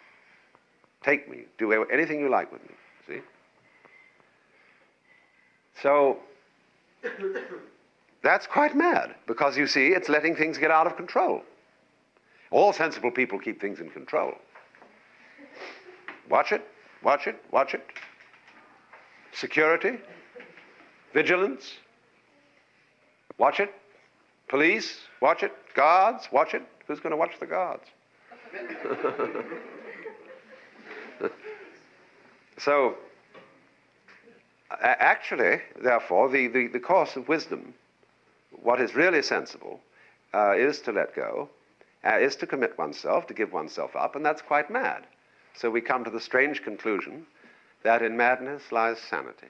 Take 1.03 1.29
me. 1.29 1.43
Do 1.57 1.73
anything 1.91 2.21
you 2.21 2.29
like 2.29 2.51
with 2.53 2.61
me. 2.63 2.75
See? 3.07 3.21
So, 5.81 6.19
that's 8.23 8.47
quite 8.47 8.77
mad 8.77 9.13
because 9.27 9.57
you 9.57 9.67
see, 9.67 9.89
it's 9.89 10.07
letting 10.07 10.35
things 10.37 10.57
get 10.57 10.71
out 10.71 10.87
of 10.87 10.95
control. 10.95 11.43
All 12.49 12.71
sensible 12.71 13.11
people 13.11 13.39
keep 13.39 13.59
things 13.59 13.81
in 13.81 13.89
control. 13.89 14.35
Watch 16.29 16.51
it, 16.51 16.67
watch 17.03 17.27
it, 17.27 17.35
watch 17.51 17.73
it. 17.73 17.85
Security, 19.31 19.99
vigilance, 21.13 21.73
watch 23.37 23.59
it. 23.59 23.73
Police, 24.47 24.99
watch 25.21 25.43
it. 25.43 25.51
Guards, 25.73 26.29
watch 26.31 26.53
it. 26.53 26.63
Who's 26.87 26.99
going 26.99 27.11
to 27.11 27.17
watch 27.17 27.39
the 27.39 27.47
guards? 27.47 27.83
so, 32.57 32.95
actually, 34.69 35.61
therefore, 35.81 36.29
the, 36.29 36.47
the, 36.47 36.67
the, 36.67 36.79
course 36.79 37.15
of 37.15 37.27
wisdom, 37.27 37.73
what 38.51 38.79
is 38.79 38.95
really 38.95 39.21
sensible, 39.21 39.79
uh, 40.33 40.53
is 40.55 40.79
to 40.81 40.91
let 40.91 41.15
go, 41.15 41.49
uh, 42.05 42.17
is 42.19 42.35
to 42.37 42.47
commit 42.47 42.77
oneself, 42.77 43.27
to 43.27 43.33
give 43.33 43.51
oneself 43.51 43.95
up, 43.95 44.15
and 44.15 44.25
that's 44.25 44.41
quite 44.41 44.69
mad. 44.69 45.05
So 45.57 45.69
we 45.69 45.81
come 45.81 46.03
to 46.03 46.09
the 46.09 46.19
strange 46.19 46.63
conclusion 46.63 47.25
that 47.83 48.01
in 48.01 48.17
madness 48.17 48.71
lies 48.71 48.99
sanity. 48.99 49.47